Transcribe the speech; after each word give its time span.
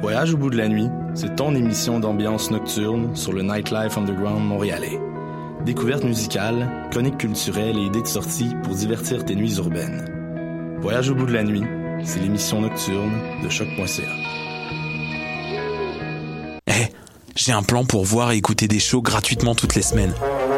Voyage 0.00 0.32
au 0.32 0.36
bout 0.36 0.50
de 0.50 0.56
la 0.56 0.68
nuit, 0.68 0.88
c'est 1.14 1.34
ton 1.34 1.56
émission 1.56 1.98
d'ambiance 1.98 2.52
nocturne 2.52 3.16
sur 3.16 3.32
le 3.32 3.42
Nightlife 3.42 3.98
Underground 3.98 4.44
montréalais. 4.44 5.00
Découvertes 5.64 6.04
musicales, 6.04 6.86
chroniques 6.92 7.18
culturelles 7.18 7.76
et 7.76 7.86
idées 7.86 8.02
de 8.02 8.06
sortie 8.06 8.50
pour 8.62 8.76
divertir 8.76 9.24
tes 9.24 9.34
nuits 9.34 9.56
urbaines. 9.56 10.76
Voyage 10.80 11.10
au 11.10 11.16
bout 11.16 11.26
de 11.26 11.32
la 11.32 11.42
nuit, 11.42 11.64
c'est 12.04 12.20
l'émission 12.20 12.60
nocturne 12.60 13.12
de 13.42 13.48
choc.ca. 13.48 14.02
Eh, 16.68 16.92
j'ai 17.34 17.52
un 17.52 17.64
plan 17.64 17.84
pour 17.84 18.04
voir 18.04 18.30
et 18.30 18.36
écouter 18.36 18.68
des 18.68 18.78
shows 18.78 19.02
gratuitement 19.02 19.56
toutes 19.56 19.74
les 19.74 19.82
semaines. 19.82 20.14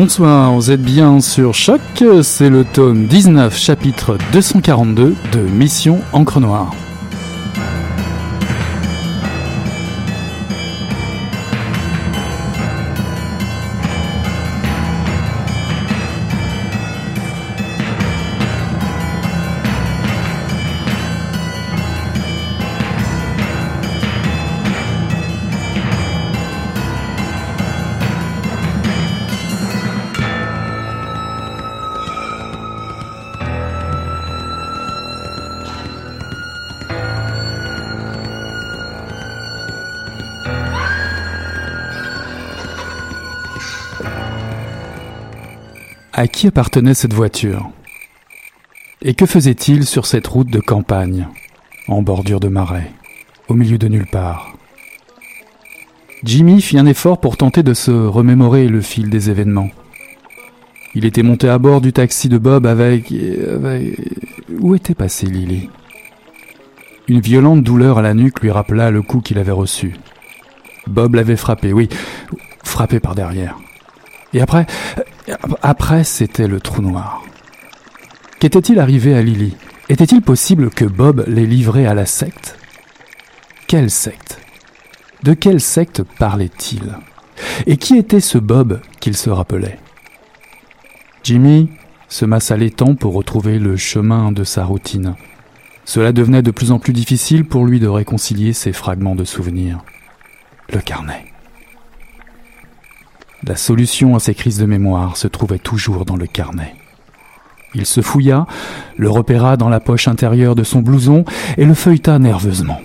Bonsoir, 0.00 0.52
vous 0.52 0.70
êtes 0.70 0.80
bien 0.80 1.20
sur 1.20 1.54
Choc, 1.54 1.80
c'est 2.22 2.50
le 2.50 2.64
tome 2.64 3.06
19, 3.06 3.58
chapitre 3.58 4.16
242 4.30 5.16
de 5.32 5.40
Mission 5.40 5.98
Encre 6.12 6.38
Noire. 6.38 6.72
Qui 46.38 46.46
appartenait 46.46 46.94
cette 46.94 47.14
voiture 47.14 47.68
Et 49.02 49.14
que 49.14 49.26
faisait-il 49.26 49.84
sur 49.84 50.06
cette 50.06 50.28
route 50.28 50.48
de 50.48 50.60
campagne, 50.60 51.26
en 51.88 52.00
bordure 52.00 52.38
de 52.38 52.46
marais, 52.46 52.92
au 53.48 53.54
milieu 53.54 53.76
de 53.76 53.88
nulle 53.88 54.06
part? 54.06 54.52
Jimmy 56.22 56.62
fit 56.62 56.78
un 56.78 56.86
effort 56.86 57.18
pour 57.18 57.36
tenter 57.36 57.64
de 57.64 57.74
se 57.74 57.90
remémorer 57.90 58.68
le 58.68 58.82
fil 58.82 59.10
des 59.10 59.30
événements. 59.30 59.70
Il 60.94 61.06
était 61.06 61.24
monté 61.24 61.48
à 61.48 61.58
bord 61.58 61.80
du 61.80 61.92
taxi 61.92 62.28
de 62.28 62.38
Bob 62.38 62.66
avec... 62.66 63.10
avec... 63.10 63.98
Où 64.60 64.76
était 64.76 64.94
passée 64.94 65.26
Lily? 65.26 65.68
Une 67.08 67.20
violente 67.20 67.64
douleur 67.64 67.98
à 67.98 68.02
la 68.02 68.14
nuque 68.14 68.42
lui 68.42 68.52
rappela 68.52 68.92
le 68.92 69.02
coup 69.02 69.20
qu'il 69.22 69.38
avait 69.38 69.50
reçu. 69.50 69.96
Bob 70.86 71.16
l'avait 71.16 71.34
frappé, 71.34 71.72
oui, 71.72 71.88
frappé 72.62 73.00
par 73.00 73.16
derrière. 73.16 73.56
Et 74.34 74.40
après, 74.40 74.66
après, 75.62 76.04
c'était 76.04 76.48
le 76.48 76.60
trou 76.60 76.82
noir. 76.82 77.22
Qu'était-il 78.40 78.78
arrivé 78.78 79.14
à 79.14 79.22
Lily? 79.22 79.56
Était-il 79.88 80.22
possible 80.22 80.70
que 80.70 80.84
Bob 80.84 81.24
l'ait 81.26 81.46
livré 81.46 81.86
à 81.86 81.94
la 81.94 82.06
secte? 82.06 82.58
Quelle 83.66 83.90
secte? 83.90 84.40
De 85.22 85.34
quelle 85.34 85.60
secte 85.60 86.02
parlait-il? 86.18 86.96
Et 87.66 87.76
qui 87.76 87.96
était 87.96 88.20
ce 88.20 88.38
Bob 88.38 88.80
qu'il 89.00 89.16
se 89.16 89.30
rappelait? 89.30 89.78
Jimmy 91.24 91.70
se 92.08 92.24
massa 92.24 92.56
les 92.56 92.70
temps 92.70 92.94
pour 92.94 93.14
retrouver 93.14 93.58
le 93.58 93.76
chemin 93.76 94.32
de 94.32 94.44
sa 94.44 94.64
routine. 94.64 95.14
Cela 95.84 96.12
devenait 96.12 96.42
de 96.42 96.50
plus 96.50 96.70
en 96.70 96.78
plus 96.78 96.92
difficile 96.92 97.44
pour 97.46 97.64
lui 97.64 97.80
de 97.80 97.88
réconcilier 97.88 98.52
ces 98.52 98.72
fragments 98.72 99.16
de 99.16 99.24
souvenirs. 99.24 99.80
Le 100.72 100.80
carnet. 100.80 101.32
La 103.44 103.56
solution 103.56 104.16
à 104.16 104.20
ces 104.20 104.34
crises 104.34 104.58
de 104.58 104.66
mémoire 104.66 105.16
se 105.16 105.28
trouvait 105.28 105.58
toujours 105.58 106.04
dans 106.04 106.16
le 106.16 106.26
carnet. 106.26 106.74
Il 107.74 107.86
se 107.86 108.00
fouilla, 108.00 108.46
le 108.96 109.10
repéra 109.10 109.56
dans 109.56 109.68
la 109.68 109.80
poche 109.80 110.08
intérieure 110.08 110.54
de 110.54 110.64
son 110.64 110.80
blouson 110.80 111.24
et 111.56 111.64
le 111.64 111.74
feuilleta 111.74 112.18
nerveusement. 112.18 112.80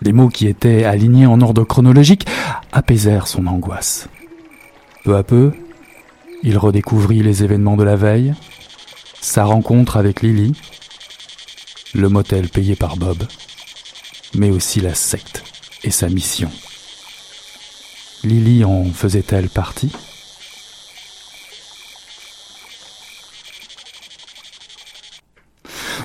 Les 0.00 0.12
mots 0.12 0.28
qui 0.28 0.48
étaient 0.48 0.84
alignés 0.84 1.26
en 1.26 1.40
ordre 1.40 1.64
chronologique 1.64 2.26
apaisèrent 2.72 3.28
son 3.28 3.46
angoisse. 3.46 4.08
Peu 5.04 5.16
à 5.16 5.22
peu, 5.22 5.52
il 6.42 6.58
redécouvrit 6.58 7.22
les 7.22 7.44
événements 7.44 7.76
de 7.76 7.84
la 7.84 7.96
veille, 7.96 8.34
sa 9.20 9.44
rencontre 9.44 9.96
avec 9.96 10.22
Lily, 10.22 10.54
le 11.94 12.08
motel 12.08 12.48
payé 12.48 12.74
par 12.74 12.96
Bob, 12.96 13.22
mais 14.34 14.50
aussi 14.50 14.80
la 14.80 14.94
secte 14.94 15.44
et 15.84 15.90
sa 15.90 16.08
mission. 16.08 16.50
Lily 18.24 18.64
en 18.64 18.84
faisait-elle 18.84 19.48
partie? 19.48 19.90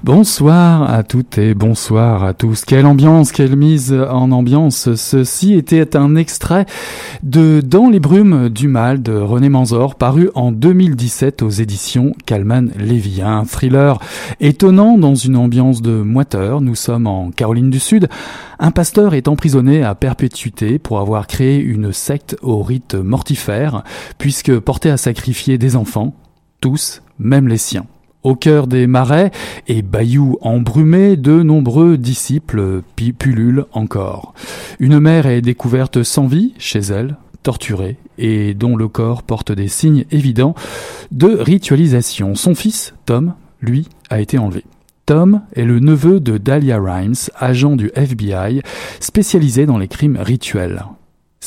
Bonsoir 0.08 0.90
à 0.90 1.04
toutes 1.04 1.38
et 1.38 1.54
bonsoir 1.54 2.24
à 2.24 2.34
tous. 2.34 2.64
Quelle 2.64 2.86
ambiance, 2.86 3.34
quelle 3.34 3.58
mise 3.58 3.92
en 3.92 4.32
ambiance. 4.32 4.96
Ceci 4.96 5.54
était 5.54 5.98
un 5.98 6.16
extrait 6.16 6.66
de 7.24 7.60
Dans 7.60 7.90
les 7.90 8.00
brumes 8.00 8.48
du 8.48 8.70
mal 8.70 9.04
de 9.04 9.12
René 9.12 9.50
Manzor, 9.50 9.96
paru 9.96 10.30
en 10.34 10.54
2017 10.54 11.42
aux 11.42 11.50
éditions 11.50 12.14
Calman 12.26 12.70
Lévy. 12.80 13.22
Un 13.22 13.44
thriller 13.44 14.00
étonnant 14.40 14.98
dans 14.98 15.16
une 15.16 15.36
ambiance 15.36 15.82
de 15.82 16.02
moiteur. 16.02 16.62
Nous 16.62 16.76
sommes 16.76 17.06
en 17.06 17.30
Caroline 17.30 17.70
du 17.70 17.82
Sud. 17.82 18.08
Un 18.60 18.72
pasteur 18.72 19.14
est 19.14 19.28
emprisonné 19.28 19.84
à 19.84 19.94
perpétuité 19.94 20.80
pour 20.80 21.02
avoir 21.02 21.28
créé 21.28 21.60
une 21.60 21.92
secte 21.92 22.38
au 22.42 22.64
rite 22.64 22.96
mortifère, 22.96 23.84
puisque 24.20 24.58
porté 24.58 24.90
à 24.90 24.96
sacrifier 24.96 25.58
des 25.58 25.76
enfants, 25.76 26.16
tous, 26.62 27.02
même 27.20 27.50
les 27.50 27.58
siens. 27.58 27.88
Au 28.28 28.36
cœur 28.36 28.68
des 28.68 28.88
marais 28.88 29.32
et 29.70 29.82
bayous 29.82 30.38
embrumés, 30.42 31.16
de 31.16 31.44
nombreux 31.44 31.98
disciples 31.98 32.82
pullulent 33.18 33.68
encore. 33.72 34.34
Une 34.82 35.00
mère 35.00 35.28
est 35.28 35.40
découverte 35.40 36.04
sans 36.04 36.28
vie 36.28 36.54
chez 36.58 36.80
elle, 36.80 37.16
torturée, 37.42 37.96
et 38.18 38.54
dont 38.54 38.76
le 38.76 38.90
corps 38.90 39.24
porte 39.24 39.54
des 39.54 39.70
signes 39.70 40.04
évidents 40.12 40.56
de 41.10 41.38
ritualisation. 41.38 42.36
Son 42.36 42.54
fils, 42.54 42.94
Tom, 43.06 43.34
lui, 43.62 43.88
a 44.10 44.20
été 44.20 44.38
enlevé. 44.38 44.66
Tom 45.06 45.44
est 45.56 45.64
le 45.64 45.80
neveu 45.80 46.20
de 46.20 46.38
Dahlia 46.38 46.82
Rhymes, 46.82 47.30
agent 47.38 47.78
du 47.78 47.92
FBI 47.96 48.62
spécialisé 49.00 49.66
dans 49.66 49.78
les 49.78 49.88
crimes 49.88 50.18
rituels. 50.20 50.84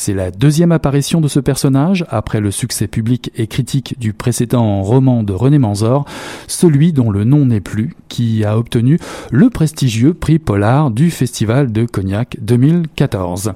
C'est 0.03 0.15
la 0.15 0.31
deuxième 0.31 0.73
apparition 0.73 1.21
de 1.21 1.29
ce 1.29 1.41
personnage 1.41 2.07
après 2.09 2.41
le 2.41 2.51
succès 2.51 2.87
public 2.87 3.31
et 3.37 3.47
critique 3.47 3.97
du 4.01 4.15
précédent 4.15 4.81
roman 4.81 5.23
de 5.23 5.35
René 5.35 5.59
Manzor, 5.59 6.07
celui 6.47 6.95
dont 6.95 7.11
le 7.11 7.25
nom 7.25 7.45
n'est 7.45 7.61
plus, 7.61 7.95
qui 8.09 8.43
a 8.47 8.57
obtenu 8.57 8.99
le 9.31 9.51
prestigieux 9.51 10.15
prix 10.15 10.39
Polar 10.39 10.91
du 10.91 11.11
Festival 11.11 11.71
de 11.71 11.85
Cognac 11.85 12.39
2014. 12.41 13.53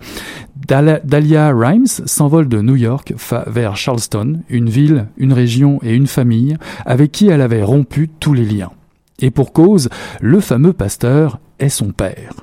Dahlia 0.68 1.50
Rhymes 1.54 1.86
s'envole 1.86 2.50
de 2.50 2.60
New 2.60 2.76
York 2.76 3.14
vers 3.46 3.74
Charleston, 3.78 4.42
une 4.50 4.68
ville, 4.68 5.06
une 5.16 5.32
région 5.32 5.78
et 5.82 5.94
une 5.94 6.06
famille 6.06 6.58
avec 6.84 7.10
qui 7.10 7.28
elle 7.28 7.40
avait 7.40 7.62
rompu 7.62 8.10
tous 8.20 8.34
les 8.34 8.44
liens. 8.44 8.72
Et 9.18 9.30
pour 9.30 9.54
cause, 9.54 9.88
le 10.20 10.40
fameux 10.40 10.74
pasteur 10.74 11.38
est 11.58 11.70
son 11.70 11.92
père. 11.92 12.34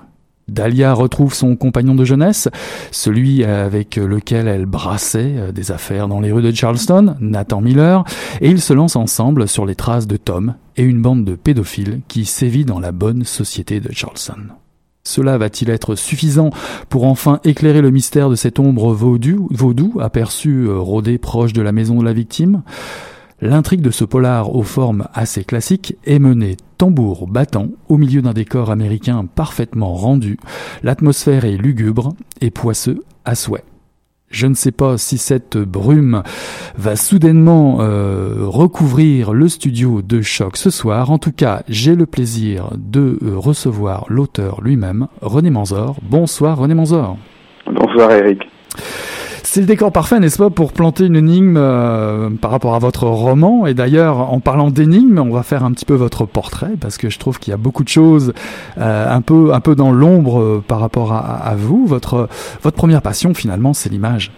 Dahlia 0.51 0.93
retrouve 0.93 1.33
son 1.33 1.55
compagnon 1.55 1.95
de 1.95 2.03
jeunesse, 2.03 2.49
celui 2.91 3.45
avec 3.45 3.95
lequel 3.95 4.49
elle 4.49 4.65
brassait 4.65 5.33
euh, 5.37 5.51
des 5.53 5.71
affaires 5.71 6.09
dans 6.09 6.19
les 6.19 6.31
rues 6.31 6.41
de 6.41 6.51
Charleston, 6.51 7.15
Nathan 7.21 7.61
Miller, 7.61 8.03
et 8.41 8.49
ils 8.49 8.61
se 8.61 8.73
lancent 8.73 8.97
ensemble 8.97 9.47
sur 9.47 9.65
les 9.65 9.75
traces 9.75 10.07
de 10.07 10.17
Tom 10.17 10.55
et 10.75 10.83
une 10.83 11.01
bande 11.01 11.23
de 11.23 11.35
pédophiles 11.35 12.01
qui 12.09 12.25
sévit 12.25 12.65
dans 12.65 12.79
la 12.79 12.91
bonne 12.91 13.23
société 13.23 13.79
de 13.79 13.93
Charleston. 13.93 14.49
Cela 15.03 15.37
va-t-il 15.37 15.69
être 15.69 15.95
suffisant 15.95 16.51
pour 16.89 17.05
enfin 17.05 17.39
éclairer 17.43 17.81
le 17.81 17.89
mystère 17.89 18.29
de 18.29 18.35
cette 18.35 18.59
ombre 18.59 18.93
vaudou, 18.93 19.47
vaudou 19.51 19.99
aperçue 20.01 20.67
euh, 20.67 20.77
rôdée 20.77 21.17
proche 21.17 21.53
de 21.53 21.61
la 21.61 21.71
maison 21.71 21.97
de 21.99 22.05
la 22.05 22.13
victime? 22.13 22.61
L'intrigue 23.43 23.81
de 23.81 23.89
ce 23.89 24.05
polar 24.05 24.55
aux 24.55 24.61
formes 24.61 25.07
assez 25.15 25.43
classiques 25.43 25.95
est 26.05 26.19
menée 26.19 26.57
tambour 26.77 27.27
battant 27.27 27.69
au 27.89 27.97
milieu 27.97 28.21
d'un 28.21 28.33
décor 28.33 28.69
américain 28.69 29.25
parfaitement 29.25 29.95
rendu. 29.95 30.37
L'atmosphère 30.83 31.43
est 31.45 31.57
lugubre 31.57 32.13
et 32.39 32.51
poisseux 32.51 33.03
à 33.25 33.33
souhait. 33.33 33.63
Je 34.29 34.45
ne 34.45 34.53
sais 34.53 34.71
pas 34.71 34.99
si 34.99 35.17
cette 35.17 35.57
brume 35.57 36.21
va 36.77 36.95
soudainement 36.95 37.79
euh, 37.81 38.35
recouvrir 38.41 39.33
le 39.33 39.49
studio 39.49 40.03
de 40.03 40.21
choc 40.21 40.55
ce 40.55 40.69
soir. 40.69 41.09
En 41.09 41.17
tout 41.17 41.33
cas, 41.33 41.63
j'ai 41.67 41.95
le 41.95 42.05
plaisir 42.05 42.69
de 42.77 43.17
euh, 43.23 43.37
recevoir 43.37 44.05
l'auteur 44.07 44.61
lui-même, 44.61 45.07
René 45.21 45.49
Manzor. 45.49 45.97
Bonsoir 46.03 46.59
René 46.59 46.75
Manzor. 46.75 47.17
Bonsoir 47.65 48.11
Eric. 48.11 48.43
C'est 49.53 49.59
le 49.59 49.67
décor 49.67 49.91
parfait, 49.91 50.17
n'est-ce 50.21 50.37
pas, 50.37 50.49
pour 50.49 50.71
planter 50.71 51.07
une 51.07 51.17
énigme 51.17 51.57
euh, 51.57 52.29
par 52.41 52.51
rapport 52.51 52.73
à 52.73 52.79
votre 52.79 53.03
roman. 53.03 53.67
Et 53.67 53.73
d'ailleurs, 53.73 54.31
en 54.31 54.39
parlant 54.39 54.69
d'énigmes, 54.69 55.19
on 55.19 55.29
va 55.29 55.43
faire 55.43 55.65
un 55.65 55.73
petit 55.73 55.83
peu 55.83 55.93
votre 55.93 56.25
portrait 56.25 56.75
parce 56.79 56.97
que 56.97 57.09
je 57.09 57.19
trouve 57.19 57.37
qu'il 57.37 57.51
y 57.51 57.53
a 57.53 57.57
beaucoup 57.57 57.83
de 57.83 57.89
choses 57.89 58.33
euh, 58.77 59.13
un 59.13 59.19
peu, 59.19 59.53
un 59.53 59.59
peu 59.59 59.75
dans 59.75 59.91
l'ombre 59.91 60.39
euh, 60.39 60.63
par 60.65 60.79
rapport 60.79 61.11
à, 61.11 61.53
vous. 61.57 61.85
Votre, 61.85 62.29
votre 62.61 62.77
première 62.77 63.01
passion, 63.01 63.33
finalement, 63.33 63.73
c'est 63.73 63.89
l'image. 63.89 64.31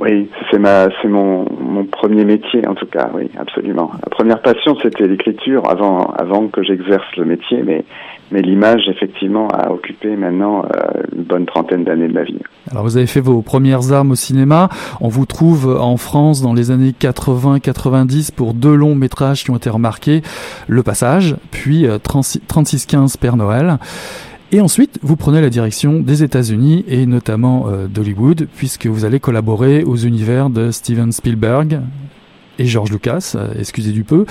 Oui, 0.00 0.28
c'est 0.50 0.58
ma, 0.58 0.88
c'est 1.00 1.08
mon, 1.08 1.46
mon 1.60 1.84
premier 1.84 2.24
métier 2.24 2.66
en 2.66 2.74
tout 2.74 2.86
cas. 2.86 3.10
Oui, 3.14 3.30
absolument. 3.38 3.92
La 4.02 4.10
première 4.10 4.42
passion, 4.42 4.76
c'était 4.82 5.06
l'écriture 5.06 5.70
avant, 5.70 6.12
avant 6.18 6.48
que 6.48 6.64
j'exerce 6.64 7.14
le 7.16 7.26
métier, 7.26 7.62
mais 7.64 7.84
mais 8.30 8.42
l'image, 8.42 8.82
effectivement, 8.88 9.48
a 9.48 9.70
occupé 9.70 10.16
maintenant 10.16 10.64
euh, 10.64 11.02
une 11.16 11.24
bonne 11.24 11.46
trentaine 11.46 11.84
d'années 11.84 12.08
de 12.08 12.12
ma 12.12 12.24
vie. 12.24 12.38
Alors 12.70 12.84
vous 12.84 12.96
avez 12.96 13.06
fait 13.06 13.20
vos 13.20 13.42
premières 13.42 13.92
armes 13.92 14.12
au 14.12 14.16
cinéma. 14.16 14.68
On 15.00 15.08
vous 15.08 15.26
trouve 15.26 15.76
en 15.80 15.96
France 15.96 16.42
dans 16.42 16.54
les 16.54 16.70
années 16.70 16.92
80-90 16.98 18.32
pour 18.34 18.54
deux 18.54 18.74
longs 18.74 18.94
métrages 18.94 19.44
qui 19.44 19.50
ont 19.50 19.56
été 19.56 19.70
remarqués. 19.70 20.22
Le 20.68 20.82
Passage, 20.82 21.36
puis 21.50 21.86
3615 22.02 23.14
euh, 23.14 23.18
Père 23.20 23.36
Noël. 23.36 23.78
Et 24.52 24.60
ensuite, 24.60 24.98
vous 25.02 25.14
prenez 25.14 25.40
la 25.40 25.48
direction 25.48 26.00
des 26.00 26.24
États-Unis 26.24 26.84
et 26.88 27.06
notamment 27.06 27.66
euh, 27.68 27.86
d'Hollywood, 27.86 28.48
puisque 28.56 28.86
vous 28.86 29.04
allez 29.04 29.20
collaborer 29.20 29.84
aux 29.84 29.94
univers 29.94 30.50
de 30.50 30.72
Steven 30.72 31.12
Spielberg, 31.12 31.80
et 32.60 32.66
George 32.66 32.90
Lucas, 32.90 33.32
euh, 33.34 33.54
excusez 33.58 33.90
du 33.90 34.04
peu, 34.04 34.26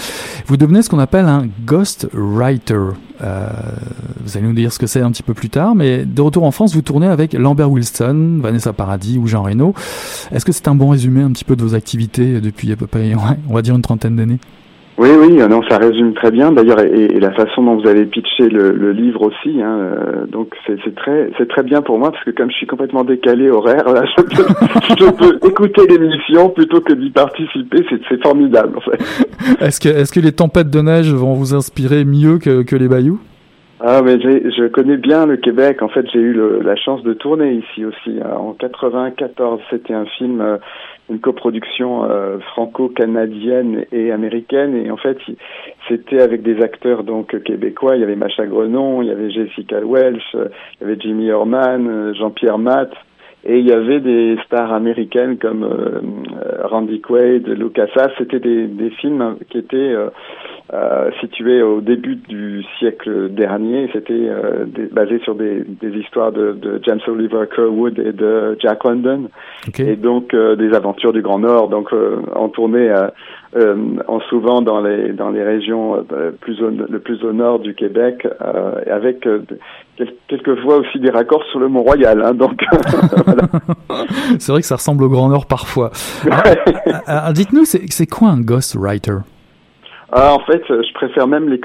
vous 0.46 0.56
devenez 0.56 0.84
ce 0.84 0.90
qu'on 0.90 1.00
appelle 1.00 1.26
un 1.26 1.48
ghost 1.66 2.08
writer. 2.14 2.80
Euh, 3.22 3.50
vous 4.24 4.38
allez 4.38 4.46
nous 4.46 4.54
dire 4.54 4.72
ce 4.72 4.78
que 4.78 4.86
c'est 4.86 5.02
un 5.02 5.12
petit 5.12 5.24
peu 5.24 5.34
plus 5.34 5.50
tard, 5.50 5.74
mais 5.74 6.06
de 6.06 6.22
retour 6.22 6.44
en 6.44 6.52
France, 6.52 6.76
vous 6.76 6.84
tournez 6.84 7.08
avec 7.08 7.34
Lambert 7.34 7.72
Wilson, 7.72 8.38
Vanessa 8.40 8.72
Paradis 8.72 9.18
ou 9.18 9.26
Jean 9.26 9.42
Reno. 9.42 9.74
Est-ce 10.32 10.46
que 10.46 10.52
c'est 10.52 10.68
un 10.68 10.76
bon 10.76 10.90
résumé 10.90 11.24
un 11.24 11.32
petit 11.32 11.44
peu 11.44 11.56
de 11.56 11.64
vos 11.64 11.74
activités 11.74 12.40
depuis 12.40 12.72
à 12.72 12.76
peu 12.76 12.86
près, 12.86 13.14
on 13.50 13.54
va 13.54 13.62
dire 13.64 13.76
une 13.76 13.82
trentaine 13.82 14.16
d'années? 14.16 14.40
Oui, 15.00 15.10
oui, 15.18 15.42
euh, 15.42 15.48
non, 15.48 15.62
ça 15.70 15.78
résume 15.78 16.14
très 16.14 16.30
bien. 16.30 16.52
D'ailleurs, 16.52 16.82
et, 16.82 17.08
la 17.22 17.32
façon 17.32 17.64
dont 17.64 17.78
vous 17.80 17.88
avez 17.88 18.06
pitché 18.06 18.50
le, 18.50 18.92
livre 18.92 19.22
aussi, 19.22 19.62
hein, 19.62 19.80
euh, 19.80 20.26
donc 20.26 20.54
c'est 20.68 20.94
très, 20.94 21.32
c'est 21.38 21.48
très 21.48 21.64
bien 21.64 21.82
pour 21.82 21.98
moi 21.98 22.12
parce 22.12 22.24
que 22.26 22.32
comme 22.32 22.52
je 22.52 22.58
suis 22.58 22.68
complètement 22.68 23.06
décalé 23.06 23.50
horaire, 23.50 23.88
là, 23.90 24.04
je 24.18 25.06
peux, 25.06 25.40
peux 25.40 25.48
écouter 25.48 25.88
l'émission 25.88 26.50
plutôt 26.50 26.82
que 26.82 26.92
d'y 26.92 27.12
participer. 27.12 27.86
C'est 28.10 28.22
formidable, 28.22 28.78
en 28.78 28.82
fait. 28.82 29.02
Est-ce 29.62 29.80
que, 29.80 29.88
est-ce 29.88 30.12
que 30.12 30.20
les 30.20 30.34
tempêtes 30.34 30.70
de 30.70 30.82
neige 30.82 31.14
vont 31.14 31.34
vous 31.34 31.56
inspirer 31.56 32.04
mieux 32.04 32.38
que, 32.38 32.64
que 32.64 32.76
les 32.76 32.90
bayous? 32.90 33.20
Ah, 33.82 34.02
mais 34.04 34.20
je 34.20 34.68
connais 34.68 34.98
bien 34.98 35.26
le 35.26 35.38
Québec. 35.38 35.82
En 35.82 35.88
fait, 35.88 36.06
j'ai 36.12 36.20
eu 36.20 36.38
la 36.62 36.76
chance 36.76 37.02
de 37.04 37.14
tourner 37.14 37.54
ici 37.54 37.86
aussi. 37.86 38.20
En 38.22 38.52
94, 38.54 39.62
c'était 39.70 39.94
un 39.94 40.06
film 40.18 40.42
euh, 40.42 40.58
une 41.10 41.20
coproduction 41.20 42.04
euh, 42.04 42.40
franco-canadienne 42.40 43.86
et 43.92 44.12
américaine. 44.12 44.76
Et 44.76 44.92
en 44.92 44.98
fait 44.98 45.18
c'était 45.88 46.22
avec 46.22 46.42
des 46.42 46.62
acteurs 46.62 47.04
donc 47.04 47.42
québécois. 47.44 47.96
Il 47.96 48.02
y 48.02 48.04
avait 48.04 48.16
Macha 48.16 48.46
Grenon 48.46 49.02
il 49.02 49.08
y 49.08 49.12
avait 49.12 49.30
Jessica 49.30 49.80
Welch 49.80 50.24
il 50.34 50.82
y 50.82 50.84
avait 50.84 51.00
Jimmy 51.00 51.32
Orman 51.32 51.88
euh, 51.88 52.14
Jean-Pierre 52.14 52.58
Matt. 52.58 52.92
Et 53.46 53.60
il 53.60 53.66
y 53.66 53.72
avait 53.72 54.02
des 54.02 54.38
stars 54.46 54.74
américaines 54.74 55.38
comme 55.38 55.64
euh, 55.64 56.02
Randy 56.66 57.00
Quaid, 57.00 57.48
Lucas 57.48 57.88
C'était 58.18 58.40
des, 58.40 58.68
des 58.68 58.90
films 58.90 59.38
qui 59.50 59.60
étaient 59.60 59.78
euh, 59.78 60.10
situé 61.20 61.64
au 61.64 61.82
début 61.82 62.16
du 62.16 62.64
siècle 62.78 63.30
dernier. 63.30 63.90
C'était 63.92 64.14
euh, 64.14 64.66
basé 64.92 65.20
sur 65.20 65.36
des, 65.36 65.64
des 65.64 65.98
histoires 65.98 66.32
de, 66.32 66.52
de, 66.52 66.80
James 66.84 67.00
Oliver 67.08 67.46
Curwood 67.50 67.98
et 67.98 68.14
de 68.14 68.58
Jack 68.62 68.84
London, 68.84 69.30
et 69.80 69.96
donc 69.96 70.34
euh, 70.34 70.56
des 70.56 70.74
aventures 70.74 71.12
du 71.12 71.22
Grand 71.22 71.40
Nord. 71.40 71.70
Donc 71.70 71.92
en 72.36 72.50
tournée 72.50 72.94
en 74.08 74.20
souvent 74.30 74.62
dans 74.62 74.82
les 74.82 75.12
dans 75.14 75.32
les 75.32 75.44
régions 75.44 76.06
plus 76.40 76.60
le 76.60 77.00
plus 77.00 77.24
au 77.24 77.34
nord 77.34 77.60
du 77.60 77.74
Québec, 77.74 78.28
avec 78.92 79.28
quelquefois 80.28 80.78
aussi 80.78 81.00
des 81.00 81.10
raccords 81.10 81.44
sur 81.52 81.60
le 81.60 81.68
Mont 81.68 81.82
Royal. 81.82 82.22
Hein, 82.24 82.34
donc 82.36 82.62
c'est 84.40 84.52
vrai 84.52 84.62
que 84.62 84.68
ça 84.68 84.76
ressemble 84.76 85.04
au 85.04 85.10
Grand 85.10 85.30
Nord 85.30 85.48
parfois. 85.48 85.90
Dites-nous, 87.34 87.66
c'est 87.66 88.08
quoi 88.08 88.30
un 88.30 88.42
ghostwriter? 88.42 89.20
Ah, 90.12 90.34
en 90.34 90.40
fait, 90.40 90.64
je 90.68 90.94
préfère 90.94 91.28
même 91.28 91.56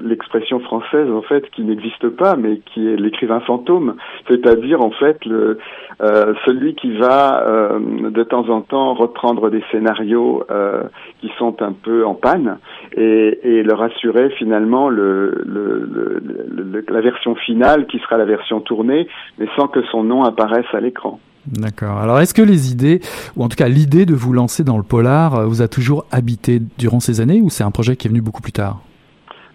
l'expression 0.00 0.60
française, 0.60 1.10
en 1.10 1.22
fait, 1.22 1.48
qui 1.50 1.62
n'existe 1.62 2.10
pas, 2.10 2.36
mais 2.36 2.58
qui 2.58 2.86
est 2.86 2.96
l'écrivain 2.96 3.40
fantôme, 3.40 3.96
c'est-à-dire 4.28 4.82
en 4.82 4.90
fait 4.90 5.24
le 5.24 5.58
euh, 6.02 6.34
celui 6.44 6.74
qui 6.74 6.92
va 6.92 7.42
euh, 7.42 7.78
de 8.10 8.22
temps 8.22 8.50
en 8.50 8.60
temps 8.60 8.92
reprendre 8.92 9.48
des 9.48 9.62
scénarios 9.70 10.44
euh, 10.50 10.82
qui 11.22 11.32
sont 11.38 11.62
un 11.62 11.72
peu 11.72 12.04
en 12.04 12.14
panne 12.14 12.58
et, 12.92 13.38
et 13.42 13.62
leur 13.62 13.80
assurer 13.82 14.28
finalement 14.30 14.90
le, 14.90 15.42
le, 15.46 15.88
le, 15.88 16.84
la 16.86 17.00
version 17.00 17.34
finale 17.34 17.86
qui 17.86 17.98
sera 18.00 18.18
la 18.18 18.26
version 18.26 18.60
tournée, 18.60 19.08
mais 19.38 19.48
sans 19.56 19.68
que 19.68 19.82
son 19.84 20.02
nom 20.02 20.22
apparaisse 20.24 20.66
à 20.74 20.80
l'écran. 20.80 21.18
D'accord. 21.46 21.98
Alors, 21.98 22.20
est-ce 22.20 22.34
que 22.34 22.42
les 22.42 22.72
idées, 22.72 23.00
ou 23.36 23.44
en 23.44 23.48
tout 23.48 23.56
cas 23.56 23.68
l'idée 23.68 24.04
de 24.04 24.14
vous 24.14 24.32
lancer 24.32 24.64
dans 24.64 24.76
le 24.76 24.82
polar, 24.82 25.34
euh, 25.34 25.46
vous 25.46 25.62
a 25.62 25.68
toujours 25.68 26.04
habité 26.10 26.60
durant 26.78 27.00
ces 27.00 27.20
années, 27.20 27.40
ou 27.40 27.50
c'est 27.50 27.64
un 27.64 27.70
projet 27.70 27.96
qui 27.96 28.08
est 28.08 28.10
venu 28.10 28.20
beaucoup 28.20 28.42
plus 28.42 28.52
tard? 28.52 28.80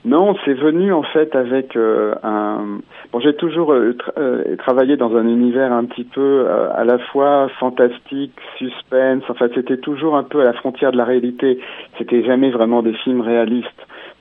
Non, 0.04 0.36
c'est 0.46 0.56
venu 0.56 0.92
en 0.94 1.04
fait 1.04 1.36
avec 1.36 1.76
euh, 1.76 2.16
un. 2.24 2.80
Bon, 3.12 3.20
j'ai 3.20 3.36
toujours 3.36 3.72
euh, 3.72 3.94
travaillé 4.58 4.98
dans 4.98 5.16
un 5.16 5.28
univers 5.28 5.72
un 5.72 5.86
petit 5.86 6.06
peu 6.06 6.48
à 6.74 6.84
la 6.84 6.98
fois 6.98 7.50
fantastique, 7.60 8.34
suspense. 8.58 9.24
En 9.30 9.36
fait, 9.36 9.52
c'était 9.54 9.78
toujours 9.78 10.16
un 10.16 10.24
peu 10.24 10.42
à 10.42 10.46
la 10.46 10.54
frontière 10.54 10.92
de 10.92 10.98
la 10.98 11.06
réalité. 11.06 11.60
C'était 12.00 12.24
jamais 12.24 12.50
vraiment 12.50 12.82
des 12.82 12.94
films 12.94 13.22
réalistes. 13.22 13.68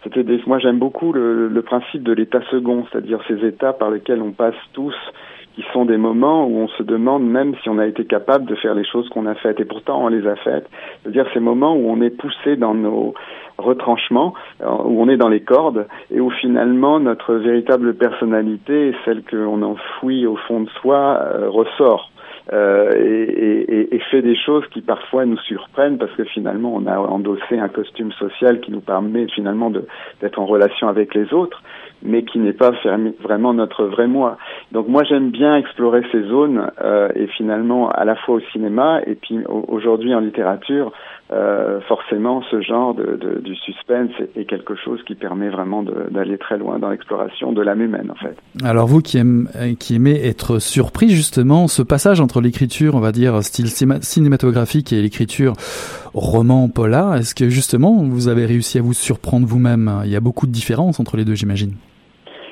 C'était 0.05 0.23
des. 0.23 0.43
Moi, 0.47 0.59
j'aime 0.59 0.79
beaucoup 0.79 1.15
le, 1.15 1.49
le 1.49 1.63
principe 1.63 2.03
de 2.03 2.13
l'état 2.13 2.43
second, 2.51 2.85
c'est-à-dire 2.91 3.21
ces 3.27 3.43
états 3.47 3.73
par 3.73 3.91
lesquels 3.91 4.21
on 4.21 4.33
passe 4.33 4.55
tous 4.75 4.95
qui 5.61 5.73
sont 5.73 5.85
des 5.85 5.97
moments 5.97 6.47
où 6.47 6.59
on 6.59 6.69
se 6.69 6.83
demande 6.83 7.23
même 7.23 7.55
si 7.63 7.69
on 7.69 7.79
a 7.79 7.87
été 7.87 8.05
capable 8.05 8.47
de 8.47 8.55
faire 8.55 8.75
les 8.75 8.85
choses 8.85 9.09
qu'on 9.11 9.27
a 9.27 9.35
faites. 9.35 9.61
Et 9.61 9.65
pourtant, 9.65 10.05
on 10.05 10.09
les 10.09 10.27
a 10.27 10.37
faites. 10.37 10.67
C'est-à-dire 11.03 11.27
ces 11.35 11.41
moments 11.41 11.75
où 11.75 11.91
on 11.91 12.01
est 12.01 12.11
poussé 12.11 12.57
dans 12.57 12.75
nos 12.75 13.15
retranchements, 13.59 14.33
euh, 14.63 14.67
où 14.85 15.03
on 15.03 15.09
est 15.09 15.19
dans 15.19 15.29
les 15.29 15.41
cordes, 15.41 15.87
et 16.11 16.21
où 16.21 16.31
finalement 16.31 16.99
notre 16.99 17.35
véritable 17.35 17.95
personnalité, 17.95 18.95
celle 19.05 19.23
qu'on 19.23 19.63
enfouit 19.63 20.27
au 20.27 20.37
fond 20.37 20.61
de 20.61 20.71
soi, 20.81 21.21
euh, 21.21 21.51
ressort. 21.51 22.11
Euh, 22.53 22.91
et, 22.97 23.95
et, 23.95 23.99
fait 24.11 24.23
des 24.23 24.35
choses 24.35 24.65
qui 24.73 24.81
parfois 24.81 25.25
nous 25.25 25.39
surprennent 25.39 25.99
parce 25.99 26.11
que 26.13 26.25
finalement 26.25 26.75
on 26.75 26.87
a 26.87 26.99
endossé 26.99 27.59
un 27.59 27.69
costume 27.69 28.11
social 28.13 28.61
qui 28.61 28.73
nous 28.73 28.81
permet 28.81 29.29
finalement 29.29 29.71
d'être 29.71 30.39
en 30.39 30.47
relation 30.47 30.89
avec 30.89 31.15
les 31.15 31.33
autres 31.33 31.63
mais 32.03 32.25
qui 32.25 32.39
n'est 32.39 32.55
pas 32.55 32.73
vraiment 33.21 33.53
notre 33.53 33.85
vrai 33.85 34.07
moi. 34.07 34.39
Donc 34.73 34.89
moi 34.89 35.05
j'aime 35.05 35.31
bien 35.31 35.57
explorer 35.57 36.03
ces 36.11 36.23
zones 36.23 36.71
euh, 36.83 37.09
et 37.15 37.27
finalement 37.29 37.91
à 37.91 38.05
la 38.05 38.17
fois 38.17 38.37
au 38.37 38.41
cinéma 38.53 39.01
et 39.07 39.15
puis 39.15 39.39
aujourd'hui 39.47 40.15
en 40.15 40.21
littérature, 40.21 40.93
euh, 41.33 41.81
forcément 41.83 42.43
ce 42.51 42.61
genre 42.61 42.95
de, 42.95 43.41
du 43.45 43.55
suspense 43.55 44.11
est, 44.37 44.45
quelque 44.45 44.75
chose 44.75 45.01
qui 45.07 45.15
permet 45.15 45.49
vraiment 45.49 45.85
d'aller 45.85 46.39
très 46.39 46.59
loin 46.59 46.81
dans 46.81 46.91
l'exploration 46.91 47.53
de 47.53 47.63
l'âme 47.63 47.83
humaine 47.83 48.11
en 48.11 48.17
fait. 48.17 48.37
Alors 48.65 48.89
vous 48.89 49.01
qui, 49.01 49.19
aime, 49.19 49.49
qui 49.79 49.95
aimez 49.95 50.27
être 50.27 50.59
surpris 50.59 51.11
justement, 51.11 51.69
ce 51.69 51.83
passage 51.83 52.21
entre 52.21 52.41
l'écriture 52.41 52.97
on 52.97 53.01
va 53.01 53.13
dire 53.13 53.45
style 53.45 53.69
cinématographique 53.69 54.93
et 54.93 55.01
l'écriture 55.01 55.53
roman 56.15 56.69
polar, 56.69 57.15
est-ce 57.15 57.37
que 57.37 57.49
justement 57.49 58.03
vous 58.03 58.27
avez 58.27 58.45
réussi 58.45 58.79
à 58.79 58.83
vous 58.83 58.95
surprendre 58.95 59.47
vous-même? 59.47 60.01
Il 60.05 60.11
y 60.11 60.17
a 60.17 60.21
beaucoup 60.21 60.49
de 60.49 60.53
différences 60.53 60.99
entre 60.99 61.17
les 61.17 61.25
deux 61.25 61.35
j'imagine. 61.35 61.75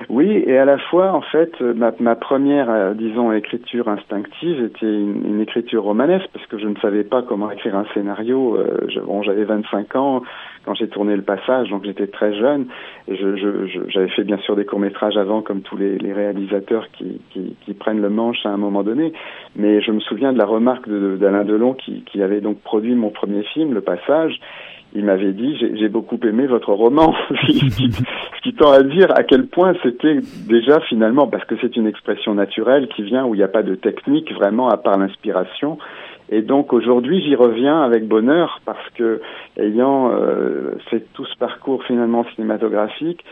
Oui, 0.09 0.43
et 0.47 0.57
à 0.57 0.65
la 0.65 0.79
fois, 0.79 1.13
en 1.13 1.21
fait, 1.21 1.61
ma, 1.61 1.93
ma 2.01 2.17
première, 2.17 2.71
euh, 2.71 2.95
disons, 2.95 3.31
écriture 3.33 3.89
instinctive 3.89 4.65
était 4.65 4.87
une, 4.87 5.41
écriture 5.43 5.83
romanesque, 5.83 6.29
parce 6.33 6.47
que 6.47 6.59
je 6.59 6.67
ne 6.67 6.77
savais 6.77 7.05
pas 7.05 7.21
comment 7.23 7.51
écrire 7.51 7.77
un 7.77 7.85
scénario. 7.93 8.57
Euh, 8.57 8.87
bon, 9.05 9.23
j'avais 9.23 9.45
25 9.45 9.97
ans 9.97 10.23
quand 10.65 10.75
j'ai 10.75 10.89
tourné 10.89 11.15
le 11.15 11.23
passage, 11.23 11.69
donc 11.69 11.85
j'étais 11.85 12.07
très 12.07 12.35
jeune. 12.35 12.69
Et 13.07 13.17
je, 13.17 13.37
je, 13.37 13.81
j'avais 13.89 14.09
fait 14.09 14.25
bien 14.25 14.39
sûr 14.39 14.57
des 14.57 14.65
courts 14.65 14.81
métrages 14.81 15.19
avant, 15.19 15.43
comme 15.43 15.61
tous 15.61 15.77
les, 15.77 15.99
les 15.99 16.15
réalisateurs 16.15 16.89
qui, 16.93 17.21
qui, 17.31 17.55
qui, 17.65 17.75
prennent 17.75 18.01
le 18.01 18.11
manche 18.11 18.47
à 18.47 18.49
un 18.49 18.57
moment 18.57 18.83
donné. 18.83 19.13
Mais 19.57 19.83
je 19.83 19.93
me 19.93 20.01
souviens 20.01 20.33
de 20.33 20.39
la 20.39 20.47
remarque 20.47 20.89
d'Alain 20.89 21.45
Delon, 21.45 21.75
qui, 21.75 22.03
qui 22.05 22.23
avait 22.23 22.41
donc 22.41 22.61
produit 22.63 22.95
mon 22.95 23.11
premier 23.11 23.43
film, 23.43 23.75
Le 23.75 23.83
Passage 23.83 24.41
il 24.95 25.05
m'avait 25.05 25.33
dit 25.33 25.57
j'ai 25.59 25.89
beaucoup 25.89 26.19
aimé 26.25 26.47
votre 26.47 26.73
roman, 26.73 27.15
ce 27.31 28.43
qui 28.43 28.55
tend 28.55 28.73
à 28.73 28.83
dire 28.83 29.11
à 29.17 29.23
quel 29.23 29.47
point 29.47 29.75
c'était 29.83 30.19
déjà 30.49 30.81
finalement 30.81 31.27
parce 31.27 31.45
que 31.45 31.55
c'est 31.61 31.77
une 31.77 31.87
expression 31.87 32.35
naturelle 32.35 32.89
qui 32.89 33.03
vient 33.03 33.27
où 33.27 33.35
il 33.35 33.39
n'y 33.39 33.45
a 33.45 33.49
pas 33.49 33.63
de 33.63 33.75
technique 33.75 34.33
vraiment 34.33 34.69
à 34.69 34.77
part 34.77 34.99
l'inspiration. 34.99 35.79
Et 36.31 36.43
donc 36.43 36.73
aujourd'hui 36.73 37.23
j'y 37.23 37.35
reviens 37.35 37.83
avec 37.83 38.07
bonheur 38.07 38.61
parce 38.65 38.89
que 38.95 39.21
ayant 39.59 40.11
euh, 40.13 40.77
fait 40.91 41.05
tout 41.15 41.25
ce 41.25 41.37
parcours 41.39 41.85
finalement 41.85 42.25
cinématographique, 42.35 43.25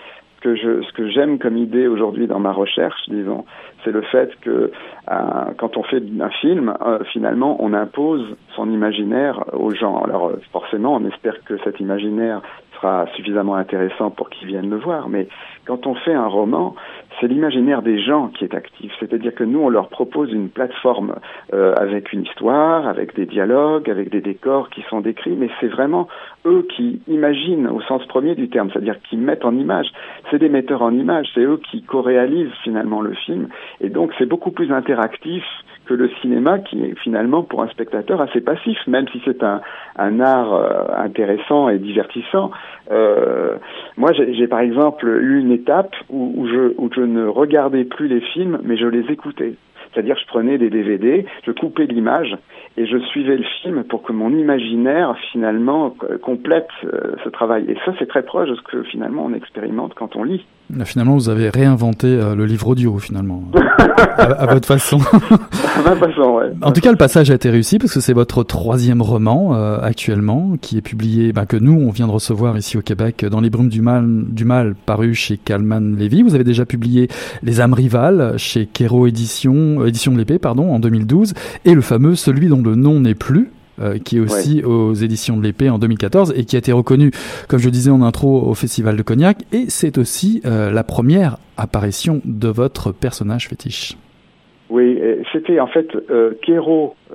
ce 0.55 0.93
que 0.93 1.09
j'aime 1.09 1.39
comme 1.39 1.57
idée 1.57 1.89
aujourd'hui 1.89 2.27
dans 2.27 2.39
ma 2.39 2.53
recherche, 2.53 3.01
disons, 3.09 3.45
c'est 3.85 3.91
le 3.91 4.03
fait 4.03 4.31
que 4.41 4.71
euh, 5.11 5.15
quand 5.59 5.77
on 5.77 5.83
fait 5.83 6.03
un 6.21 6.31
film, 6.31 6.75
euh, 6.85 6.99
finalement, 7.13 7.57
on 7.61 7.73
impose 7.73 8.37
son 8.55 8.71
imaginaire 8.71 9.45
aux 9.53 9.73
gens. 9.75 10.03
Alors 10.03 10.29
euh, 10.29 10.41
forcément, 10.53 10.95
on 10.95 11.05
espère 11.07 11.43
que 11.45 11.57
cet 11.65 11.81
imaginaire 11.81 12.43
sera 12.75 13.07
suffisamment 13.15 13.55
intéressant 13.55 14.11
pour 14.11 14.29
qu'ils 14.29 14.49
viennent 14.49 14.71
le 14.71 14.77
voir, 14.77 15.09
mais 15.09 15.29
quand 15.65 15.87
on 15.87 15.95
fait 15.95 16.15
un 16.15 16.27
roman, 16.27 16.75
c'est 17.21 17.29
l'imaginaire 17.29 17.83
des 17.83 18.01
gens 18.01 18.29
qui 18.29 18.45
est 18.45 18.55
actif. 18.55 18.93
C'est-à-dire 19.01 19.35
que 19.35 19.45
nous, 19.45 19.61
on 19.61 19.69
leur 19.69 19.89
propose 19.89 20.33
une 20.33 20.49
plateforme 20.49 21.17
euh, 21.55 21.75
avec 21.77 22.13
une 22.13 22.23
histoire, 22.23 22.87
avec 22.87 23.15
des 23.15 23.27
dialogues, 23.27 23.91
avec 23.91 24.11
des 24.11 24.21
décors 24.21 24.71
qui 24.71 24.83
sont 24.91 25.01
décrits, 25.01 25.37
mais 25.37 25.49
c'est 25.61 25.69
vraiment 25.69 26.09
eux 26.45 26.67
qui 26.77 27.01
imaginent 27.09 27.69
au 27.69 27.81
sens 27.83 28.05
premier 28.07 28.35
du 28.35 28.49
terme, 28.49 28.71
c'est-à-dire 28.73 28.97
qui 29.09 29.17
mettent 29.17 29.45
en 29.45 29.57
image. 29.57 29.89
C'est 30.31 30.39
des 30.39 30.49
metteurs 30.49 30.83
en 30.83 30.93
image, 30.93 31.27
c'est 31.35 31.43
eux 31.43 31.61
qui 31.71 31.83
co-réalisent 31.83 32.55
finalement 32.63 33.01
le 33.01 33.15
film, 33.15 33.49
et 33.81 33.89
donc 33.89 34.13
c'est 34.19 34.27
beaucoup 34.27 34.51
plus 34.51 34.73
interactif 34.73 35.45
que 35.87 35.95
le 35.95 36.11
cinéma 36.21 36.59
qui 36.59 36.83
est 36.83 36.99
finalement 37.03 37.43
pour 37.43 37.63
un 37.63 37.69
spectateur 37.69 38.21
assez 38.21 38.41
passif, 38.41 38.79
même 38.87 39.07
si 39.09 39.21
c'est 39.25 39.43
un, 39.43 39.61
art 40.21 40.55
euh, 40.55 40.85
intéressant 40.97 41.69
et 41.69 41.79
divertissant. 41.79 42.51
Euh, 42.91 43.57
moi, 43.97 44.13
j'ai 44.13 44.47
par 44.49 44.61
exemple 44.61 45.07
eu 45.07 45.41
une 45.41 45.53
étape 45.53 45.95
où, 46.11 46.47
je, 46.47 47.01
ne 47.01 47.27
regardais 47.27 47.85
plus 47.85 48.09
les 48.09 48.21
films, 48.21 48.59
mais 48.63 48.77
je 48.77 48.87
les 48.87 49.11
écoutais. 49.13 49.55
C'est-à-dire, 49.93 50.17
je 50.21 50.27
prenais 50.27 50.59
des 50.59 50.69
DVD, 50.69 51.25
je 51.45 51.53
coupais 51.53 51.87
l'image 51.87 52.37
et 52.77 52.87
je 52.87 52.99
suivais 52.99 53.37
le 53.37 53.45
film 53.63 53.85
pour 53.85 54.03
que 54.03 54.13
mon 54.13 54.31
imaginaire, 54.31 55.17
finalement, 55.33 55.97
complète 56.23 56.69
euh, 56.85 57.15
ce 57.25 57.31
travail. 57.31 57.65
Et 57.69 57.77
ça, 57.87 57.93
c'est 57.99 58.09
très 58.09 58.23
proche 58.23 58.51
de 58.51 58.57
ce 58.57 58.63
que, 58.63 58.83
finalement, 58.83 59.25
on 59.25 59.33
expérimente 59.33 59.95
quand 59.95 60.17
on 60.17 60.25
lit. 60.25 60.45
Finalement, 60.85 61.15
vous 61.15 61.29
avez 61.29 61.49
réinventé 61.49 62.09
euh, 62.09 62.35
le 62.35 62.45
livre 62.45 62.67
audio, 62.67 62.99
finalement, 62.99 63.45
à, 64.19 64.47
votre 64.47 64.67
façon. 64.67 64.99
à 64.99 65.83
ma 65.85 65.95
façon, 65.95 66.39
ouais. 66.39 66.53
En 66.61 66.73
tout 66.73 66.81
cas, 66.81 66.91
le 66.91 66.97
passage 66.97 67.31
a 67.31 67.35
été 67.35 67.51
réussi 67.51 67.79
parce 67.79 67.95
que 67.95 68.01
c'est 68.01 68.13
votre 68.13 68.43
troisième 68.43 69.01
roman 69.01 69.55
euh, 69.55 69.79
actuellement, 69.81 70.57
qui 70.61 70.77
est 70.77 70.83
publié, 70.83 71.33
bah, 71.33 71.47
que 71.47 71.57
nous, 71.57 71.81
on 71.87 71.91
vient 71.91 72.09
de 72.09 72.13
recevoir 72.13 72.59
ici 72.59 72.77
au 72.77 72.83
Québec, 72.83 73.25
dans 73.25 73.41
Les 73.41 73.49
Brumes 73.49 73.69
du 73.69 73.81
Mal, 73.81 74.07
du 74.29 74.45
Mal 74.45 74.75
paru 74.75 75.15
chez 75.15 75.37
Calman 75.37 75.95
Levy. 75.97 76.23
Vous 76.23 76.35
avez 76.35 76.45
déjà 76.45 76.67
publié 76.67 77.09
Les 77.45 77.61
âmes 77.61 77.75
rivales 77.75 78.35
chez 78.37 78.67
Kero 78.67 79.07
Édition, 79.07 79.81
euh, 79.81 79.87
édition 79.87 80.13
de 80.13 80.19
l'épée, 80.19 80.41
pardon, 80.41 80.75
en 80.75 80.81
2012, 80.81 81.35
et 81.65 81.75
le 81.75 81.81
fameux 81.81 82.17
Celui 82.17 82.49
dont 82.49 82.63
le 82.63 82.75
nom 82.75 82.99
n'est 82.99 83.15
plus, 83.15 83.51
euh, 83.81 83.99
qui 83.99 84.17
est 84.17 84.21
aussi 84.21 84.63
aux 84.63 84.95
éditions 84.95 85.37
de 85.37 85.43
l'épée 85.43 85.69
en 85.71 85.79
2014 85.79 86.33
et 86.37 86.45
qui 86.45 86.57
a 86.57 86.59
été 86.59 86.73
reconnu, 86.73 87.11
comme 87.49 87.59
je 87.61 87.69
disais 87.69 87.91
en 87.91 88.03
intro, 88.03 88.43
au 88.43 88.55
Festival 88.55 88.97
de 88.97 89.03
Cognac. 89.03 89.45
Et 89.53 89.67
c'est 89.69 89.99
aussi 89.99 90.41
euh, 90.45 90.71
la 90.71 90.85
première 90.85 91.39
apparition 91.57 92.21
de 92.25 92.49
votre 92.49 92.93
personnage 92.93 93.49
fétiche. 93.49 93.97
Oui, 94.69 95.01
c'était 95.33 95.61
en 95.61 95.69
fait 95.69 95.89
euh, 96.11 96.33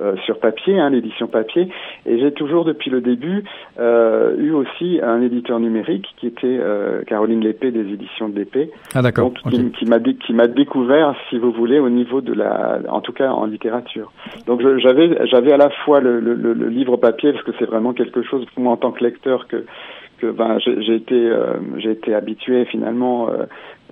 euh, 0.00 0.16
sur 0.24 0.38
papier, 0.38 0.80
hein, 0.80 0.88
l'édition 0.88 1.26
papier, 1.26 1.68
et 2.06 2.18
j'ai 2.18 2.32
toujours 2.32 2.64
depuis 2.64 2.90
le 2.90 3.02
début 3.02 3.44
euh, 3.78 4.34
eu 4.38 4.52
aussi 4.52 5.00
un 5.02 5.20
éditeur 5.20 5.60
numérique 5.60 6.06
qui 6.16 6.26
était 6.26 6.46
euh, 6.46 7.02
Caroline 7.04 7.40
Lépée 7.40 7.70
des 7.70 7.92
éditions 7.92 8.30
de 8.30 8.38
l'épée. 8.38 8.70
Ah 8.94 9.02
d'accord. 9.02 9.34
Qui, 9.50 9.70
qui 9.72 9.84
m'a 9.84 10.00
qui 10.00 10.32
m'a 10.32 10.46
découvert, 10.46 11.14
si 11.28 11.36
vous 11.38 11.52
voulez, 11.52 11.78
au 11.78 11.90
niveau 11.90 12.22
de 12.22 12.32
la, 12.32 12.78
en 12.88 13.02
tout 13.02 13.12
cas 13.12 13.32
en 13.32 13.44
littérature. 13.44 14.12
Donc 14.46 14.62
j'avais 14.78 15.26
j'avais 15.26 15.52
à 15.52 15.58
la 15.58 15.68
fois 15.84 16.00
le, 16.00 16.20
le, 16.20 16.34
le, 16.34 16.68
livre 16.68 16.96
papier 16.96 17.32
parce 17.32 17.44
que 17.44 17.52
c'est 17.58 17.66
vraiment 17.66 17.92
quelque 17.92 18.22
chose 18.22 18.46
pour 18.54 18.62
moi 18.62 18.72
en 18.72 18.78
tant 18.78 18.92
que 18.92 19.04
lecteur 19.04 19.46
que 19.46 19.66
que 20.18 20.30
ben 20.30 20.58
j'ai 20.58 20.94
été 20.94 21.30
j'ai 21.78 21.90
été 21.90 22.14
habitué 22.14 22.64
finalement 22.64 23.28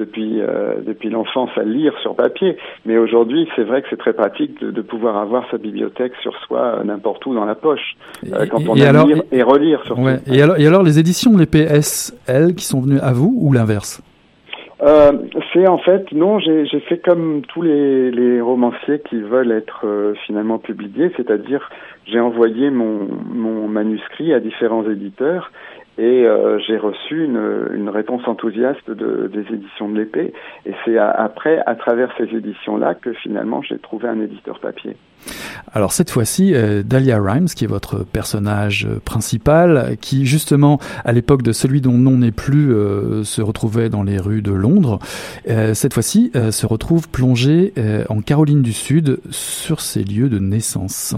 depuis, 0.01 0.41
euh, 0.41 0.81
depuis 0.85 1.11
l'enfance 1.11 1.51
à 1.57 1.63
lire 1.63 1.93
sur 2.03 2.17
papier. 2.17 2.57
Mais 2.87 2.97
aujourd'hui, 2.99 3.47
c'est 3.55 3.63
vrai 3.63 3.83
que 3.83 3.89
c'est 3.91 3.99
très 3.99 4.15
pratique 4.15 4.61
de, 4.61 4.71
de, 4.71 4.83
pouvoir 4.83 5.17
avoir 5.19 5.45
sa 5.51 5.59
bibliothèque 5.59 6.13
sur 6.23 6.35
soi 6.47 6.61
euh, 6.61 6.85
n'importe 6.85 7.25
où 7.27 7.35
dans 7.35 7.45
la 7.45 7.55
poche, 7.55 7.97
euh, 8.33 8.47
quand 8.51 8.67
on 8.69 8.81
a 8.81 9.05
lire 9.05 9.23
et 9.31 9.43
relire 9.43 9.85
sur 9.85 9.99
ouais. 9.99 10.19
et, 10.27 10.43
alors, 10.43 10.59
et 10.59 10.67
alors, 10.67 10.83
les 10.83 10.99
éditions 10.99 11.33
de 11.33 11.39
l'EPSL 11.39 12.55
qui 12.55 12.65
sont 12.65 12.81
venues 12.81 13.01
à 13.01 13.13
vous 13.13 13.33
ou 13.39 13.53
l'inverse? 13.53 14.03
Euh, 14.83 15.13
c'est 15.53 15.69
en 15.69 15.77
fait 15.77 16.11
non, 16.13 16.39
j'ai 16.39 16.67
fait 16.89 16.97
comme 16.97 17.43
tous 17.49 17.61
les, 17.61 18.11
les, 18.11 18.41
romanciers 18.41 19.01
qui 19.11 19.21
veulent 19.21 19.53
être 19.53 19.83
euh, 19.85 20.15
finalement 20.27 20.59
publiés, 20.59 21.13
c'est-à-dire 21.19 21.69
j'ai 22.07 22.19
envoyé 22.19 22.71
mon, 22.71 23.07
mon 23.35 23.69
manuscrit 23.69 24.33
à 24.33 24.41
différents 24.41 24.89
éditeurs 24.89 25.53
et 26.01 26.25
euh, 26.25 26.59
j'ai 26.67 26.79
reçu 26.79 27.25
une, 27.25 27.69
une, 27.75 27.91
réponse 27.91 28.27
enthousiaste 28.27 28.91
de, 28.91 29.31
des 29.31 29.55
éditions 29.55 29.87
de 29.87 29.99
l'épée. 29.99 30.33
Et 30.65 30.73
c'est 30.85 30.97
après, 30.97 31.63
à 31.67 31.75
travers 31.75 32.11
ces 32.17 32.25
éditions-là, 32.35 32.95
que 32.95 33.13
finalement 33.13 33.61
j'ai 33.61 33.79
trouvé 33.79 34.09
un 34.09 34.19
éditeur 34.19 34.61
papier. 34.61 34.97
Alors 35.75 35.93
cette 35.93 36.09
fois-ci, 36.09 36.55
euh, 36.55 36.83
Dahlia 36.83 37.21
Rhymes, 37.21 37.49
qui 37.55 37.65
est 37.65 37.69
votre 37.69 38.03
personnage 38.03 38.89
principal, 39.05 39.97
qui 40.01 40.25
justement, 40.25 40.79
à 41.05 41.13
l'époque 41.13 41.43
de 41.43 41.53
celui 41.53 41.83
dont 41.83 41.99
nom 41.99 42.17
n'est 42.17 42.33
plus, 42.33 42.73
euh, 42.73 43.23
se 43.23 43.43
retrouvait 43.43 43.91
dans 43.91 44.03
les 44.03 44.17
rues 44.17 44.41
de 44.41 44.53
Londres, 44.53 45.01
cette 45.75 45.93
fois-ci 45.93 46.31
se 46.35 46.67
retrouve 46.67 47.11
plongée 47.11 47.75
en 48.09 48.21
Caroline 48.21 48.63
du 48.63 48.73
Sud 48.73 49.19
sur 49.31 49.81
ses 49.81 50.03
lieux 50.03 50.29
de 50.29 50.39
naissance. 50.39 51.15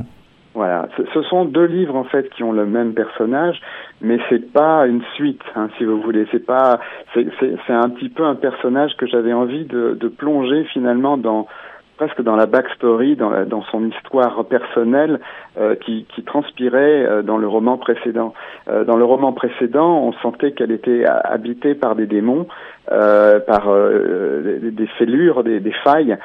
Voilà, 0.54 0.86
ce 1.14 1.22
sont 1.22 1.46
deux 1.46 1.64
livres 1.64 1.96
en 1.96 2.04
fait 2.04 2.28
qui 2.30 2.42
ont 2.42 2.52
le 2.52 2.66
même 2.66 2.92
personnage, 2.92 3.58
mais 4.02 4.18
c'est 4.28 4.52
pas 4.52 4.86
une 4.86 5.02
suite, 5.14 5.42
hein, 5.54 5.68
si 5.78 5.84
vous 5.84 6.00
voulez. 6.00 6.26
C'est 6.32 6.44
pas, 6.44 6.80
c'est 7.14 7.72
un 7.72 7.88
petit 7.88 8.08
peu 8.08 8.24
un 8.24 8.34
personnage 8.34 8.96
que 8.96 9.06
j'avais 9.06 9.32
envie 9.32 9.64
de, 9.64 9.96
de, 9.98 10.08
plonger 10.08 10.64
finalement 10.72 11.16
dans 11.16 11.46
presque 12.02 12.22
dans 12.22 12.34
la 12.34 12.46
backstory, 12.46 13.14
dans, 13.14 13.30
la, 13.30 13.44
dans 13.44 13.62
son 13.70 13.86
histoire 13.86 14.44
personnelle 14.46 15.20
euh, 15.56 15.76
qui, 15.76 16.04
qui, 16.12 16.24
transpirait 16.24 17.04
euh, 17.04 17.22
dans 17.22 17.38
le 17.38 17.46
roman 17.46 17.78
précédent. 17.78 18.34
Euh, 18.68 18.84
dans 18.84 18.96
le 18.96 19.04
roman 19.04 19.32
précédent, 19.32 20.02
on 20.02 20.12
sentait 20.14 20.50
qu'elle 20.50 20.72
était 20.72 21.04
habitée 21.04 21.76
par 21.76 21.94
des 21.94 22.06
démons, 22.06 22.48
euh, 22.90 23.38
par 23.38 23.68
euh, 23.68 24.58
des, 24.60 24.72
des, 24.72 24.86
fêlures, 24.98 25.44
des, 25.44 25.60
des 25.60 25.74
failles 25.84 26.16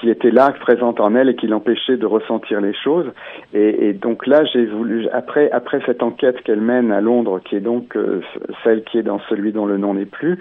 qui 0.00 0.10
étaient 0.10 0.32
là, 0.32 0.52
présentes 0.58 1.00
en 1.00 1.14
elle 1.14 1.28
et 1.28 1.36
qui 1.36 1.46
l'empêchaient 1.46 1.96
de 1.96 2.06
ressentir 2.06 2.60
les 2.60 2.74
choses. 2.74 3.06
Et, 3.54 3.88
et 3.88 3.92
donc 3.92 4.26
là, 4.26 4.44
j'ai 4.52 4.66
voulu, 4.66 5.08
après, 5.12 5.50
après 5.52 5.80
cette 5.86 6.02
enquête 6.02 6.42
qu'elle 6.42 6.60
mène 6.60 6.90
à 6.90 7.00
Londres, 7.00 7.40
qui 7.44 7.54
est 7.54 7.60
donc 7.60 7.96
celle 8.64 8.82
qui 8.82 8.98
est 8.98 9.04
dans 9.04 9.20
celui 9.28 9.52
dont 9.52 9.66
le 9.66 9.78
nom 9.78 9.94
n'est 9.94 10.04
plus, 10.04 10.38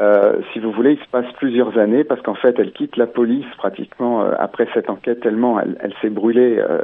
euh, 0.00 0.40
si 0.52 0.60
vous 0.60 0.70
voulez, 0.70 0.92
il 0.92 0.98
se 0.98 1.10
passe 1.10 1.26
plusieurs 1.38 1.76
années 1.76 2.04
parce 2.04 2.20
qu'en 2.22 2.34
fait, 2.34 2.56
elle 2.58 2.72
quitte 2.72 2.96
la 2.96 3.06
police 3.06 3.46
pratiquement 3.56 4.22
euh, 4.22 4.32
après 4.38 4.68
cette 4.72 4.90
enquête 4.90 5.20
tellement 5.20 5.58
elle, 5.58 5.76
elle 5.80 5.92
s'est 6.00 6.10
brûlée 6.10 6.58
euh, 6.58 6.78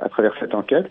à 0.00 0.08
travers 0.10 0.34
cette 0.38 0.54
enquête. 0.54 0.86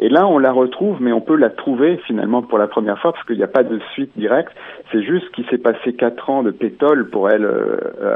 Et 0.00 0.08
là, 0.08 0.26
on 0.26 0.38
la 0.38 0.50
retrouve, 0.50 1.00
mais 1.00 1.12
on 1.12 1.20
peut 1.20 1.36
la 1.36 1.50
trouver 1.50 1.98
finalement 2.06 2.42
pour 2.42 2.58
la 2.58 2.66
première 2.66 2.98
fois 2.98 3.12
parce 3.12 3.24
qu'il 3.26 3.36
n'y 3.36 3.44
a 3.44 3.48
pas 3.48 3.62
de 3.62 3.78
suite 3.92 4.10
directe. 4.16 4.52
C'est 4.90 5.02
juste 5.02 5.30
qu'il 5.30 5.46
s'est 5.46 5.58
passé 5.58 5.92
quatre 5.92 6.28
ans 6.30 6.42
de 6.42 6.50
pétole 6.50 7.08
pour 7.10 7.30
elle, 7.30 7.48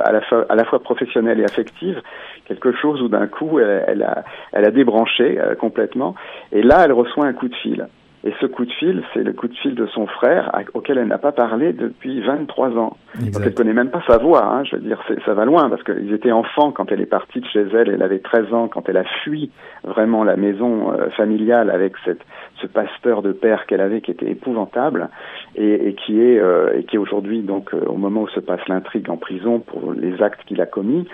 à, 0.05 0.11
la 0.11 0.21
fois, 0.23 0.47
à 0.49 0.57
la 0.57 0.65
fois 0.65 0.81
professionnelle 0.81 1.39
et 1.39 1.45
affective, 1.45 2.01
quelque 2.47 2.73
chose 2.73 3.01
où 3.01 3.09
d'un 3.09 3.29
coup, 3.29 3.61
elle, 3.61 3.85
elle, 3.87 4.03
a, 4.03 4.25
elle 4.53 4.65
a 4.65 4.71
débranché 4.71 5.39
complètement. 5.61 6.15
Et 6.53 6.63
là, 6.63 6.83
elle 6.85 6.93
reçoit 6.93 7.27
un 7.27 7.33
coup 7.33 7.49
de 7.49 7.55
fil. 7.55 7.87
Et 8.27 8.33
ce 8.41 8.47
coup 8.47 8.65
de 8.65 8.73
fil, 8.73 9.03
c'est 9.13 9.23
le 9.23 9.35
coup 9.35 9.49
de 9.49 9.55
fil 9.55 9.75
de 9.75 9.87
son 9.87 10.07
frère 10.07 10.51
auquel 10.73 10.97
elle 10.97 11.09
n'a 11.09 11.19
pas 11.19 11.33
parlé 11.33 11.75
depuis 11.75 12.23
23 12.23 12.71
ans. 12.79 12.97
Donc 13.21 13.43
elle 13.45 13.53
connaît 13.53 13.75
même 13.75 13.91
pas 13.91 14.03
sa 14.07 14.17
voix. 14.17 14.47
Hein, 14.47 14.65
je 14.65 14.77
veux 14.77 14.83
dire, 14.83 14.99
ça 15.27 15.35
va 15.35 15.45
loin 15.45 15.69
parce 15.69 15.83
qu'ils 15.83 16.13
étaient 16.15 16.33
enfants 16.33 16.73
quand 16.73 16.91
elle 16.91 17.03
est 17.03 17.07
partie 17.07 17.41
de 17.41 17.47
chez 17.47 17.67
elle. 17.75 17.91
Elle 17.91 18.03
avait 18.03 18.21
13 18.21 18.55
ans 18.55 18.69
quand 18.69 18.89
elle 18.89 18.97
a 18.97 19.05
fui 19.23 19.51
vraiment 19.85 20.25
la 20.25 20.37
maison 20.37 20.93
euh, 20.93 21.11
familiale 21.11 21.69
avec 21.69 21.93
cette, 22.07 22.23
ce 22.63 22.67
pasteur 22.67 23.21
de 23.21 23.33
père 23.33 23.67
qu'elle 23.67 23.83
avait 23.83 24.01
qui 24.01 24.11
était 24.11 24.31
épouvantable 24.31 25.11
et, 25.55 25.89
et 25.89 25.95
qui 25.95 26.19
est 26.23 26.39
euh, 26.39 26.79
et 26.79 26.85
qui 26.85 26.97
est 26.97 26.99
aujourd'hui 26.99 27.43
donc 27.43 27.75
euh, 27.75 27.85
au 27.87 27.99
moment 27.99 28.23
où 28.23 28.29
se 28.29 28.41
passe 28.41 28.67
l'intrigue 28.69 29.11
en 29.11 29.19
prison 29.19 29.61
pour 29.61 29.93
les 29.93 30.23
actes 30.23 30.41
qu'il 30.47 30.63
a 30.63 30.67
commis. 30.67 31.07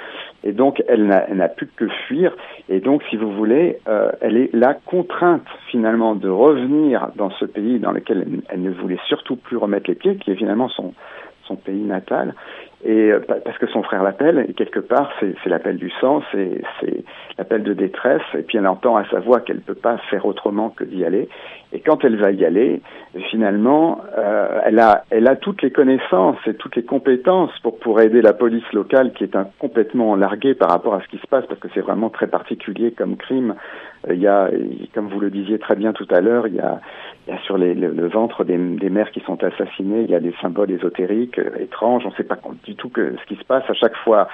Et 0.44 0.52
donc 0.52 0.80
elle 0.86 1.06
n'a 1.08 1.48
plus 1.48 1.66
que 1.66 1.88
fuir. 2.06 2.36
Et 2.68 2.78
donc, 2.78 3.02
si 3.10 3.16
vous 3.16 3.32
voulez, 3.32 3.78
elle 4.20 4.36
est 4.36 4.54
là 4.54 4.74
contrainte 4.86 5.44
finalement 5.70 6.14
de 6.14 6.28
revenir 6.28 6.99
dans 7.16 7.30
ce 7.30 7.44
pays 7.44 7.78
dans 7.78 7.92
lequel 7.92 8.42
elle, 8.48 8.62
ne 8.62 8.70
voulait 8.70 8.98
surtout 9.06 9.36
plus 9.36 9.56
remettre 9.56 9.88
les 9.88 9.96
pieds, 9.96 10.16
qui 10.16 10.30
est 10.30 10.36
finalement 10.36 10.68
son, 10.68 10.94
son 11.44 11.56
pays 11.56 11.82
natal, 11.82 12.34
et 12.84 13.12
euh, 13.12 13.20
parce 13.20 13.58
que 13.58 13.66
son 13.66 13.82
frère 13.82 14.02
l'appelle, 14.02 14.46
et 14.48 14.54
quelque 14.54 14.80
part, 14.80 15.10
c'est 15.20 15.48
l'appel 15.48 15.76
du 15.76 15.90
sang, 16.00 16.22
c'est 16.32 16.62
l'appel 17.38 17.62
de 17.62 17.74
détresse, 17.74 18.22
et 18.34 18.42
puis 18.42 18.58
elle 18.58 18.66
entend 18.66 18.96
à 18.96 19.04
sa 19.10 19.20
voix 19.20 19.40
qu'elle 19.40 19.56
ne 19.56 19.62
peut 19.62 19.74
pas 19.74 19.98
faire 20.10 20.26
autrement 20.26 20.70
que 20.70 20.84
d'y 20.84 21.04
aller, 21.04 21.28
et 21.72 21.80
quand 21.80 22.04
elle 22.04 22.16
va 22.16 22.32
y 22.32 22.44
aller, 22.44 22.80
finalement, 23.30 24.00
euh, 24.18 24.60
elle, 24.64 24.78
a, 24.80 25.04
elle 25.10 25.28
a 25.28 25.36
toutes 25.36 25.62
les 25.62 25.70
connaissances 25.70 26.38
et 26.46 26.54
toutes 26.54 26.74
les 26.74 26.82
compétences 26.82 27.56
pour, 27.62 27.78
pour 27.78 28.00
aider 28.00 28.22
la 28.22 28.32
police 28.32 28.70
locale, 28.72 29.12
qui 29.12 29.24
est 29.24 29.36
complètement 29.58 30.16
larguée 30.16 30.54
par 30.54 30.70
rapport 30.70 30.94
à 30.94 31.00
ce 31.00 31.08
qui 31.08 31.18
se 31.18 31.26
passe, 31.28 31.46
parce 31.46 31.60
que 31.60 31.68
c'est 31.72 31.80
vraiment 31.80 32.10
très 32.10 32.26
particulier 32.26 32.90
comme 32.90 33.16
crime. 33.16 33.54
Euh, 34.08 34.14
il 34.14 34.20
y 34.20 34.26
a, 34.26 34.50
comme 34.94 35.08
vous 35.08 35.20
le 35.20 35.30
disiez 35.30 35.58
très 35.58 35.76
bien 35.76 35.92
tout 35.92 36.08
à 36.10 36.20
l'heure, 36.20 36.48
il 36.48 36.54
y 36.54 36.60
a, 36.60 36.80
y 37.28 37.32
a 37.32 37.38
sur 37.38 37.56
les, 37.56 37.74
le, 37.74 38.08
ventre 38.08 38.44
des, 38.44 38.56
des, 38.56 38.90
mères 38.90 39.12
qui 39.12 39.20
sont 39.20 39.42
assassinées, 39.44 40.02
il 40.02 40.10
y 40.10 40.14
a 40.16 40.20
des 40.20 40.34
symboles 40.40 40.72
ésotériques 40.72 41.40
étranges, 41.58 42.02
on 42.04 42.10
ne 42.10 42.14
sait 42.14 42.24
pas 42.24 42.38
du 42.64 42.74
tout 42.74 42.88
que, 42.88 43.14
ce 43.16 43.26
qui 43.26 43.40
se 43.40 43.44
passe. 43.44 43.62
À 43.68 43.74
chaque 43.74 43.96
fois, 43.98 44.26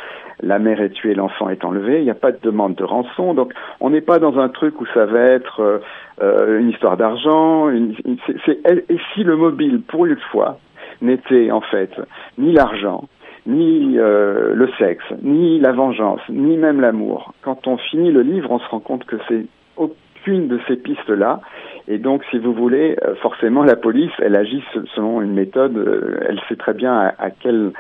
la 0.43 0.59
mère 0.59 0.81
est 0.81 0.91
tuée, 0.91 1.15
l'enfant 1.15 1.51
est 1.51 1.65
enlevé. 1.65 1.99
Il 1.99 2.05
n'y 2.05 2.11
a 2.11 2.15
pas 2.15 2.33
de 2.33 2.39
demande 2.43 2.77
de 2.77 2.85
rançon. 2.85 3.35
Donc, 3.35 3.53
on 3.81 3.91
n'est 3.91 4.01
pas 4.01 4.19
dans 4.19 4.39
un 4.39 4.49
truc 4.49 4.81
où 4.81 4.87
ça 4.95 5.05
va 5.05 5.21
être 5.21 5.81
euh, 6.23 6.61
une 6.61 6.71
histoire 6.71 6.97
d'argent. 6.97 7.71
Et 7.71 8.99
si 9.15 9.25
le 9.25 9.37
mobile, 9.37 9.83
pour 9.87 10.07
une 10.07 10.19
fois, 10.31 10.59
n'était 11.03 11.51
en 11.51 11.61
fait 11.61 11.91
ni 12.39 12.53
l'argent, 12.53 13.09
ni 13.47 13.99
euh, 13.99 14.55
le 14.55 14.69
sexe, 14.79 15.05
ni 15.23 15.61
la 15.61 15.73
vengeance, 15.73 16.21
ni 16.29 16.57
même 16.57 16.81
l'amour. 16.81 17.35
Quand 17.43 17.67
on 17.67 17.77
finit 17.77 18.11
le 18.11 18.23
livre, 18.23 18.51
on 18.51 18.59
se 18.59 18.69
rend 18.69 18.81
compte 18.81 19.05
que 19.05 19.17
c'est 19.29 19.47
aucune 19.77 20.49
de 20.49 20.59
ces 20.67 20.77
pistes-là. 20.77 21.41
Et 21.87 21.99
donc, 21.99 22.25
si 22.31 22.39
vous 22.39 22.53
voulez, 22.53 22.97
euh, 23.05 23.15
forcément, 23.17 23.63
la 23.63 23.77
police, 23.77 24.11
elle 24.19 24.37
agit 24.37 24.65
selon 24.95 25.23
une 25.23 25.35
méthode, 25.35 25.77
euh, 25.77 26.19
elle 26.29 26.41
sait 26.49 26.57
très 26.57 26.75
bien 26.75 26.95
à, 26.95 27.15
à 27.19 27.31
quelle 27.31 27.73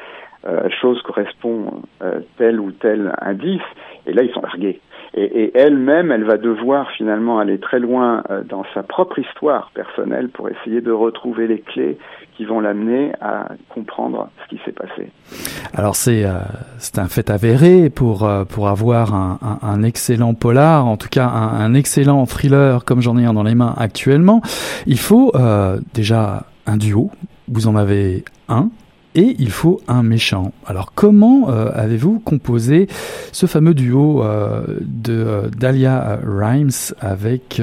euh, 0.47 0.69
chose 0.81 1.02
correspond 1.02 1.83
euh, 2.02 2.21
tel 2.38 2.61
ou 2.61 2.71
tel 2.71 3.12
indice, 3.21 3.61
et 4.07 4.12
là 4.12 4.23
ils 4.23 4.31
sont 4.31 4.43
largués. 4.43 4.81
Et, 5.17 5.51
elle-même, 5.55 6.13
elle 6.13 6.25
va 6.25 6.37
devoir 6.37 6.91
finalement 6.91 7.39
aller 7.39 7.59
très 7.59 7.79
loin 7.79 8.23
euh, 8.31 8.43
dans 8.43 8.65
sa 8.75 8.83
propre 8.83 9.19
histoire 9.19 9.71
personnelle 9.75 10.29
pour 10.29 10.51
essayer 10.51 10.83
de 10.83 10.93
retrouver 10.93 11.47
les 11.47 11.61
clés 11.61 11.97
qui 12.37 12.45
vont 12.45 12.61
l'amener 12.61 13.13
à 13.23 13.49
comprendre 13.71 14.29
ce 14.45 14.55
qui 14.55 14.63
s'est 14.63 14.73
passé. 14.73 15.11
Alors 15.73 15.97
c'est 15.97 16.26
euh, 16.26 16.41
c'est 16.76 16.99
un 16.99 17.07
fait 17.07 17.31
avéré 17.31 17.89
pour 17.89 18.25
euh, 18.25 18.45
pour 18.45 18.69
avoir 18.69 19.15
un, 19.15 19.39
un, 19.63 19.83
excellent 19.83 20.35
polar, 20.35 20.87
en 20.87 20.99
tout 20.99 21.09
cas 21.11 21.26
un 21.26 21.73
excellent 21.73 22.26
thriller 22.26 22.85
comme 22.85 23.00
j'en 23.00 23.17
ai 23.17 23.25
un 23.25 23.33
dans 23.33 23.43
les 23.43 23.55
mains 23.55 23.75
actuellement. 23.79 24.43
Il 24.87 24.99
faut 24.99 25.33
déjà 25.95 26.45
un 26.67 26.76
duo. 26.76 27.11
Vous 27.49 27.69
en 27.69 27.76
avez 27.76 28.25
un 28.49 28.69
et 29.17 29.35
il 29.39 29.50
faut 29.50 29.81
un 29.89 30.02
méchant. 30.02 30.52
Alors 30.67 30.93
comment 30.95 31.49
euh, 31.49 31.71
avez-vous 31.75 32.21
composé 32.21 32.87
ce 33.33 33.47
fameux 33.47 33.75
duo 33.75 34.23
euh, 34.23 34.63
de 34.83 35.13
euh, 35.13 35.49
Dahlia 35.59 36.19
Rhymes 36.23 36.95
avec, 37.00 37.61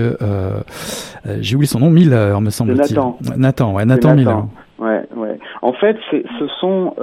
j'ai 1.39 1.55
oublié 1.55 1.67
son 1.67 1.79
nom, 1.79 1.89
Miller, 1.89 2.41
me 2.41 2.49
semble-t-il. 2.49 2.95
Nathan. 2.95 3.17
Nathan, 3.37 3.73
ouais, 3.73 3.85
Nathan, 3.85 4.15
Miller. 4.15 4.45
Ouais, 4.79 5.03
ouais. 5.15 5.39
En 5.61 5.73
fait, 5.73 5.97
ce 6.11 6.47
sont 6.59 6.95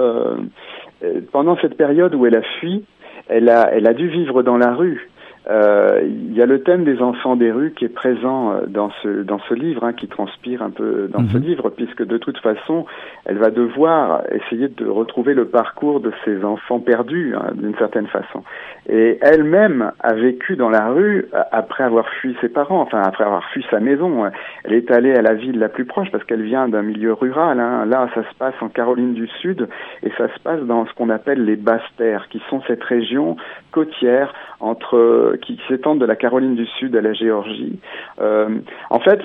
pendant 1.31 1.57
cette 1.61 1.77
période 1.77 2.13
où 2.13 2.25
elle 2.25 2.35
a 2.35 2.43
fui, 2.59 2.83
elle 3.27 3.49
a, 3.49 3.71
elle 3.73 3.87
a 3.87 3.93
dû 3.93 4.09
vivre 4.09 4.43
dans 4.43 4.57
la 4.57 4.75
rue. 4.75 5.09
Euh, 5.49 6.01
il 6.03 6.35
y 6.35 6.41
a 6.41 6.45
le 6.45 6.61
thème 6.61 6.83
des 6.83 7.01
enfants 7.01 7.35
des 7.35 7.51
rues 7.51 7.73
qui 7.75 7.85
est 7.85 7.89
présent 7.89 8.51
euh, 8.51 8.65
dans 8.67 8.91
ce 9.01 9.23
dans 9.23 9.39
ce 9.49 9.55
livre, 9.55 9.83
hein, 9.83 9.93
qui 9.93 10.07
transpire 10.07 10.61
un 10.61 10.69
peu 10.69 11.09
dans 11.11 11.27
ce 11.27 11.37
mhm. 11.37 11.43
livre, 11.43 11.69
puisque 11.69 12.05
de 12.05 12.17
toute 12.17 12.37
façon, 12.37 12.85
elle 13.25 13.37
va 13.37 13.49
devoir 13.49 14.21
essayer 14.31 14.67
de 14.67 14.85
retrouver 14.85 15.33
le 15.33 15.45
parcours 15.45 15.99
de 15.99 16.11
ces 16.25 16.43
enfants 16.43 16.79
perdus 16.79 17.33
hein, 17.35 17.53
d'une 17.55 17.75
certaine 17.77 18.07
façon. 18.07 18.43
Et 18.87 19.17
elle-même 19.21 19.91
a 19.99 20.13
vécu 20.13 20.55
dans 20.55 20.69
la 20.69 20.89
rue 20.89 21.27
euh, 21.33 21.41
après 21.51 21.83
avoir 21.83 22.07
fui 22.07 22.35
ses 22.39 22.49
parents, 22.49 22.81
enfin 22.81 23.01
après 23.01 23.23
avoir 23.23 23.43
fui 23.49 23.65
sa 23.71 23.79
maison. 23.79 24.29
Elle 24.63 24.73
est 24.73 24.91
allée 24.91 25.13
à 25.13 25.23
la 25.23 25.33
ville 25.33 25.57
la 25.57 25.69
plus 25.69 25.85
proche 25.85 26.11
parce 26.11 26.23
qu'elle 26.23 26.43
vient 26.43 26.67
d'un 26.67 26.83
milieu 26.83 27.13
rural. 27.13 27.59
Hein. 27.59 27.85
Là, 27.85 28.09
ça 28.13 28.21
se 28.29 28.35
passe 28.37 28.55
en 28.61 28.69
Caroline 28.69 29.13
du 29.13 29.27
Sud 29.41 29.67
et 30.03 30.11
ça 30.17 30.27
se 30.27 30.39
passe 30.39 30.61
dans 30.61 30.85
ce 30.85 30.93
qu'on 30.93 31.09
appelle 31.09 31.45
les 31.45 31.55
basses 31.55 31.81
terres, 31.97 32.27
qui 32.29 32.41
sont 32.49 32.61
cette 32.67 32.83
région 32.83 33.37
côtière 33.71 34.33
entre 34.61 35.35
qui 35.41 35.59
s'étendent 35.67 35.99
de 35.99 36.05
la 36.05 36.15
Caroline 36.15 36.55
du 36.55 36.65
Sud 36.65 36.95
à 36.95 37.01
la 37.01 37.13
Géorgie. 37.13 37.79
Euh, 38.21 38.49
en 38.89 38.99
fait, 38.99 39.19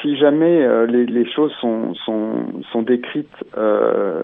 si 0.00 0.16
jamais 0.16 0.62
euh, 0.62 0.86
les, 0.86 1.30
choses 1.30 1.52
sont, 1.60 1.94
sont, 1.94 2.62
sont 2.70 2.82
décrites 2.82 3.44
euh, 3.56 4.22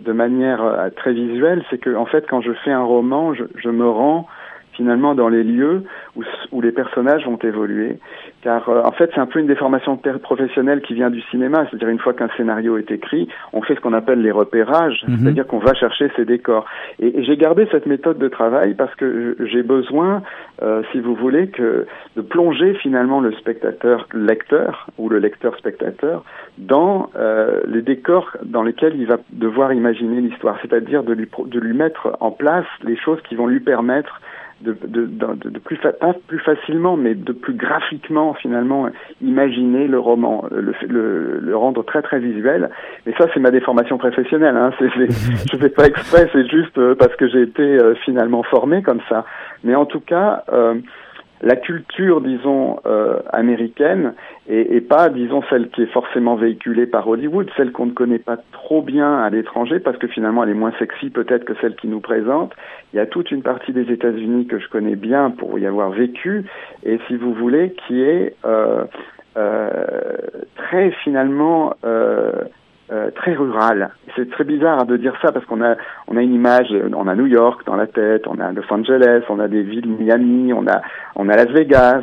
de 0.00 0.12
manière 0.12 0.62
euh, 0.62 0.90
très 0.90 1.12
visuelle, 1.12 1.64
c'est 1.70 1.78
que 1.78 1.94
en 1.94 2.06
fait, 2.06 2.26
quand 2.28 2.40
je 2.40 2.52
fais 2.64 2.72
un 2.72 2.82
roman, 2.82 3.32
je, 3.34 3.44
je 3.56 3.68
me 3.68 3.88
rends 3.88 4.26
finalement 4.72 5.14
dans 5.14 5.28
les 5.28 5.42
lieux 5.44 5.84
où, 6.16 6.22
où 6.50 6.60
les 6.60 6.72
personnages 6.72 7.24
vont 7.26 7.38
évoluer. 7.38 7.98
Car 8.42 8.68
euh, 8.68 8.82
en 8.84 8.92
fait, 8.92 9.10
c'est 9.14 9.20
un 9.20 9.26
peu 9.26 9.38
une 9.38 9.46
déformation 9.46 9.96
professionnelle 9.96 10.80
qui 10.82 10.94
vient 10.94 11.10
du 11.10 11.22
cinéma. 11.30 11.66
C'est-à-dire 11.68 11.88
une 11.88 11.98
fois 11.98 12.14
qu'un 12.14 12.28
scénario 12.36 12.78
est 12.78 12.90
écrit, 12.90 13.28
on 13.52 13.62
fait 13.62 13.74
ce 13.74 13.80
qu'on 13.80 13.92
appelle 13.92 14.20
les 14.22 14.30
repérages, 14.30 15.04
mhm. 15.06 15.18
c'est-à-dire 15.18 15.46
qu'on 15.46 15.58
va 15.58 15.74
chercher 15.74 16.10
ces 16.16 16.24
décors. 16.24 16.66
Et, 16.98 17.18
et 17.18 17.24
j'ai 17.24 17.36
gardé 17.36 17.66
cette 17.70 17.86
méthode 17.86 18.18
de 18.18 18.28
travail 18.28 18.74
parce 18.74 18.94
que 18.94 19.36
j'ai 19.40 19.62
besoin, 19.62 20.22
euh, 20.62 20.82
si 20.92 21.00
vous 21.00 21.14
voulez, 21.14 21.48
que 21.48 21.86
de 22.16 22.22
plonger 22.22 22.74
finalement 22.74 23.20
le 23.20 23.32
spectateur 23.32 24.06
lecteur 24.12 24.86
ou 24.98 25.08
le 25.08 25.18
lecteur 25.18 25.56
spectateur 25.56 26.24
dans 26.58 27.10
euh, 27.16 27.60
les 27.66 27.82
décors 27.82 28.36
dans 28.42 28.62
lesquels 28.62 28.94
il 28.96 29.06
va 29.06 29.18
devoir 29.30 29.72
imaginer 29.72 30.20
l'histoire, 30.20 30.58
c'est-à-dire 30.62 31.02
de 31.02 31.12
lui, 31.12 31.28
de 31.46 31.60
lui 31.60 31.74
mettre 31.74 32.16
en 32.20 32.30
place 32.30 32.66
les 32.82 32.96
choses 32.96 33.20
qui 33.22 33.34
vont 33.34 33.46
lui 33.46 33.60
permettre 33.60 34.20
de, 34.62 34.76
de, 34.86 35.06
de, 35.06 35.48
de 35.50 35.58
plus 35.58 35.76
pas 35.78 35.92
plus 36.26 36.38
facilement, 36.38 36.96
mais 36.96 37.14
de 37.14 37.32
plus 37.32 37.54
graphiquement 37.54 38.34
finalement 38.34 38.88
imaginer 39.20 39.86
le 39.86 39.98
roman, 39.98 40.44
le, 40.50 40.74
le, 40.88 41.40
le 41.40 41.56
rendre 41.56 41.84
très 41.84 42.02
très 42.02 42.18
visuel. 42.18 42.70
Et 43.06 43.12
ça, 43.18 43.26
c'est 43.32 43.40
ma 43.40 43.50
déformation 43.50 43.98
professionnelle. 43.98 44.56
Hein. 44.56 44.72
C'est, 44.78 44.88
je 45.52 45.56
fais 45.56 45.68
pas 45.68 45.86
exprès, 45.86 46.28
c'est 46.32 46.48
juste 46.48 46.78
euh, 46.78 46.94
parce 46.94 47.14
que 47.16 47.28
j'ai 47.28 47.42
été 47.42 47.62
euh, 47.62 47.94
finalement 48.04 48.42
formé 48.42 48.82
comme 48.82 49.00
ça. 49.08 49.24
Mais 49.64 49.74
en 49.74 49.86
tout 49.86 50.00
cas. 50.00 50.44
Euh, 50.52 50.74
la 51.42 51.56
culture, 51.56 52.20
disons, 52.20 52.78
euh, 52.86 53.18
américaine, 53.32 54.14
et, 54.48 54.80
pas, 54.80 55.08
disons, 55.08 55.42
celle 55.50 55.68
qui 55.70 55.82
est 55.82 55.92
forcément 55.92 56.36
véhiculée 56.36 56.86
par 56.86 57.08
Hollywood, 57.08 57.48
celle 57.56 57.72
qu'on 57.72 57.86
ne 57.86 57.92
connaît 57.92 58.18
pas 58.18 58.38
trop 58.52 58.82
bien 58.82 59.18
à 59.18 59.30
l'étranger, 59.30 59.80
parce 59.80 59.96
que 59.98 60.06
finalement 60.06 60.44
elle 60.44 60.50
est 60.50 60.54
moins 60.54 60.72
sexy 60.78 61.10
peut-être 61.10 61.44
que 61.44 61.54
celle 61.60 61.76
qui 61.76 61.88
nous 61.88 62.00
présente. 62.00 62.52
Il 62.92 62.96
y 62.96 63.00
a 63.00 63.06
toute 63.06 63.30
une 63.30 63.42
partie 63.42 63.72
des 63.72 63.90
États-Unis 63.92 64.46
que 64.46 64.58
je 64.58 64.68
connais 64.68 64.96
bien 64.96 65.30
pour 65.30 65.58
y 65.58 65.66
avoir 65.66 65.90
vécu, 65.90 66.44
et 66.84 66.98
si 67.06 67.16
vous 67.16 67.34
voulez, 67.34 67.74
qui 67.86 68.02
est 68.02 68.34
euh, 68.44 68.84
euh, 69.36 69.68
très 70.56 70.90
finalement 71.02 71.74
euh, 72.92 73.10
très 73.10 73.34
rural. 73.34 73.90
C'est 74.16 74.30
très 74.30 74.44
bizarre 74.44 74.80
hein, 74.80 74.84
de 74.84 74.96
dire 74.96 75.14
ça 75.22 75.32
parce 75.32 75.46
qu'on 75.46 75.62
a 75.62 75.76
on 76.08 76.16
a 76.16 76.22
une 76.22 76.34
image, 76.34 76.68
on 76.94 77.08
a 77.08 77.14
New 77.14 77.26
York 77.26 77.62
dans 77.64 77.76
la 77.76 77.86
tête, 77.86 78.26
on 78.26 78.38
a 78.38 78.52
Los 78.52 78.70
Angeles, 78.70 79.22
on 79.30 79.40
a 79.40 79.48
des 79.48 79.62
villes 79.62 79.88
Miami, 79.88 80.52
on 80.52 80.66
a 80.66 80.82
on 81.16 81.28
a 81.28 81.36
Las 81.36 81.48
Vegas, 81.48 82.02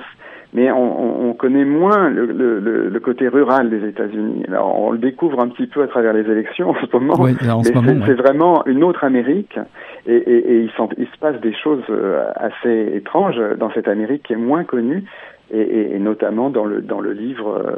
mais 0.54 0.72
on, 0.72 1.30
on, 1.30 1.34
connaît 1.34 1.66
moins 1.66 2.10
le, 2.10 2.26
le, 2.26 2.90
le, 2.90 3.00
côté 3.00 3.28
rural 3.28 3.70
des 3.70 3.88
États-Unis. 3.88 4.46
Alors 4.48 4.80
on 4.80 4.92
le 4.92 4.98
découvre 4.98 5.40
un 5.42 5.48
petit 5.50 5.68
peu 5.68 5.84
à 5.84 5.88
travers 5.88 6.14
les 6.14 6.30
élections 6.30 6.70
en 6.72 6.76
ce 6.76 6.98
moment, 6.98 7.16
oui, 7.20 7.36
c'est 7.40 8.14
vraiment 8.14 8.66
une 8.66 8.84
autre 8.84 9.04
Amérique, 9.04 9.60
et, 10.08 10.16
et, 10.16 10.54
et 10.54 10.60
il, 10.62 10.72
il, 10.98 11.06
se 11.06 11.18
passe 11.20 11.40
des 11.42 11.54
choses 11.54 11.84
euh, 11.90 12.26
assez 12.36 12.94
étranges 12.96 13.40
dans 13.58 13.72
cette 13.72 13.88
Amérique 13.88 14.24
qui 14.24 14.34
est 14.34 14.38
moins 14.38 14.64
connue, 14.64 15.04
et, 15.52 15.96
et, 15.96 16.00
notamment 16.00 16.50
dans 16.50 16.66
le 16.66 16.82
dans 16.82 17.00
le 17.00 17.14
livre, 17.14 17.50
euh, 17.50 17.76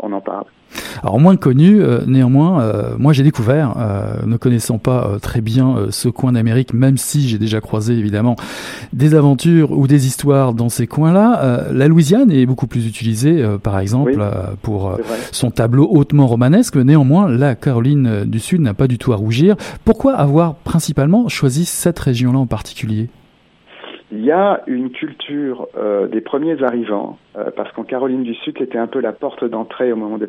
on 0.00 0.12
en 0.12 0.20
parle. 0.20 0.44
Alors 1.02 1.18
moins 1.20 1.36
connu, 1.36 1.82
euh, 1.82 2.00
néanmoins, 2.06 2.62
euh, 2.62 2.94
moi 2.98 3.12
j'ai 3.12 3.22
découvert, 3.22 3.74
ne 4.26 4.36
connaissant 4.36 4.78
pas 4.78 5.18
très 5.20 5.40
bien 5.40 5.86
ce 5.90 6.08
coin 6.08 6.32
d'Amérique, 6.32 6.74
même 6.74 6.96
si 6.96 7.28
j'ai 7.28 7.38
déjà 7.38 7.60
croisé 7.60 7.94
évidemment 7.94 8.36
des 8.92 9.14
aventures 9.14 9.72
ou 9.72 9.86
des 9.86 10.06
histoires 10.06 10.54
dans 10.54 10.68
ces 10.68 10.86
coins-là, 10.86 11.66
la 11.72 11.88
Louisiane 11.88 12.30
est 12.30 12.46
beaucoup 12.46 12.66
plus 12.66 12.86
utilisée, 12.86 13.44
par 13.62 13.78
exemple, 13.78 14.16
pour 14.62 14.98
son 15.32 15.50
tableau 15.50 15.88
hautement 15.90 16.26
romanesque. 16.26 16.76
Néanmoins, 16.76 17.28
la 17.28 17.54
Caroline 17.54 18.24
du 18.24 18.38
Sud 18.38 18.60
n'a 18.60 18.74
pas 18.74 18.86
du 18.86 18.98
tout 18.98 19.12
à 19.12 19.16
rougir. 19.16 19.56
Pourquoi 19.84 20.14
avoir 20.14 20.54
principalement 20.54 21.28
choisi 21.28 21.64
cette 21.64 21.98
région-là 21.98 22.38
en 22.38 22.46
particulier? 22.46 23.08
Il 24.12 24.22
y 24.26 24.30
a 24.30 24.60
une 24.66 24.90
culture 24.90 25.68
euh, 25.74 26.06
des 26.06 26.20
premiers 26.20 26.62
arrivants, 26.62 27.16
euh, 27.34 27.50
parce 27.56 27.72
qu'en 27.72 27.82
Caroline 27.82 28.22
du 28.22 28.34
Sud, 28.34 28.56
c'était 28.58 28.76
un 28.76 28.86
peu 28.86 29.00
la 29.00 29.12
porte 29.12 29.42
d'entrée 29.42 29.90
au 29.90 29.96
moment 29.96 30.18
de 30.18 30.26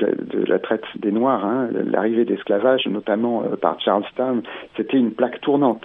la, 0.48 0.60
traite 0.60 0.86
des 0.96 1.12
Noirs, 1.12 1.43
hein, 1.43 1.67
l'arrivée 1.91 2.24
d'esclavage, 2.24 2.88
notamment 2.88 3.43
euh, 3.43 3.58
par 3.58 3.82
Charlestown, 3.82 4.41
c'était 4.78 4.96
une 4.96 5.12
plaque 5.12 5.41
tournante. 5.41 5.84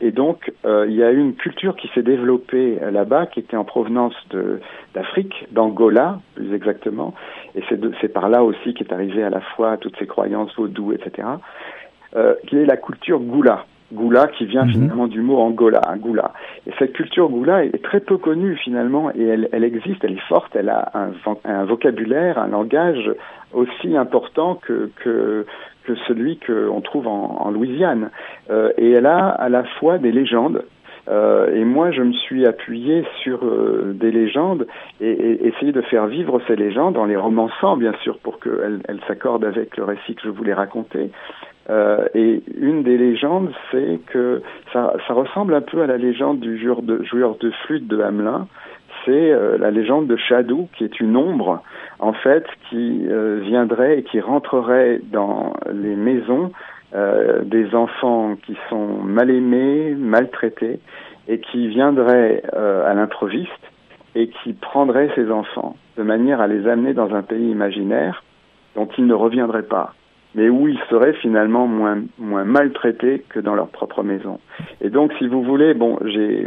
et 0.00 0.10
donc, 0.10 0.52
il 0.64 0.92
y 0.92 1.04
a 1.04 1.12
eu 1.12 1.20
une 1.20 1.34
culture 1.34 1.76
qui 1.76 1.88
s'est 1.94 2.02
développée 2.02 2.78
là-bas, 2.90 3.26
qui 3.26 3.40
était 3.40 3.56
en 3.56 3.64
provenance 3.64 4.14
d'Afrique, 4.92 5.46
d'Angola 5.52 6.18
plus 6.34 6.52
exactement, 6.52 7.14
et 7.54 7.62
c'est 8.00 8.12
par 8.12 8.28
là 8.28 8.42
aussi 8.42 8.74
qu'est 8.74 8.92
arrivé 8.92 9.22
à 9.22 9.30
la 9.30 9.40
fois 9.40 9.76
toutes 9.76 9.96
ces 9.98 10.06
croyances 10.06 10.54
vaudou, 10.56 10.92
etc., 10.92 11.28
qui 12.46 12.56
est 12.58 12.66
la 12.66 12.76
culture 12.76 13.20
goula. 13.20 13.64
Goula 13.92 14.26
qui 14.28 14.46
vient 14.46 14.64
mhm. 14.64 14.72
finalement 14.72 15.06
du 15.06 15.20
mot 15.20 15.38
Angola, 15.38 15.80
hein, 15.88 15.96
Goula. 15.96 16.32
Et 16.66 16.72
cette 16.78 16.92
culture 16.92 17.28
Goula 17.28 17.64
est 17.64 17.82
très 17.82 18.00
peu 18.00 18.18
connue 18.18 18.56
finalement 18.56 19.10
et 19.14 19.22
elle, 19.22 19.48
elle 19.52 19.64
existe, 19.64 20.02
elle 20.02 20.12
est 20.12 20.28
forte, 20.28 20.56
elle 20.56 20.68
a 20.68 20.90
un, 20.94 21.12
un 21.44 21.64
vocabulaire, 21.64 22.38
un 22.38 22.48
langage 22.48 23.10
aussi 23.52 23.96
important 23.96 24.56
que, 24.56 24.90
que, 24.96 25.46
que 25.84 25.94
celui 26.08 26.38
qu'on 26.38 26.80
trouve 26.80 27.06
en, 27.06 27.38
en 27.40 27.50
Louisiane. 27.50 28.10
Euh, 28.50 28.72
et 28.76 28.90
elle 28.90 29.06
a 29.06 29.28
à 29.28 29.48
la 29.48 29.64
fois 29.78 29.98
des 29.98 30.12
légendes, 30.12 30.64
euh, 31.08 31.54
et 31.54 31.64
moi, 31.64 31.92
je 31.92 32.02
me 32.02 32.12
suis 32.12 32.46
appuyé 32.46 33.04
sur 33.22 33.44
euh, 33.44 33.92
des 33.94 34.10
légendes 34.10 34.66
et, 35.00 35.10
et, 35.10 35.46
essayer 35.46 35.72
de 35.72 35.82
faire 35.82 36.06
vivre 36.06 36.40
ces 36.48 36.56
légendes 36.56 36.96
en 36.96 37.04
les 37.04 37.16
romançant, 37.16 37.76
bien 37.76 37.92
sûr, 38.02 38.18
pour 38.18 38.40
qu'elles 38.40 38.80
elles, 38.88 39.00
s'accordent 39.06 39.44
avec 39.44 39.76
le 39.76 39.84
récit 39.84 40.16
que 40.16 40.22
je 40.24 40.30
voulais 40.30 40.54
raconter. 40.54 41.10
Euh, 41.68 42.06
et 42.14 42.42
une 42.56 42.82
des 42.82 42.96
légendes, 42.96 43.52
c'est 43.70 44.00
que 44.06 44.42
ça, 44.72 44.92
ressemble 45.08 45.54
un 45.54 45.60
peu 45.60 45.82
à 45.82 45.86
la 45.86 45.96
légende 45.96 46.38
du 46.40 46.58
joueur 46.58 46.82
de, 46.82 47.50
flûte 47.64 47.86
de 47.88 48.00
Hamelin. 48.00 48.46
C'est 49.04 49.32
euh, 49.32 49.56
la 49.58 49.70
légende 49.70 50.06
de 50.06 50.16
Shadou, 50.16 50.68
qui 50.76 50.84
est 50.84 51.00
une 51.00 51.16
ombre, 51.16 51.62
en 51.98 52.12
fait, 52.12 52.46
qui 52.68 53.06
euh, 53.08 53.40
viendrait 53.42 53.98
et 53.98 54.02
qui 54.04 54.20
rentrerait 54.20 55.00
dans 55.10 55.54
les 55.72 55.96
maisons 55.96 56.52
des 57.42 57.74
enfants 57.74 58.36
qui 58.46 58.56
sont 58.70 59.02
mal 59.02 59.28
aimés, 59.28 59.94
maltraités, 59.98 60.80
et 61.28 61.40
qui 61.40 61.68
viendrait 61.68 62.42
à 62.54 62.94
l'improviste 62.94 63.50
et 64.14 64.28
qui 64.28 64.54
prendrait 64.54 65.10
ces 65.14 65.30
enfants 65.30 65.76
de 65.98 66.02
manière 66.02 66.40
à 66.40 66.46
les 66.46 66.66
amener 66.66 66.94
dans 66.94 67.14
un 67.14 67.20
pays 67.20 67.50
imaginaire 67.50 68.22
dont 68.76 68.88
ils 68.96 69.06
ne 69.06 69.12
reviendraient 69.12 69.64
pas 69.64 69.92
mais 70.36 70.48
où 70.48 70.68
ils 70.68 70.78
seraient 70.90 71.14
finalement 71.14 71.66
moins, 71.66 72.04
maltraités 72.18 73.24
que 73.30 73.40
dans 73.40 73.54
leur 73.54 73.68
propre 73.68 74.02
maison. 74.02 74.38
Et 74.80 74.90
donc, 74.90 75.12
si 75.18 75.26
vous 75.26 75.42
voulez, 75.42 75.74
bon, 75.74 75.98
j'ai, 76.04 76.46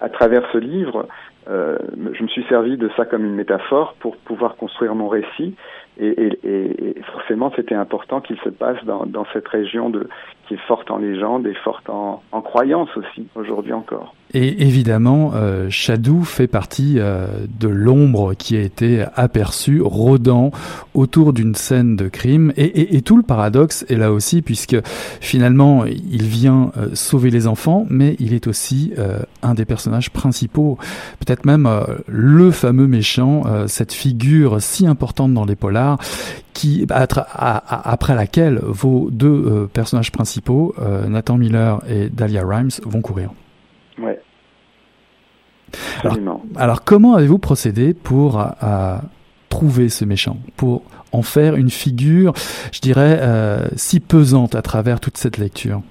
à 0.00 0.10
travers 0.10 0.42
ce 0.52 0.58
livre, 0.58 1.08
euh, 1.48 1.76
je 2.12 2.22
me 2.22 2.28
suis 2.28 2.44
servi 2.44 2.76
de 2.76 2.88
ça 2.96 3.06
comme 3.06 3.24
une 3.24 3.34
métaphore 3.34 3.94
pour 4.00 4.16
pouvoir 4.18 4.56
construire 4.56 4.94
mon 4.94 5.08
récit. 5.08 5.56
Et, 5.98 6.94
forcément, 7.12 7.52
c'était 7.56 7.74
important 7.74 8.20
qu'il 8.20 8.38
se 8.40 8.50
passe 8.50 8.82
dans 8.84 9.26
cette 9.32 9.48
région 9.48 9.90
de, 9.90 10.08
qui 10.46 10.54
est 10.54 10.66
forte 10.68 10.90
en 10.90 10.98
légende 10.98 11.46
et 11.46 11.54
forte 11.54 11.88
en, 11.88 12.22
en 12.32 12.40
croyance 12.40 12.88
aussi, 12.96 13.26
aujourd'hui 13.34 13.72
encore. 13.72 14.14
Et 14.34 14.62
évidemment, 14.62 15.32
euh, 15.34 15.68
fait 16.24 16.46
partie 16.46 16.94
euh, 16.96 17.26
de 17.60 17.68
l'ombre 17.68 18.34
qui 18.34 18.56
a 18.56 18.60
été 18.60 19.04
aperçue 19.14 19.82
rôdant 19.82 20.50
autour 20.94 21.32
d'une 21.32 21.54
scène 21.54 21.96
de 21.96 22.08
crime. 22.08 22.52
Et, 22.56 23.02
tout 23.02 23.16
le 23.16 23.22
paradoxe 23.22 23.84
est 23.88 23.96
là 23.96 24.12
aussi, 24.12 24.42
puisque 24.42 24.76
finalement, 25.20 25.84
il 25.84 26.24
vient 26.24 26.70
euh, 26.76 26.88
sauver 26.94 27.30
les 27.30 27.46
enfants, 27.46 27.86
mais 27.90 28.16
il 28.20 28.32
est 28.32 28.46
aussi 28.46 28.92
euh, 28.98 29.18
un 29.42 29.54
des 29.54 29.64
personnages 29.64 30.10
principaux, 30.10 30.78
peut-être 31.18 31.44
même 31.44 31.68
le 32.06 32.50
fameux 32.50 32.86
méchant, 32.86 33.42
cette 33.66 33.92
figure 33.92 34.60
si 34.60 34.86
importante 34.86 35.34
dans 35.34 35.44
les 35.44 35.56
polars, 35.56 35.98
qui 36.52 36.86
après 36.88 38.14
laquelle 38.14 38.60
vos 38.62 39.10
deux 39.10 39.68
personnages 39.72 40.12
principaux, 40.12 40.74
Nathan 41.08 41.38
Miller 41.38 41.80
et 41.88 42.08
Dahlia 42.08 42.42
Rhymes, 42.44 42.70
vont 42.84 43.00
courir. 43.00 43.30
Ouais. 43.98 44.20
Alors, 46.04 46.40
alors, 46.56 46.84
comment 46.84 47.14
avez-vous 47.14 47.38
procédé 47.38 47.94
pour 47.94 48.40
euh, 48.40 48.96
trouver 49.48 49.88
ce 49.88 50.04
méchant, 50.04 50.36
pour 50.56 50.82
en 51.12 51.22
faire 51.22 51.56
une 51.56 51.70
figure, 51.70 52.32
je 52.72 52.80
dirais, 52.80 53.18
euh, 53.20 53.68
si 53.76 54.00
pesante 54.00 54.54
à 54.54 54.62
travers 54.62 55.00
toute 55.00 55.16
cette 55.16 55.38
lecture? 55.38 55.82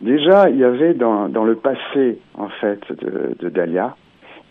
Déjà, 0.00 0.48
il 0.50 0.58
y 0.58 0.64
avait 0.64 0.94
dans, 0.94 1.28
dans 1.28 1.44
le 1.44 1.56
passé, 1.56 2.18
en 2.34 2.48
fait, 2.60 2.80
de, 2.90 3.36
de 3.38 3.48
Dahlia, 3.48 3.96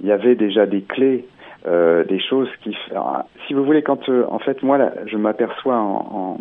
il 0.01 0.07
y 0.07 0.11
avait 0.11 0.35
déjà 0.35 0.65
des 0.65 0.81
clés, 0.81 1.27
euh, 1.67 2.03
des 2.05 2.19
choses 2.19 2.49
qui... 2.63 2.75
si 3.47 3.53
vous 3.53 3.63
voulez, 3.63 3.81
quand, 3.81 4.07
euh, 4.09 4.25
en 4.29 4.39
fait, 4.39 4.63
moi, 4.63 4.77
là, 4.77 4.93
je 5.05 5.17
m'aperçois 5.17 5.77
en, 5.77 6.07
en, 6.11 6.37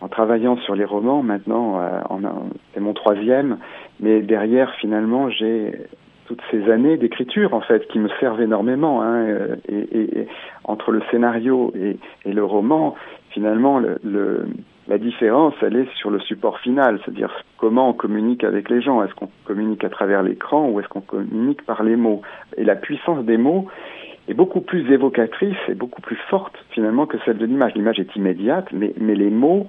en, 0.00 0.08
travaillant 0.08 0.56
sur 0.58 0.74
les 0.74 0.84
romans, 0.84 1.22
maintenant, 1.22 1.80
euh, 1.80 2.00
c'est 2.74 2.80
mon 2.80 2.92
troisième, 2.92 3.58
mais 4.00 4.22
derrière, 4.22 4.74
finalement, 4.76 5.30
j'ai 5.30 5.72
toutes 6.26 6.42
ces 6.50 6.68
années 6.70 6.96
d'écriture 6.96 7.54
en 7.54 7.60
fait 7.60 7.86
qui 7.86 8.00
me 8.00 8.08
servent 8.18 8.42
énormément 8.42 9.00
hein, 9.00 9.26
euh, 9.26 9.56
et, 9.68 10.20
et, 10.20 10.28
entre 10.64 10.90
le 10.90 11.00
scénario 11.12 11.72
et, 11.76 11.98
et 12.24 12.32
le 12.32 12.44
roman 12.44 12.96
finalement 13.30 13.78
le, 13.78 13.98
le, 14.02 14.48
la 14.88 14.98
différence 14.98 15.54
elle 15.62 15.76
est 15.76 15.88
sur 15.94 16.10
le 16.10 16.18
support 16.18 16.58
final 16.58 16.98
c'est-à-dire 17.04 17.30
comment 17.58 17.90
on 17.90 17.92
communique 17.92 18.44
avec 18.44 18.68
les 18.70 18.80
gens. 18.80 19.02
Est-ce 19.02 19.14
qu'on 19.14 19.30
communique 19.44 19.84
à 19.84 19.88
travers 19.88 20.22
l'écran 20.22 20.68
ou 20.68 20.80
est-ce 20.80 20.88
qu'on 20.88 21.00
communique 21.00 21.64
par 21.64 21.82
les 21.82 21.96
mots? 21.96 22.22
Et 22.56 22.64
la 22.64 22.76
puissance 22.76 23.24
des 23.24 23.36
mots 23.36 23.68
est 24.28 24.34
beaucoup 24.34 24.60
plus 24.60 24.90
évocatrice 24.90 25.56
et 25.68 25.74
beaucoup 25.74 26.02
plus 26.02 26.18
forte 26.28 26.54
finalement 26.70 27.06
que 27.06 27.16
celle 27.24 27.38
de 27.38 27.46
l'image 27.46 27.74
l'image 27.74 28.00
est 28.00 28.16
immédiate 28.16 28.68
mais, 28.72 28.92
mais 28.98 29.14
les 29.14 29.30
mots 29.30 29.66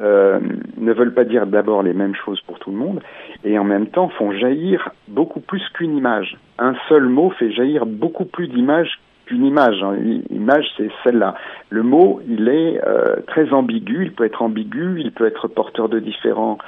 euh, 0.00 0.38
ne 0.76 0.92
veulent 0.92 1.14
pas 1.14 1.24
dire 1.24 1.46
d'abord 1.46 1.82
les 1.82 1.92
mêmes 1.92 2.14
choses 2.14 2.40
pour 2.42 2.58
tout 2.58 2.70
le 2.70 2.76
monde 2.76 3.00
et 3.44 3.58
en 3.58 3.64
même 3.64 3.88
temps 3.88 4.08
font 4.08 4.32
jaillir 4.32 4.90
beaucoup 5.08 5.40
plus 5.40 5.62
qu'une 5.74 5.96
image. 5.96 6.36
Un 6.58 6.74
seul 6.88 7.04
mot 7.08 7.30
fait 7.30 7.50
jaillir 7.50 7.84
beaucoup 7.84 8.24
plus 8.24 8.46
d'images 8.46 9.00
qu'une 9.28 9.44
image. 9.44 9.84
L'image, 10.30 10.66
c'est 10.76 10.90
celle-là. 11.04 11.34
Le 11.70 11.82
mot, 11.82 12.20
il 12.26 12.48
est 12.48 12.80
euh, 12.84 13.16
très 13.26 13.52
ambigu, 13.52 14.04
il 14.04 14.12
peut 14.12 14.24
être 14.24 14.42
ambigu, 14.42 15.00
il 15.00 15.12
peut 15.12 15.26
être 15.26 15.48
porteur 15.48 15.88
de 15.88 15.98
différents, 15.98 16.58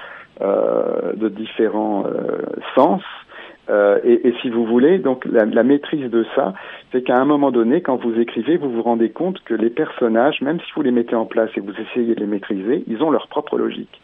euh, 0.41 1.13
de 1.15 1.29
différents 1.29 2.05
euh, 2.07 2.43
sens. 2.75 3.03
Euh, 3.71 4.01
et, 4.03 4.35
si 4.43 4.51
vous 4.51 4.65
voulez, 4.67 4.99
donc 4.99 5.25
la, 5.25 5.45
la 5.45 5.63
maîtrise 5.63 6.11
de 6.11 6.27
ça, 6.35 6.55
c'est 6.91 7.03
qu'à 7.03 7.17
un 7.17 7.25
moment 7.25 7.53
donné, 7.53 7.81
quand 7.83 7.97
vous 7.97 8.19
écrivez, 8.19 8.57
vous 8.57 8.71
vous 8.71 8.83
rendez 8.83 9.11
compte 9.11 9.41
que 9.45 9.55
les 9.55 9.71
personnages, 9.71 10.41
même 10.41 10.59
si 10.61 10.73
vous 10.75 10.83
les 10.83 10.91
mettez 10.91 11.15
en 11.15 11.25
place 11.25 11.51
et 11.57 11.61
vous 11.61 11.73
essayez 11.73 12.15
de 12.15 12.21
les 12.21 12.27
maîtriser, 12.27 12.83
ils 12.89 13.03
ont 13.03 13.11
leur 13.11 13.29
propre 13.29 13.57
logique. 13.59 14.01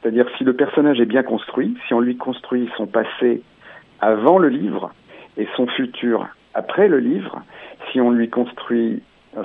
C'est-à-dire 0.00 0.26
si 0.38 0.44
le 0.44 0.54
personnage 0.54 0.98
est 0.98 1.06
bien 1.06 1.22
construit, 1.22 1.76
si 1.86 1.94
on 1.94 2.00
lui 2.00 2.16
construit 2.16 2.70
son 2.76 2.86
passé 2.86 3.42
avant 4.00 4.38
le 4.38 4.48
livre 4.48 4.92
et 5.36 5.46
son 5.56 5.66
futur 5.66 6.26
après 6.54 6.88
le 6.88 6.98
livre, 6.98 7.42
si 7.90 8.00
on 8.00 8.10
lui 8.10 8.30
construit, 8.30 9.02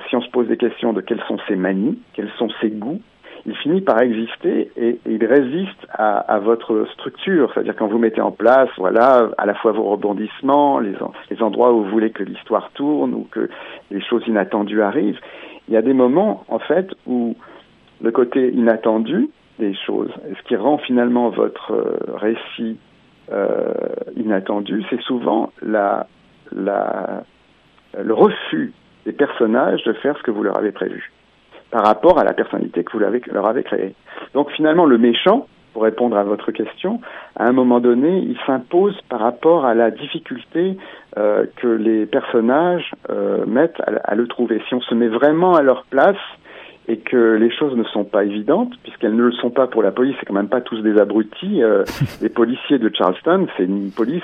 si 0.09 0.15
on 0.15 0.21
se 0.21 0.29
pose 0.29 0.47
des 0.47 0.57
questions 0.57 0.93
de 0.93 1.01
quelles 1.01 1.23
sont 1.27 1.37
ses 1.47 1.55
manies, 1.55 1.99
quels 2.13 2.31
sont 2.37 2.49
ses 2.61 2.69
goûts, 2.69 3.01
il 3.47 3.55
finit 3.55 3.79
par 3.81 4.01
exister 4.01 4.71
et, 4.75 4.99
il 5.05 5.25
résiste 5.25 5.87
à, 5.89 6.39
votre 6.39 6.85
structure. 6.93 7.49
C'est-à-dire 7.53 7.75
quand 7.77 7.87
vous 7.87 7.97
mettez 7.97 8.19
en 8.19 8.31
place, 8.31 8.69
voilà, 8.77 9.29
à 9.37 9.45
la 9.45 9.53
fois 9.55 9.71
vos 9.71 9.85
rebondissements, 9.85 10.79
les, 10.79 10.93
les 11.31 11.41
endroits 11.41 11.73
où 11.73 11.83
vous 11.83 11.89
voulez 11.89 12.11
que 12.11 12.23
l'histoire 12.23 12.69
tourne 12.73 13.13
ou 13.13 13.25
que 13.31 13.49
les 13.89 14.01
choses 14.01 14.23
inattendues 14.27 14.81
arrivent, 14.81 15.19
il 15.69 15.73
y 15.73 15.77
a 15.77 15.81
des 15.81 15.93
moments, 15.93 16.43
en 16.49 16.59
fait, 16.59 16.89
où 17.05 17.35
le 18.01 18.11
côté 18.11 18.51
inattendu 18.51 19.29
des 19.59 19.73
choses, 19.73 20.11
ce 20.37 20.47
qui 20.47 20.55
rend 20.55 20.77
finalement 20.77 21.29
votre 21.29 21.71
euh, 21.71 21.97
récit 22.15 22.77
euh, 23.31 23.73
inattendu, 24.15 24.83
c'est 24.89 25.01
souvent 25.01 25.51
la 25.61 26.07
le 26.51 28.13
refus 28.13 28.71
des 29.05 29.11
personnages 29.11 29.83
de 29.83 29.93
faire 29.93 30.17
ce 30.17 30.23
que 30.23 30.31
vous 30.31 30.43
leur 30.43 30.57
avez 30.57 30.71
prévu 30.71 31.11
par 31.77 31.85
rapport 31.85 32.17
à 32.17 32.23
la 32.23 32.33
personnalité 32.33 32.83
que 32.83 32.91
vous 32.91 32.97
leur 32.97 33.45
avez 33.45 33.61
créée. 33.61 33.93
Donc 34.33 34.49
finalement, 34.49 34.85
le 34.85 34.97
méchant, 34.97 35.45
pour 35.73 35.83
répondre 35.83 36.17
à 36.17 36.23
votre 36.23 36.51
question, 36.51 37.01
à 37.35 37.45
un 37.45 37.51
moment 37.51 37.79
donné, 37.79 38.17
il 38.17 38.35
s'impose 38.47 38.99
par 39.09 39.19
rapport 39.19 39.63
à 39.63 39.75
la 39.75 39.91
difficulté 39.91 40.75
euh, 41.19 41.45
que 41.57 41.67
les 41.67 42.07
personnages 42.07 42.93
euh, 43.11 43.45
mettent 43.45 43.79
à, 44.03 44.15
le 44.15 44.25
trouver. 44.25 44.59
Si 44.67 44.73
on 44.73 44.81
se 44.81 44.95
met 44.95 45.07
vraiment 45.07 45.53
à 45.53 45.61
leur 45.61 45.83
place 45.83 46.17
et 46.87 46.97
que 46.97 47.35
les 47.35 47.51
choses 47.51 47.75
ne 47.77 47.83
sont 47.83 48.05
pas 48.05 48.23
évidentes, 48.23 48.73
puisqu'elles 48.81 49.15
ne 49.15 49.25
le 49.25 49.33
sont 49.33 49.51
pas 49.51 49.67
pour 49.67 49.83
la 49.83 49.91
police, 49.91 50.15
c'est 50.19 50.25
quand 50.25 50.33
même 50.33 50.49
pas 50.49 50.61
tous 50.61 50.81
des 50.81 50.97
abrutis. 50.97 51.61
Euh, 51.61 51.83
les 52.23 52.29
policiers 52.29 52.79
de 52.79 52.89
Charleston, 52.91 53.45
c'est 53.55 53.65
une 53.65 53.91
police. 53.91 54.23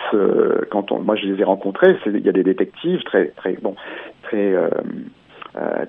quand 0.72 0.92
on, 0.92 1.02
moi, 1.02 1.16
je 1.18 1.28
les 1.28 1.40
ai 1.40 1.44
rencontrés, 1.44 1.98
il 2.08 2.26
y 2.26 2.30
a 2.30 2.32
des 2.32 2.42
détectives 2.42 3.04
très, 3.04 3.28
très 3.28 3.54
bon, 3.62 3.76
très 4.24 4.56
euh, 5.56 5.86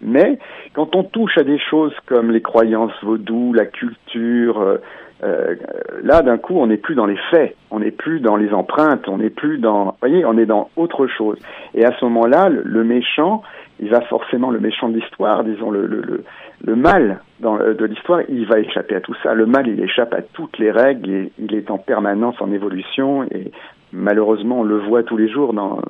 mais 0.00 0.38
quand 0.72 0.96
on 0.96 1.04
touche 1.04 1.36
à 1.38 1.44
des 1.44 1.58
choses 1.58 1.94
comme 2.06 2.30
les 2.30 2.40
croyances 2.40 2.92
vaudou, 3.02 3.52
la 3.52 3.66
culture, 3.66 4.60
euh, 4.60 4.76
euh, 5.22 5.54
là 6.02 6.22
d'un 6.22 6.38
coup 6.38 6.58
on 6.58 6.66
n'est 6.66 6.78
plus 6.78 6.94
dans 6.94 7.06
les 7.06 7.18
faits, 7.30 7.56
on 7.70 7.80
n'est 7.80 7.90
plus 7.90 8.20
dans 8.20 8.36
les 8.36 8.52
empreintes, 8.52 9.08
on 9.08 9.18
n'est 9.18 9.30
plus 9.30 9.58
dans, 9.58 9.84
vous 9.84 9.96
voyez, 10.00 10.24
on 10.24 10.38
est 10.38 10.46
dans 10.46 10.70
autre 10.76 11.06
chose. 11.06 11.38
Et 11.74 11.84
à 11.84 11.92
ce 11.98 12.04
moment-là, 12.06 12.48
le, 12.48 12.84
méchant, 12.84 13.42
il 13.80 13.90
va 13.90 14.00
forcément 14.02 14.50
le 14.50 14.60
méchant 14.60 14.88
de 14.88 14.94
l'histoire, 14.98 15.44
disons 15.44 15.70
le, 15.70 15.86
le, 15.86 16.24
le, 16.64 16.76
mal 16.76 17.20
dans, 17.40 17.58
de 17.58 17.84
l'histoire, 17.84 18.22
il 18.28 18.46
va 18.46 18.60
échapper 18.60 18.94
à 18.94 19.00
tout 19.00 19.14
ça. 19.22 19.34
Le 19.34 19.46
mal, 19.46 19.68
il 19.68 19.80
échappe 19.80 20.14
à 20.14 20.22
toutes 20.22 20.58
les 20.58 20.70
règles, 20.70 21.10
et 21.10 21.32
il 21.38 21.54
est 21.54 21.70
en 21.70 21.78
permanence 21.78 22.36
en 22.40 22.50
évolution 22.50 23.24
et 23.24 23.50
malheureusement 23.92 24.60
on 24.60 24.64
le 24.64 24.78
voit 24.78 25.04
tous 25.04 25.16
les 25.16 25.28
jours 25.28 25.52
dans, 25.52 25.80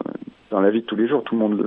dans 0.54 0.60
la 0.60 0.70
vie 0.70 0.82
de 0.82 0.86
tous 0.86 0.94
les 0.94 1.08
jours. 1.08 1.24
Tout 1.24 1.34
le 1.34 1.40
monde 1.40 1.58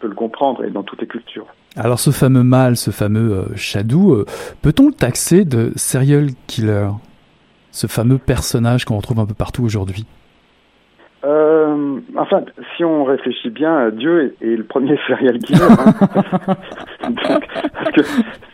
peut 0.00 0.08
le 0.08 0.14
comprendre 0.14 0.64
et 0.64 0.70
dans 0.70 0.82
toutes 0.82 1.02
les 1.02 1.06
cultures. 1.06 1.46
Alors 1.76 2.00
ce 2.00 2.10
fameux 2.10 2.42
mâle, 2.42 2.76
ce 2.76 2.90
fameux 2.90 3.32
euh, 3.32 3.44
Shadow, 3.54 4.14
euh, 4.14 4.26
peut-on 4.62 4.86
le 4.86 4.94
taxer 4.94 5.44
de 5.44 5.72
serial 5.76 6.28
killer? 6.46 6.88
Ce 7.70 7.86
fameux 7.86 8.16
personnage 8.16 8.86
qu'on 8.86 8.96
retrouve 8.96 9.20
un 9.20 9.26
peu 9.26 9.34
partout 9.34 9.62
aujourd'hui 9.62 10.06
euh, 11.24 11.98
enfin, 12.16 12.42
si 12.76 12.84
on 12.84 13.02
réfléchit 13.02 13.50
bien, 13.50 13.90
Dieu 13.90 14.36
est, 14.40 14.56
le 14.56 14.62
premier 14.62 14.96
serial 15.08 15.38
killer. 15.40 15.60
Hein. 15.64 15.92
parce 17.00 17.90
que 17.90 18.02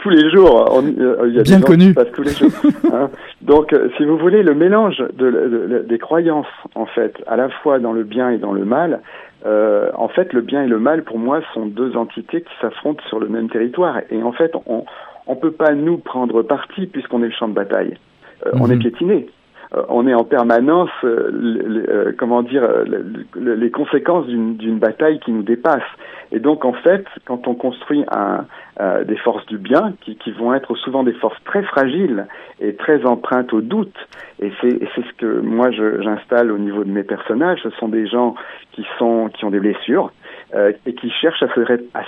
tous 0.03 0.09
les 0.09 0.31
jours, 0.31 0.83
il 0.83 1.35
y 1.35 1.41
a 1.41 1.43
bien 1.43 1.59
des 1.59 1.65
connu. 1.65 1.89
Qui 1.89 1.93
passent 1.93 2.13
tous 2.13 2.23
les 2.23 2.31
jours. 2.31 2.51
Hein. 2.91 3.11
Donc, 3.43 3.77
si 3.99 4.07
vous 4.07 4.17
voulez, 4.17 4.43
le 4.43 4.55
mélange 4.55 4.97
de, 5.13 5.85
des 5.87 5.99
croyances, 5.99 6.47
en 6.75 6.87
fait, 6.87 7.23
à 7.27 7.37
la 7.37 7.51
fois 7.51 7.79
dans 7.81 7.93
le 7.93 8.03
bien 8.03 8.31
et 8.31 8.39
dans 8.39 8.53
le 8.53 8.65
mal, 8.65 9.03
euh, 9.47 9.91
en 9.95 10.09
fait, 10.09 10.33
le 10.33 10.41
bien 10.41 10.65
et 10.65 10.69
le 10.69 10.79
mal, 10.79 11.05
pour 11.05 11.19
moi, 11.19 11.41
sont 11.53 11.67
deux 11.67 11.97
entités 11.97 12.43
qui 12.43 12.53
s'affrontent 12.61 13.03
sur 13.09 13.21
le 13.21 13.29
même 13.29 13.51
territoire. 13.51 14.01
Et 14.11 14.23
en 14.23 14.33
fait, 14.33 14.53
on 14.67 14.85
ne 15.29 15.35
peut 15.35 15.53
pas 15.53 15.75
nous 15.75 15.99
prendre 15.99 16.43
parti 16.43 16.87
puisqu'on 16.87 17.23
est 17.23 17.27
le 17.27 17.33
champ 17.33 17.49
de 17.49 17.55
bataille. 17.55 17.97
Euh, 18.47 18.51
on 18.55 18.71
est 18.71 18.75
mhm. 18.75 18.81
piétiné. 18.81 19.27
Euh, 19.75 19.83
on 19.89 20.07
est 20.07 20.15
en 20.15 20.25
permanence, 20.25 20.91
comment 22.19 22.43
dire, 22.43 22.69
les 23.37 23.71
conséquences 23.71 24.27
d'une 24.27 24.79
bataille 24.79 25.19
qui 25.21 25.33
nous 25.33 25.43
dépasse. 25.43 25.83
Et 26.33 26.41
donc, 26.41 26.65
en 26.65 26.73
fait, 26.73 27.05
quand 27.27 27.47
on 27.47 27.55
construit 27.55 28.05
euh, 28.81 29.05
des 29.05 29.17
forces 29.17 29.47
du 29.47 29.57
bien, 29.57 29.95
qui, 30.01 30.33
vont 30.33 30.53
être 30.53 30.75
souvent 30.75 31.05
des 31.05 31.13
forces 31.13 31.39
très 31.45 31.63
fragiles 31.63 32.27
et 32.61 32.75
très 32.75 33.05
empreintes 33.07 33.53
au 33.53 33.61
doute, 33.61 33.95
et 34.41 34.51
c'est 34.61 34.81
ce 34.97 35.13
que 35.17 35.41
moi 35.41 35.71
j'installe 35.71 36.51
au 36.51 36.59
niveau 36.59 36.83
de 36.83 36.91
mes 36.91 37.05
personnages, 37.05 37.61
ce 37.63 37.71
sont 37.71 37.87
des 37.87 38.09
gens 38.09 38.35
qui, 38.73 38.85
sont, 38.99 39.31
qui 39.33 39.45
ont 39.45 39.51
des 39.51 39.61
blessures 39.61 40.11
euh, 40.57 40.73
et 40.87 40.95
qui 40.95 41.09
cherchent 41.11 41.45
à 41.45 41.55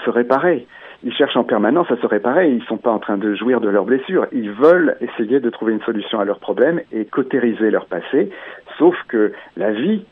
se 0.05 0.11
réparer 0.11 0.66
ils 1.02 1.12
cherchent 1.12 1.37
en 1.37 1.44
permanence 1.44 1.90
à 1.90 1.96
se 1.96 2.06
réparer. 2.06 2.50
Ils 2.50 2.59
ne 2.59 2.64
sont 2.64 2.76
pas 2.76 2.90
en 2.90 2.98
train 2.98 3.18
de 3.18 3.35
jouir 3.35 3.61
de 3.61 3.68
leurs 3.68 3.85
blessures. 3.85 4.26
Ils 4.32 4.50
veulent 4.50 4.96
essayer 5.00 5.40
de 5.40 5.50
trouver 5.50 5.72
une 5.72 5.82
solution 5.82 6.20
à 6.20 6.24
leurs 6.24 6.38
problèmes 6.38 6.80
et 6.92 7.04
cautériser 7.04 7.70
leur 7.70 7.87
passé. 7.87 8.30
Sauf 8.78 8.96
que 9.09 9.32
la 9.56 9.72
vie 9.72 10.04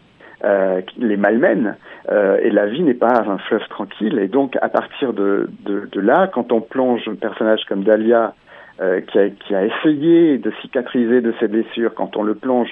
euh, 0.44 0.82
les 0.98 1.16
malmène 1.16 1.76
euh, 2.10 2.38
et 2.42 2.50
la 2.50 2.66
vie 2.66 2.82
n'est 2.82 2.92
pas 2.92 3.24
un 3.26 3.38
fleuve 3.38 3.66
tranquille. 3.68 4.18
Et 4.18 4.28
donc, 4.28 4.56
à 4.60 4.68
partir 4.68 5.12
de, 5.14 5.48
de, 5.64 5.88
de 5.90 6.00
là, 6.00 6.28
quand 6.32 6.52
on 6.52 6.60
plonge 6.60 7.08
un 7.08 7.14
personnage 7.14 7.64
comme 7.66 7.82
Dahlia, 7.82 8.34
euh, 8.80 9.00
qui, 9.02 9.18
a, 9.20 9.30
qui, 9.30 9.54
a, 9.54 9.64
essayé 9.64 10.36
de 10.36 10.52
cicatriser 10.60 11.20
de 11.20 11.32
ses 11.38 11.46
blessures, 11.46 11.94
quand 11.94 12.16
on 12.16 12.24
le 12.24 12.34
plonge 12.34 12.70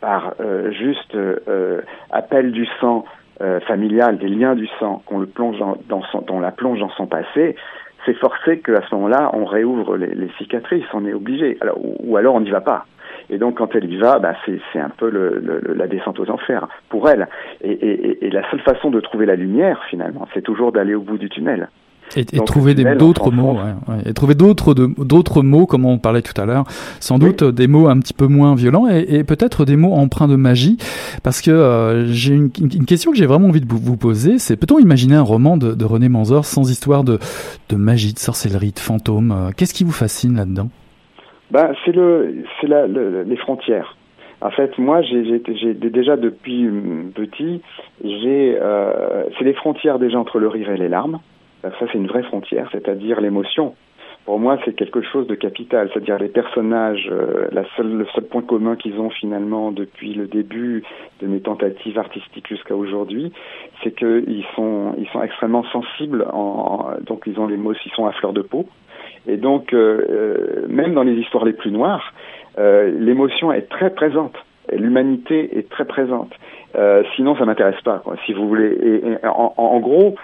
par 0.00 0.34
euh, 0.40 0.72
juste 0.72 1.14
euh, 1.14 1.80
appel 2.10 2.50
du 2.50 2.66
sang 2.80 3.04
familial, 3.66 4.18
des 4.18 4.28
liens 4.28 4.54
du 4.54 4.66
sang, 4.80 5.02
qu'on 5.06 5.18
le 5.18 5.26
plonge 5.26 5.58
dans, 5.58 5.76
dans 5.88 6.02
son, 6.10 6.24
on 6.30 6.40
la 6.40 6.50
plonge 6.50 6.80
dans 6.80 6.90
son 6.90 7.06
passé, 7.06 7.54
c'est 8.04 8.14
forcé 8.14 8.60
qu'à 8.60 8.82
ce 8.88 8.94
moment-là, 8.94 9.30
on 9.34 9.44
réouvre 9.44 9.96
les, 9.96 10.30
cicatrices, 10.38 10.86
on 10.94 11.04
est 11.04 11.12
obligé. 11.12 11.58
Alors, 11.60 11.78
ou 11.80 12.16
alors 12.16 12.34
on 12.34 12.40
n'y 12.40 12.50
va 12.50 12.60
pas. 12.60 12.86
Et 13.30 13.38
donc, 13.38 13.58
quand 13.58 13.74
elle 13.74 13.90
y 13.90 13.96
va, 13.96 14.18
bah, 14.18 14.34
c'est 14.46 14.78
un 14.78 14.88
peu 14.88 15.10
le, 15.10 15.38
le, 15.40 15.74
la 15.74 15.86
descente 15.86 16.18
aux 16.18 16.30
enfers 16.30 16.66
pour 16.88 17.08
elle. 17.08 17.28
Et, 17.60 17.72
et, 17.72 18.26
et, 18.26 18.30
la 18.30 18.48
seule 18.50 18.60
façon 18.60 18.90
de 18.90 19.00
trouver 19.00 19.26
la 19.26 19.36
lumière, 19.36 19.84
finalement, 19.90 20.26
c'est 20.32 20.42
toujours 20.42 20.72
d'aller 20.72 20.94
au 20.94 21.00
bout 21.00 21.18
du 21.18 21.28
tunnel. 21.28 21.68
Et, 22.16 22.20
et 22.20 22.44
trouver 22.44 22.74
d'autres 22.74 23.30
mots, 23.30 23.52
ouais, 23.52 23.94
ouais. 23.94 24.02
et 24.06 24.14
trouver 24.14 24.34
d'autres 24.34 24.74
d'autres 24.74 25.42
mots, 25.42 25.66
comme 25.66 25.84
on 25.84 25.98
parlait 25.98 26.22
tout 26.22 26.38
à 26.40 26.46
l'heure, 26.46 26.64
sans 27.00 27.18
doute 27.18 27.44
des 27.44 27.66
mots 27.66 27.88
un 27.88 27.98
petit 27.98 28.14
peu 28.14 28.26
moins 28.26 28.54
violents 28.54 28.86
et, 28.88 29.24
peut-être 29.24 29.64
des 29.64 29.76
mots 29.76 29.92
empreints 29.92 30.28
de 30.28 30.36
magie, 30.36 30.78
parce 31.22 31.42
que 31.42 31.50
euh, 31.50 32.06
j'ai 32.06 32.34
une, 32.34 32.50
une, 32.60 32.86
question 32.86 33.10
que 33.10 33.18
j'ai 33.18 33.26
vraiment 33.26 33.48
envie 33.48 33.60
de 33.60 33.66
vous, 33.68 33.96
poser, 33.96 34.38
c'est 34.38 34.56
peut-on 34.56 34.78
imaginer 34.78 35.16
un 35.16 35.22
roman 35.22 35.56
de, 35.56 35.74
de 35.74 35.84
René 35.84 36.08
Manzor 36.08 36.44
sans 36.44 36.70
histoire 36.70 37.04
de, 37.04 37.18
de 37.68 37.76
magie, 37.76 38.14
de 38.14 38.18
sorcellerie, 38.18 38.72
de 38.72 38.78
fantômes 38.78 39.32
euh, 39.32 39.50
Qu'est-ce 39.56 39.74
qui 39.74 39.84
vous 39.84 39.92
fascine 39.92 40.36
là-dedans? 40.36 40.68
Ben, 41.50 41.72
c'est 41.84 41.92
le, 41.92 42.44
c'est 42.60 42.66
la, 42.66 42.86
les 42.86 43.36
frontières. 43.36 43.96
En 44.40 44.50
fait, 44.50 44.78
moi, 44.78 45.02
j'ai, 45.02 45.24
j'ai, 45.24 45.74
déjà 45.74 46.16
depuis 46.16 46.68
petit, 47.14 47.60
j'ai, 48.04 48.56
euh, 48.60 49.24
c'est 49.36 49.44
les 49.44 49.54
frontières 49.54 49.98
déjà 49.98 50.18
entre 50.18 50.38
le 50.38 50.46
rire 50.46 50.70
et 50.70 50.76
les 50.76 50.88
larmes. 50.88 51.18
Ça, 51.62 51.70
c'est 51.80 51.94
une 51.94 52.06
vraie 52.06 52.22
frontière, 52.22 52.68
c'est-à-dire 52.72 53.20
l'émotion. 53.20 53.74
Pour 54.28 54.38
moi, 54.38 54.58
c'est 54.62 54.74
quelque 54.74 55.00
chose 55.00 55.26
de 55.26 55.34
capital, 55.34 55.88
c'est-à-dire 55.90 56.18
les 56.18 56.28
personnages. 56.28 57.08
Euh, 57.10 57.48
le 57.78 58.04
seul 58.14 58.24
point 58.24 58.42
commun 58.42 58.76
qu'ils 58.76 59.00
ont 59.00 59.08
finalement 59.08 59.72
depuis 59.72 60.12
le 60.12 60.26
début 60.26 60.84
de 61.22 61.26
mes 61.26 61.40
tentatives 61.40 61.98
artistiques 61.98 62.46
jusqu'à 62.46 62.76
aujourd'hui, 62.76 63.32
c'est 63.82 63.96
qu'ils 63.96 64.44
sont, 64.54 64.94
ils 64.98 65.08
sont 65.14 65.22
extrêmement 65.22 65.64
sensibles. 65.72 66.26
En, 66.30 66.90
donc, 67.06 67.22
ils 67.26 67.40
ont 67.40 67.46
les 67.46 67.56
mots, 67.56 67.72
ils 67.72 67.92
sont 67.92 68.04
à 68.04 68.12
fleur 68.12 68.34
de 68.34 68.42
peau. 68.42 68.66
Et 69.26 69.38
donc, 69.38 69.72
euh, 69.72 70.04
euh, 70.10 70.66
même 70.68 70.92
dans 70.92 71.04
les 71.04 71.14
histoires 71.14 71.46
les 71.46 71.54
plus 71.54 71.70
noires, 71.70 72.12
l'émotion 72.58 73.50
est 73.50 73.70
très 73.70 73.88
présente. 73.88 74.34
L'humanité 74.70 75.56
est 75.56 75.70
très 75.70 75.86
présente. 75.86 76.34
sinon, 77.16 77.34
ça 77.36 77.46
m'intéresse 77.46 77.80
pas, 77.82 78.02
quoi, 78.04 78.16
si 78.26 78.34
vous 78.34 78.46
voulez. 78.46 79.00
En, 79.24 79.78
gros, 79.78 80.16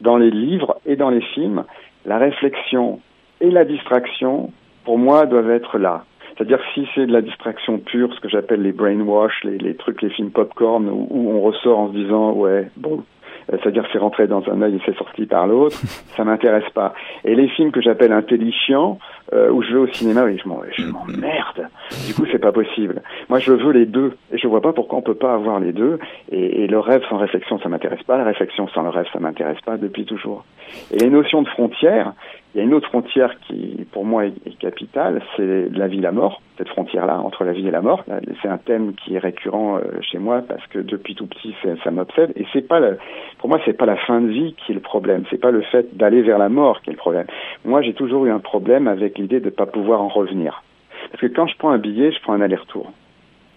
dans 0.00 0.16
les 0.16 0.30
livres 0.30 0.80
et 0.86 0.96
dans 0.96 1.10
les 1.10 1.20
films, 1.20 1.64
la 2.04 2.18
réflexion 2.18 3.00
et 3.40 3.50
la 3.50 3.64
distraction, 3.64 4.52
pour 4.84 4.98
moi, 4.98 5.26
doivent 5.26 5.50
être 5.50 5.78
là. 5.78 6.04
C'est-à-dire 6.40 6.60
si 6.74 6.88
c'est 6.94 7.06
de 7.06 7.12
la 7.12 7.20
distraction 7.20 7.78
pure, 7.78 8.14
ce 8.14 8.20
que 8.20 8.28
j'appelle 8.28 8.62
les 8.62 8.72
brainwash, 8.72 9.44
les, 9.44 9.74
trucs, 9.74 10.00
les 10.00 10.10
films 10.10 10.30
popcorn, 10.30 10.88
où, 10.88 11.06
où 11.10 11.30
on 11.30 11.40
ressort 11.42 11.78
en 11.78 11.88
se 11.88 11.96
disant 11.96 12.32
ouais, 12.32 12.70
bon, 12.76 13.04
c'est-à-dire 13.50 13.84
c'est 13.92 13.98
rentré 13.98 14.26
dans 14.26 14.42
un 14.48 14.62
œil 14.62 14.76
et 14.76 14.80
c'est 14.84 14.96
sorti 14.96 15.26
par 15.26 15.46
l'autre, 15.46 15.76
ça 16.16 16.24
m'intéresse 16.24 16.68
pas. 16.74 16.94
Et 17.24 17.34
les 17.34 17.48
films 17.48 17.72
que 17.72 17.80
j'appelle 17.80 18.12
intelligents, 18.12 18.98
euh, 19.32 19.50
où 19.50 19.62
je 19.62 19.72
vais 19.72 19.78
au 19.78 19.86
cinéma, 19.88 20.24
oui, 20.24 20.38
je 20.76 20.84
m'emmerde. 20.84 21.68
Du 22.06 22.14
coup, 22.14 22.24
c'est 22.30 22.38
pas 22.38 22.52
possible. 22.52 23.02
Moi, 23.28 23.38
je 23.38 23.52
veux 23.52 23.72
les 23.72 23.86
deux, 23.86 24.16
et 24.32 24.38
je 24.38 24.46
vois 24.48 24.60
pas 24.60 24.72
pourquoi 24.72 24.98
on 24.98 25.02
peut 25.02 25.14
pas 25.14 25.34
avoir 25.34 25.60
les 25.60 25.72
deux. 25.72 25.98
Et, 26.32 26.64
et 26.64 26.66
le 26.66 26.78
rêve 26.78 27.02
sans 27.08 27.18
réflexion, 27.18 27.58
ça 27.60 27.68
m'intéresse 27.68 28.02
pas. 28.02 28.18
La 28.18 28.24
réflexion 28.24 28.68
sans 28.68 28.82
le 28.82 28.90
rêve, 28.90 29.06
ça 29.12 29.20
m'intéresse 29.20 29.60
pas 29.64 29.76
depuis 29.76 30.04
toujours. 30.04 30.44
Et 30.92 30.98
les 30.98 31.10
notions 31.10 31.42
de 31.42 31.48
frontières, 31.48 32.12
il 32.54 32.58
y 32.58 32.60
a 32.60 32.64
une 32.64 32.74
autre 32.74 32.88
frontière 32.88 33.38
qui, 33.46 33.86
pour 33.92 34.04
moi, 34.04 34.26
est, 34.26 34.58
capitale, 34.58 35.22
c'est 35.36 35.68
la 35.70 35.86
vie 35.86 35.98
et 35.98 36.02
la 36.02 36.10
mort. 36.10 36.42
Cette 36.58 36.68
frontière-là 36.68 37.20
entre 37.20 37.44
la 37.44 37.52
vie 37.52 37.68
et 37.68 37.70
la 37.70 37.80
mort, 37.80 38.04
c'est 38.42 38.48
un 38.48 38.58
thème 38.58 38.94
qui 38.94 39.14
est 39.14 39.18
récurrent 39.18 39.76
euh, 39.76 40.00
chez 40.02 40.18
moi 40.18 40.42
parce 40.46 40.66
que 40.66 40.80
depuis 40.80 41.14
tout 41.14 41.26
petit, 41.26 41.54
ça 41.84 41.90
m'obsède. 41.90 42.32
Et 42.36 42.44
c'est 42.52 42.66
pas, 42.66 42.80
le, 42.80 42.98
pour 43.38 43.48
moi, 43.48 43.60
c'est 43.64 43.72
pas 43.72 43.86
la 43.86 43.96
fin 43.96 44.20
de 44.20 44.28
vie 44.28 44.54
qui 44.54 44.72
est 44.72 44.74
le 44.74 44.80
problème. 44.80 45.24
C'est 45.30 45.40
pas 45.40 45.52
le 45.52 45.62
fait 45.62 45.96
d'aller 45.96 46.22
vers 46.22 46.38
la 46.38 46.48
mort 46.48 46.82
qui 46.82 46.90
est 46.90 46.92
le 46.92 46.98
problème. 46.98 47.26
Moi, 47.64 47.82
j'ai 47.82 47.94
toujours 47.94 48.26
eu 48.26 48.30
un 48.30 48.40
problème 48.40 48.88
avec 48.88 49.16
l'idée 49.16 49.40
de 49.40 49.46
ne 49.46 49.50
pas 49.50 49.66
pouvoir 49.66 50.02
en 50.02 50.08
revenir. 50.08 50.62
Parce 51.10 51.20
que 51.20 51.28
quand 51.28 51.46
je 51.46 51.56
prends 51.56 51.70
un 51.70 51.78
billet, 51.78 52.12
je 52.12 52.20
prends 52.20 52.32
un 52.32 52.40
aller-retour. 52.40 52.92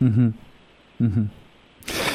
Mmh. 0.02 0.30
Mmh. 1.00 1.24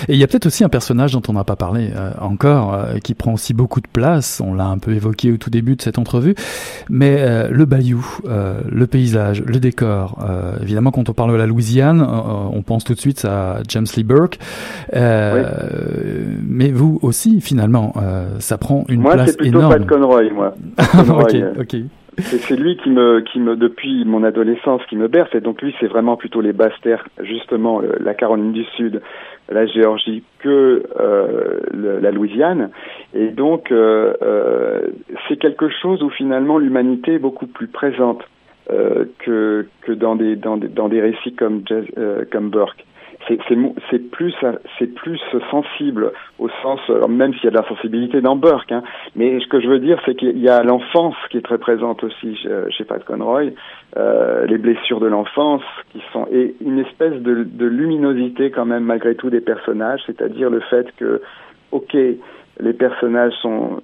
Et 0.09 0.14
il 0.14 0.18
y 0.18 0.24
a 0.24 0.26
peut-être 0.26 0.46
aussi 0.46 0.64
un 0.64 0.68
personnage 0.68 1.12
dont 1.12 1.22
on 1.28 1.33
n'a 1.33 1.44
pas 1.44 1.57
parlé 1.57 1.90
euh, 1.94 2.11
encore, 2.20 2.74
euh, 2.74 2.98
qui 3.02 3.14
prend 3.14 3.35
aussi 3.35 3.54
beaucoup 3.54 3.81
de 3.81 3.88
place. 3.88 4.40
On 4.44 4.54
l'a 4.54 4.66
un 4.66 4.78
peu 4.78 4.92
évoqué 4.92 5.33
au 5.33 5.37
tout 5.37 5.50
début 5.50 5.76
de 5.76 5.83
cette 5.83 5.98
entrevue, 5.98 6.35
mais 6.88 7.16
euh, 7.20 7.48
le 7.50 7.64
bayou, 7.64 8.04
le 8.24 8.87
paysage, 8.87 9.42
le 9.44 9.59
décor. 9.59 10.18
évidemment, 10.62 10.90
quand 10.90 11.09
on 11.09 11.12
parle 11.12 11.33
de 11.33 11.37
la 11.37 11.46
Louisiane, 11.46 12.00
on 12.00 12.62
pense 12.62 12.85
tout 12.85 12.94
de 12.94 13.00
suite 13.00 13.24
à 13.24 13.59
James 13.68 13.87
Lee 13.96 14.04
Burke. 14.04 14.38
Mais 14.92 16.70
vous 16.70 16.98
aussi, 17.02 17.40
finalement, 17.40 17.94
ça 18.38 18.59
prend 18.59 18.85
une 18.88 19.02
place 19.02 19.37
énorme. 19.40 19.66
Moi, 19.66 19.76
c'est 19.78 19.87
plutôt 19.87 19.87
Pat 19.87 19.87
Conroy, 19.87 20.31
moi. 20.33 20.54
ok, 21.20 21.37
ok. 21.61 21.76
C'est 22.18 22.57
lui 22.57 22.76
qui 22.76 22.90
me, 22.90 23.20
qui 23.20 23.38
me, 23.38 23.54
depuis 23.54 24.04
mon 24.04 24.24
adolescence, 24.24 24.83
qui 24.88 24.96
me 24.96 25.07
berce. 25.07 25.33
Et 25.35 25.40
donc 25.40 25.62
lui, 25.62 25.74
c'est 25.78 25.87
vraiment 25.87 26.16
plutôt 26.16 26.40
les 26.40 26.52
basses 26.52 26.78
terres, 26.83 27.07
justement, 27.22 27.81
la 28.00 28.14
Caroline 28.14 28.52
du 28.52 28.64
Sud, 28.76 29.00
la 29.49 29.67
Géorgie 29.67 30.23
que 30.41 30.83
euh, 31.01 31.61
la 31.73 32.11
Louisiane. 32.11 32.71
Et 33.15 33.29
donc, 33.29 33.73
euh, 33.73 34.15
euh, 34.23 34.89
c'est 35.29 35.37
quelque 35.37 35.69
chose 35.69 36.03
où 36.03 36.11
finalement 36.11 36.59
l'humanité 36.59 37.15
est 37.15 37.19
beaucoup 37.19 37.47
plus 37.47 37.69
présente 37.69 38.23
que, 39.21 39.67
que 39.81 39.93
dans, 39.93 40.15
des, 40.15 40.37
dans, 40.37 40.59
des, 40.59 40.69
dans 40.69 40.91
des 40.91 41.01
récits 41.01 41.33
comme, 41.33 41.63
euh, 41.97 42.27
comme 42.31 42.51
Burke 42.51 42.85
c'est 43.91 44.11
plus 44.11 44.35
c'est 44.79 44.95
plus 44.95 45.21
sensible 45.51 46.12
au 46.38 46.49
sens 46.62 46.81
même 47.09 47.33
s'il 47.35 47.45
y 47.45 47.49
a 47.49 47.51
de 47.51 47.57
la 47.57 47.69
sensibilité 47.69 48.21
dans 48.21 48.37
Burke 48.37 48.73
hein, 48.73 48.83
mais 49.17 49.38
ce 49.41 49.47
que 49.47 49.61
je 49.61 49.69
veux 49.69 49.79
dire 49.79 50.01
c'est 50.07 50.14
qu'il 50.14 50.38
y 50.38 50.49
a 50.49 50.62
l'enfance 50.62 51.17
qui 51.31 51.38
est 51.38 51.43
très 51.43 51.59
présente 51.59 52.03
aussi 52.05 52.37
chez, 52.71 52.85
Pat 52.85 53.05
Conroy 53.05 53.51
euh, 53.97 54.47
les 54.47 54.59
blessures 54.59 55.01
de 55.01 55.07
l'enfance 55.07 55.62
qui 55.93 56.03
sont 56.12 56.27
et 56.33 56.55
une 56.64 56.79
espèce 56.79 57.14
de, 57.14 57.45
de 57.45 57.67
luminosité 57.67 58.51
quand 58.51 58.67
même 58.67 58.85
malgré 58.85 59.14
tout 59.14 59.31
des 59.31 59.41
personnages 59.41 60.01
c'est-à-dire 60.07 60.51
le 60.51 60.61
fait 60.61 60.87
que 60.97 61.23
ok 61.73 61.97
les 62.61 62.73
personnages 62.73 63.35
sont 63.43 63.83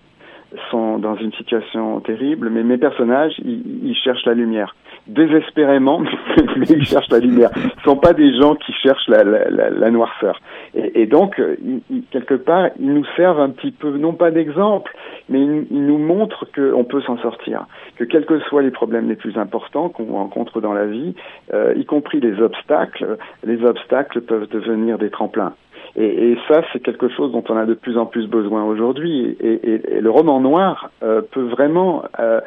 sont 0.70 0.98
dans 0.98 1.16
une 1.16 1.32
situation 1.32 2.00
terrible, 2.00 2.50
mais 2.50 2.62
mes 2.62 2.78
personnages, 2.78 3.34
ils, 3.38 3.88
ils 3.88 3.96
cherchent 3.96 4.26
la 4.26 4.34
lumière 4.34 4.74
désespérément, 5.06 6.00
mais 6.56 6.66
ils 6.66 6.84
cherchent 6.84 7.10
la 7.10 7.18
lumière. 7.18 7.50
Ce 7.54 7.84
sont 7.84 7.96
pas 7.96 8.12
des 8.12 8.36
gens 8.38 8.54
qui 8.54 8.72
cherchent 8.72 9.08
la, 9.08 9.22
la, 9.22 9.70
la, 9.70 9.90
noirceur. 9.90 10.40
Et, 10.74 11.06
donc, 11.06 11.40
ils, 11.90 12.02
quelque 12.10 12.34
part, 12.34 12.70
ils 12.80 12.92
nous 12.92 13.04
servent 13.16 13.40
un 13.40 13.50
petit 13.50 13.70
peu, 13.70 13.90
non 13.98 14.14
pas 14.14 14.30
d'exemple, 14.30 14.94
mais 15.28 15.40
ils, 15.40 15.66
ils, 15.70 15.86
nous 15.86 15.98
montrent 15.98 16.46
qu'on 16.54 16.84
peut 16.84 17.02
s'en 17.02 17.18
sortir, 17.18 17.66
que 17.96 18.04
quels 18.04 18.24
que 18.24 18.40
soient 18.40 18.62
les 18.62 18.70
problèmes 18.70 19.08
les 19.08 19.16
plus 19.16 19.36
importants 19.36 19.88
qu'on 19.88 20.12
rencontre 20.12 20.60
dans 20.60 20.72
la 20.72 20.86
vie, 20.86 21.14
euh, 21.52 21.74
y 21.76 21.84
compris 21.84 22.20
les 22.20 22.40
obstacles, 22.40 23.18
les 23.44 23.62
obstacles 23.62 24.22
peuvent 24.22 24.48
devenir 24.48 24.98
des 24.98 25.10
tremplins. 25.10 25.54
Et, 25.96 26.32
et, 26.32 26.38
ça, 26.48 26.62
c'est 26.72 26.80
quelque 26.80 27.08
chose 27.08 27.30
dont 27.32 27.44
on 27.48 27.56
a 27.56 27.66
de 27.66 27.74
plus 27.74 27.96
en 27.96 28.06
plus 28.06 28.26
besoin 28.26 28.64
aujourd'hui. 28.64 29.36
Et, 29.40 29.52
et, 29.52 29.96
et, 29.96 30.00
le 30.00 30.10
roman 30.10 30.40
noir 30.40 30.90
euh, 31.02 31.22
peut 31.22 31.44
vraiment 31.44 32.04
euh, 32.18 32.40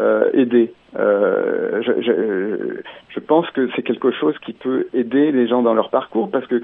euh, 0.00 0.30
aider. 0.32 0.72
Euh, 0.98 1.82
je, 1.82 2.02
je, 2.02 2.82
je, 3.08 3.20
pense 3.20 3.50
que 3.50 3.68
c'est 3.76 3.82
quelque 3.82 4.10
chose 4.12 4.34
qui 4.44 4.54
peut 4.54 4.86
aider 4.94 5.30
les 5.30 5.46
gens 5.46 5.62
dans 5.62 5.74
leur 5.74 5.90
parcours 5.90 6.30
parce 6.30 6.46
que 6.46 6.62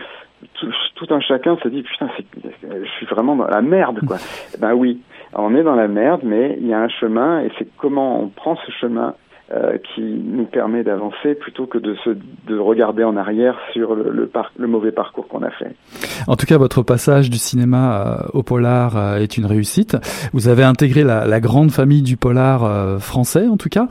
tout, 0.55 0.73
tout 0.95 1.07
un 1.11 1.21
chacun 1.21 1.59
se 1.63 1.69
dit 1.69 1.83
putain, 1.83 2.09
je 2.63 2.89
suis 2.97 3.07
vraiment 3.07 3.37
dans 3.37 3.49
la 3.49 3.61
merde 3.61 4.01
quoi. 4.07 4.17
ben 4.59 4.73
oui, 4.73 5.01
on 5.35 5.55
est 5.55 5.63
dans 5.63 5.75
la 5.75 5.89
merde, 5.89 6.21
mais 6.25 6.57
il 6.61 6.67
y 6.67 6.73
a 6.73 6.81
un 6.81 6.89
chemin 6.89 7.41
et 7.41 7.51
c'est 7.59 7.69
comment 7.77 8.23
on 8.23 8.29
prend 8.29 8.57
ce 8.57 8.73
chemin 8.73 9.15
euh, 9.51 9.77
qui 9.95 10.01
nous 10.03 10.45
permet 10.45 10.83
d'avancer 10.83 11.35
plutôt 11.35 11.67
que 11.67 11.79
de, 11.79 11.95
se, 12.05 12.11
de 12.47 12.59
regarder 12.59 13.05
en 13.05 13.17
arrière 13.17 13.59
sur 13.73 13.95
le, 13.95 14.11
le, 14.11 14.31
le 14.57 14.67
mauvais 14.67 14.93
parcours 14.93 15.29
qu'on 15.29 15.43
a 15.43 15.51
fait. 15.51 15.75
En 16.27 16.37
tout 16.37 16.47
cas, 16.47 16.57
votre 16.59 16.83
passage 16.83 17.29
du 17.29 17.39
cinéma 17.39 18.23
euh, 18.23 18.29
au 18.33 18.43
polar 18.43 18.97
euh, 18.97 19.17
est 19.19 19.37
une 19.37 19.45
réussite. 19.47 19.97
Vous 20.33 20.49
avez 20.49 20.63
intégré 20.63 21.05
la, 21.05 21.27
la 21.27 21.41
grande 21.41 21.71
famille 21.71 22.03
du 22.03 22.17
polar 22.17 22.65
euh, 22.65 22.99
français, 22.99 23.47
en 23.47 23.57
tout 23.57 23.69
cas. 23.69 23.89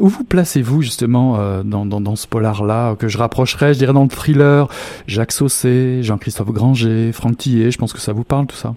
où 0.00 0.08
vous 0.08 0.24
placez-vous 0.24 0.82
justement 0.82 1.38
dans, 1.64 1.86
dans, 1.86 2.00
dans, 2.00 2.16
ce 2.16 2.26
polar-là, 2.26 2.96
que 2.96 3.08
je 3.08 3.18
rapprocherais, 3.18 3.74
je 3.74 3.78
dirais, 3.78 3.92
dans 3.92 4.02
le 4.02 4.08
thriller? 4.08 4.68
Jacques 5.06 5.32
Saucé, 5.32 6.02
Jean-Christophe 6.02 6.50
Granger, 6.50 7.12
Franck 7.12 7.36
Tillet, 7.36 7.70
je 7.70 7.78
pense 7.78 7.92
que 7.92 8.00
ça 8.00 8.12
vous 8.12 8.24
parle 8.24 8.46
tout 8.46 8.56
ça 8.56 8.74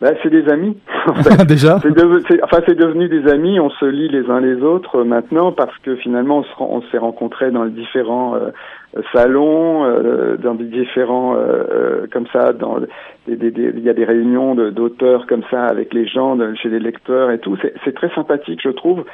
ben, 0.00 0.14
c'est 0.22 0.30
des 0.30 0.48
amis. 0.48 0.76
Déjà. 1.48 1.78
C'est 1.80 1.92
de, 1.92 2.22
enfin, 2.44 2.58
c'est 2.66 2.76
devenu 2.76 3.08
des 3.08 3.28
amis. 3.28 3.58
On 3.58 3.70
se 3.70 3.84
lit 3.84 4.08
les 4.08 4.30
uns 4.30 4.40
les 4.40 4.62
autres 4.62 5.00
euh, 5.00 5.04
maintenant 5.04 5.52
parce 5.52 5.76
que 5.78 5.96
finalement, 5.96 6.44
on 6.60 6.82
s'est 6.90 6.98
rencontrés 6.98 7.50
dans 7.50 7.64
les 7.64 7.70
différents 7.70 8.36
euh, 8.36 8.50
salons, 9.12 9.84
euh, 9.84 10.36
dans 10.36 10.54
des 10.54 10.64
différents 10.64 11.36
comme 12.12 12.26
ça. 12.32 12.52
Dans 12.52 12.78
des, 13.26 13.36
des, 13.36 13.50
des, 13.50 13.72
il 13.76 13.82
y 13.82 13.90
a 13.90 13.94
des 13.94 14.04
réunions 14.04 14.54
d'auteurs 14.54 15.26
comme 15.26 15.42
ça 15.50 15.64
avec 15.64 15.92
les 15.92 16.06
gens, 16.06 16.36
de, 16.36 16.54
chez 16.54 16.68
les 16.68 16.80
lecteurs 16.80 17.30
et 17.30 17.38
tout. 17.38 17.56
C'est 17.84 17.94
très 17.94 18.10
sympathique, 18.14 18.60
je 18.62 18.70
trouve, 18.70 19.04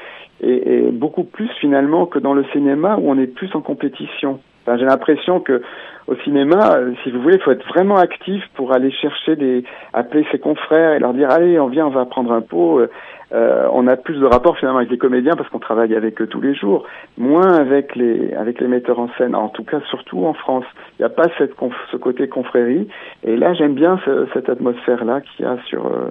et, 0.40 0.86
et 0.86 0.90
beaucoup 0.90 1.24
plus 1.24 1.48
finalement 1.60 2.06
que 2.06 2.18
dans 2.18 2.34
le 2.34 2.44
cinéma 2.52 2.96
où 3.00 3.10
on 3.10 3.18
est 3.18 3.26
plus 3.26 3.50
en 3.54 3.60
compétition. 3.60 4.38
Enfin, 4.66 4.78
J'ai 4.78 4.86
l'impression 4.86 5.40
que 5.40 5.62
au 6.06 6.14
cinéma, 6.16 6.76
euh, 6.76 6.92
si 7.02 7.10
vous 7.10 7.20
voulez, 7.20 7.36
il 7.36 7.40
faut 7.40 7.50
être 7.50 7.66
vraiment 7.66 7.96
actif 7.96 8.42
pour 8.54 8.72
aller 8.74 8.90
chercher 8.90 9.36
des, 9.36 9.64
appeler 9.92 10.26
ses 10.30 10.38
confrères 10.38 10.92
et 10.92 10.98
leur 10.98 11.14
dire 11.14 11.30
allez, 11.30 11.58
on 11.58 11.68
vient, 11.68 11.86
on 11.86 11.90
va 11.90 12.04
prendre 12.04 12.32
un 12.32 12.42
pot. 12.42 12.80
Euh, 12.80 12.90
euh 13.32 13.66
on 13.72 13.86
a 13.86 13.96
plus 13.96 14.20
de 14.20 14.26
rapports 14.26 14.58
finalement 14.58 14.78
avec 14.78 14.90
les 14.90 14.98
comédiens 14.98 15.34
parce 15.34 15.48
qu'on 15.48 15.58
travaille 15.58 15.94
avec 15.94 16.20
eux 16.20 16.26
tous 16.26 16.42
les 16.42 16.54
jours, 16.54 16.84
moins 17.16 17.54
avec 17.54 17.96
les 17.96 18.34
avec 18.34 18.60
les 18.60 18.68
metteurs 18.68 18.98
en 18.98 19.08
scène. 19.16 19.34
En 19.34 19.48
tout 19.48 19.64
cas, 19.64 19.80
surtout 19.88 20.26
en 20.26 20.34
France, 20.34 20.66
il 20.98 21.02
n'y 21.02 21.06
a 21.06 21.08
pas 21.08 21.28
cette 21.38 21.54
ce 21.90 21.96
côté 21.96 22.28
confrérie. 22.28 22.86
Et 23.22 23.36
là, 23.36 23.54
j'aime 23.54 23.74
bien 23.74 23.98
ce, 24.04 24.26
cette 24.34 24.50
atmosphère 24.50 25.04
là 25.04 25.22
qu'il 25.22 25.46
y 25.46 25.48
a 25.48 25.56
sur. 25.66 25.86
Euh, 25.86 26.10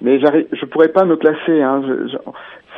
mais 0.00 0.18
je 0.18 0.64
pourrais 0.64 0.88
pas 0.88 1.04
me 1.04 1.16
classer. 1.16 1.62
Hein, 1.62 1.82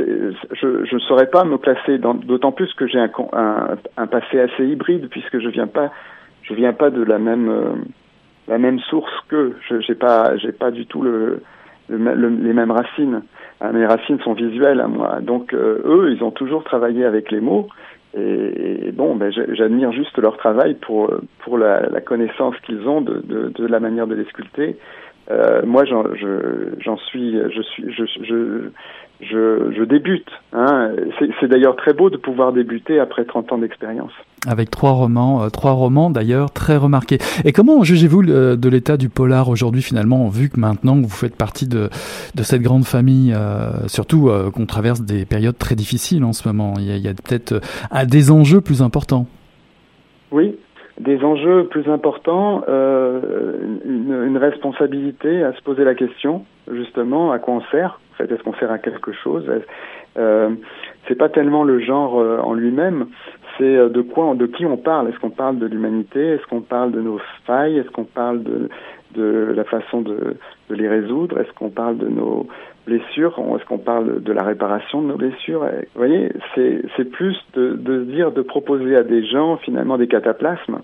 je, 0.00 0.32
je 0.52 0.94
ne 0.94 1.00
saurais 1.00 1.26
pas 1.30 1.44
me 1.44 1.58
classer, 1.58 1.98
d'autant 1.98 2.52
plus 2.52 2.72
que 2.74 2.86
j'ai 2.86 2.98
un, 2.98 3.10
un, 3.32 3.76
un, 3.96 4.06
passé 4.06 4.40
assez 4.40 4.66
hybride 4.66 5.08
puisque 5.08 5.38
je 5.38 5.48
viens 5.48 5.66
pas 5.66 5.90
je 6.48 6.54
viens 6.54 6.72
pas 6.72 6.90
de 6.90 7.02
la 7.02 7.18
même 7.18 7.48
euh, 7.48 7.74
la 8.48 8.58
même 8.58 8.78
source 8.80 9.12
que 9.28 9.52
je 9.68 9.80
j'ai 9.80 9.94
pas 9.94 10.36
j'ai 10.36 10.52
pas 10.52 10.70
du 10.70 10.86
tout 10.86 11.02
le, 11.02 11.42
le, 11.88 12.28
les 12.28 12.52
mêmes 12.52 12.70
racines. 12.70 13.22
Ah, 13.60 13.72
mes 13.72 13.86
racines 13.86 14.20
sont 14.20 14.34
visuelles 14.34 14.80
à 14.80 14.86
moi. 14.86 15.20
Donc 15.22 15.54
euh, 15.54 15.80
eux, 15.84 16.12
ils 16.14 16.22
ont 16.22 16.30
toujours 16.30 16.62
travaillé 16.64 17.04
avec 17.04 17.30
les 17.30 17.40
mots. 17.40 17.68
Et, 18.16 18.88
et 18.88 18.92
bon, 18.92 19.14
ben, 19.14 19.30
j'admire 19.30 19.92
juste 19.92 20.16
leur 20.18 20.36
travail 20.36 20.74
pour 20.74 21.12
pour 21.40 21.58
la, 21.58 21.88
la 21.88 22.00
connaissance 22.00 22.54
qu'ils 22.64 22.86
ont 22.88 23.00
de, 23.00 23.22
de, 23.24 23.48
de, 23.48 23.66
la 23.66 23.80
manière 23.80 24.06
de 24.06 24.14
les 24.14 24.24
sculpter. 24.24 24.76
Euh, 25.30 25.62
moi, 25.66 25.84
j'en 25.84 26.04
suis, 26.98 27.36
je 27.54 27.62
suis, 27.62 27.92
je, 27.92 28.04
je, 28.22 28.70
je, 29.20 29.72
je 29.76 29.84
débute. 29.84 30.28
Hein. 30.52 30.90
C'est 31.40 31.48
d'ailleurs 31.48 31.76
très 31.76 31.92
beau 31.92 32.10
de 32.10 32.16
pouvoir 32.16 32.52
débuter 32.52 32.98
après 32.98 33.24
30 33.24 33.52
ans 33.52 33.58
d'expérience. 33.58 34.12
Avec 34.46 34.70
trois 34.70 34.92
romans, 34.92 35.42
euh, 35.42 35.48
trois 35.48 35.72
romans 35.72 36.10
d'ailleurs 36.10 36.50
très 36.52 36.76
remarqués. 36.76 37.18
Et 37.44 37.52
comment 37.52 37.82
jugez-vous 37.82 38.22
de 38.24 38.68
l'état 38.68 38.96
du 38.96 39.08
polar 39.08 39.48
aujourd'hui 39.48 39.82
finalement, 39.82 40.28
vu 40.28 40.48
que 40.48 40.60
maintenant 40.60 40.96
vous 40.96 41.08
faites 41.08 41.36
partie 41.36 41.66
de, 41.66 41.88
de 42.34 42.42
cette 42.42 42.62
grande 42.62 42.84
famille, 42.84 43.32
euh, 43.34 43.88
surtout 43.88 44.28
euh, 44.28 44.50
qu'on 44.50 44.66
traverse 44.66 45.00
des 45.00 45.24
périodes 45.24 45.58
très 45.58 45.74
difficiles 45.74 46.24
en 46.24 46.32
ce 46.32 46.46
moment? 46.46 46.74
Il 46.78 46.84
y 46.84 47.08
a, 47.08 47.10
a 47.10 47.14
peut-être 47.14 47.52
euh, 47.52 48.04
des 48.04 48.30
enjeux 48.30 48.60
plus 48.60 48.82
importants. 48.82 49.26
Oui, 50.30 50.56
des 50.98 51.22
enjeux 51.22 51.66
plus 51.66 51.88
importants, 51.90 52.62
euh, 52.68 53.20
une, 53.84 54.24
une, 54.26 54.38
responsabilité 54.38 55.42
à 55.42 55.52
se 55.52 55.62
poser 55.62 55.84
la 55.84 55.94
question, 55.94 56.44
justement, 56.72 57.32
à 57.32 57.38
quoi 57.38 57.54
on 57.54 57.60
sert. 57.70 58.00
En 58.12 58.16
fait, 58.16 58.32
est-ce 58.32 58.42
qu'on 58.42 58.54
sert 58.54 58.70
à 58.70 58.78
quelque 58.78 59.12
chose 59.12 59.44
euh, 60.16 60.50
C'est 61.06 61.16
pas 61.16 61.28
tellement 61.28 61.64
le 61.64 61.80
genre 61.80 62.18
euh, 62.18 62.38
en 62.38 62.54
lui-même, 62.54 63.08
c'est 63.58 63.76
euh, 63.76 63.88
de 63.90 64.00
quoi, 64.00 64.34
de 64.34 64.46
qui 64.46 64.64
on 64.64 64.78
parle. 64.78 65.10
Est-ce 65.10 65.18
qu'on 65.18 65.30
parle 65.30 65.58
de 65.58 65.66
l'humanité 65.66 66.20
Est-ce 66.20 66.46
qu'on 66.46 66.62
parle 66.62 66.92
de 66.92 67.00
nos 67.02 67.20
failles 67.46 67.78
Est-ce 67.78 67.90
qu'on 67.90 68.04
parle 68.04 68.42
de, 68.42 68.70
de 69.14 69.52
la 69.54 69.64
façon 69.64 70.00
de, 70.00 70.36
de 70.70 70.74
les 70.74 70.88
résoudre 70.88 71.38
Est-ce 71.38 71.52
qu'on 71.52 71.70
parle 71.70 71.98
de 71.98 72.08
nos 72.08 72.46
blessures 72.86 73.38
Est-ce 73.56 73.64
qu'on 73.66 73.78
parle 73.78 74.22
de 74.22 74.32
la 74.32 74.42
réparation 74.42 75.02
de 75.02 75.08
nos 75.08 75.16
blessures 75.16 75.64
Vous 75.64 75.98
voyez, 75.98 76.32
c'est 76.54 77.10
plus 77.10 77.36
de, 77.54 77.74
de 77.74 78.04
dire, 78.04 78.32
de 78.32 78.42
proposer 78.42 78.96
à 78.96 79.02
des 79.02 79.24
gens 79.26 79.56
finalement 79.58 79.98
des 79.98 80.08
cataplasmes 80.08 80.78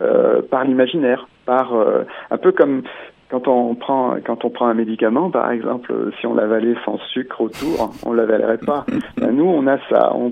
euh, 0.00 0.40
par 0.40 0.64
l'imaginaire, 0.64 1.28
par 1.44 1.74
euh, 1.74 2.04
un 2.30 2.38
peu 2.38 2.52
comme 2.52 2.82
quand 3.30 3.48
on 3.48 3.74
prend 3.74 4.16
quand 4.24 4.44
on 4.44 4.50
prend 4.50 4.66
un 4.66 4.74
médicament, 4.74 5.30
par 5.30 5.50
exemple, 5.50 5.92
si 6.18 6.26
on 6.26 6.34
l'avalait 6.34 6.74
sans 6.84 6.98
sucre 7.12 7.40
autour, 7.40 7.92
on 8.04 8.12
l'avalerait 8.12 8.58
pas. 8.58 8.84
Ben, 9.16 9.32
nous, 9.32 9.44
on 9.44 9.66
a 9.66 9.76
ça. 9.90 10.14
On, 10.14 10.30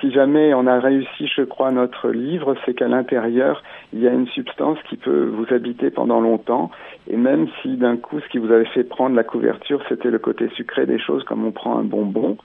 si 0.00 0.12
jamais 0.12 0.52
on 0.52 0.66
a 0.66 0.78
réussi, 0.78 1.28
je 1.34 1.42
crois, 1.42 1.70
notre 1.70 2.10
livre, 2.10 2.56
c'est 2.64 2.74
qu'à 2.74 2.88
l'intérieur, 2.88 3.62
il 3.92 4.00
y 4.00 4.08
a 4.08 4.12
une 4.12 4.26
substance 4.28 4.78
qui 4.88 4.96
peut 4.96 5.32
vous 5.32 5.46
habiter 5.54 5.90
pendant 5.90 6.20
longtemps. 6.20 6.70
Et 7.08 7.16
même 7.16 7.48
si 7.62 7.76
d'un 7.76 7.96
coup, 7.96 8.20
ce 8.20 8.28
qui 8.28 8.38
vous 8.38 8.52
avait 8.52 8.66
fait 8.66 8.84
prendre 8.84 9.16
la 9.16 9.24
couverture, 9.24 9.82
c'était 9.88 10.10
le 10.10 10.18
côté 10.18 10.48
sucré 10.56 10.84
des 10.84 10.98
choses, 10.98 11.24
comme 11.24 11.44
on 11.46 11.52
prend 11.52 11.78
un 11.78 11.84
bonbon, 11.84 12.36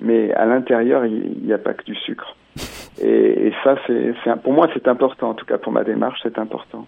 mais 0.00 0.32
à 0.34 0.44
l'intérieur, 0.44 1.06
il 1.06 1.42
n'y 1.42 1.52
a 1.52 1.58
pas 1.58 1.72
que 1.72 1.84
du 1.84 1.94
sucre. 1.94 2.36
Et, 3.02 3.52
ça, 3.64 3.76
c'est, 3.86 4.14
pour 4.42 4.52
moi, 4.52 4.68
c'est 4.74 4.86
important. 4.88 5.30
En 5.30 5.34
tout 5.34 5.46
cas, 5.46 5.58
pour 5.58 5.72
ma 5.72 5.84
démarche, 5.84 6.20
c'est 6.22 6.38
important. 6.38 6.86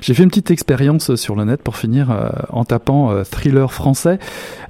J'ai 0.00 0.14
fait 0.14 0.22
une 0.22 0.28
petite 0.28 0.50
expérience 0.50 1.14
sur 1.14 1.36
le 1.36 1.44
net 1.44 1.62
pour 1.62 1.76
finir 1.76 2.10
euh, 2.10 2.28
en 2.50 2.64
tapant 2.64 3.10
euh, 3.10 3.24
thriller 3.24 3.72
français. 3.72 4.18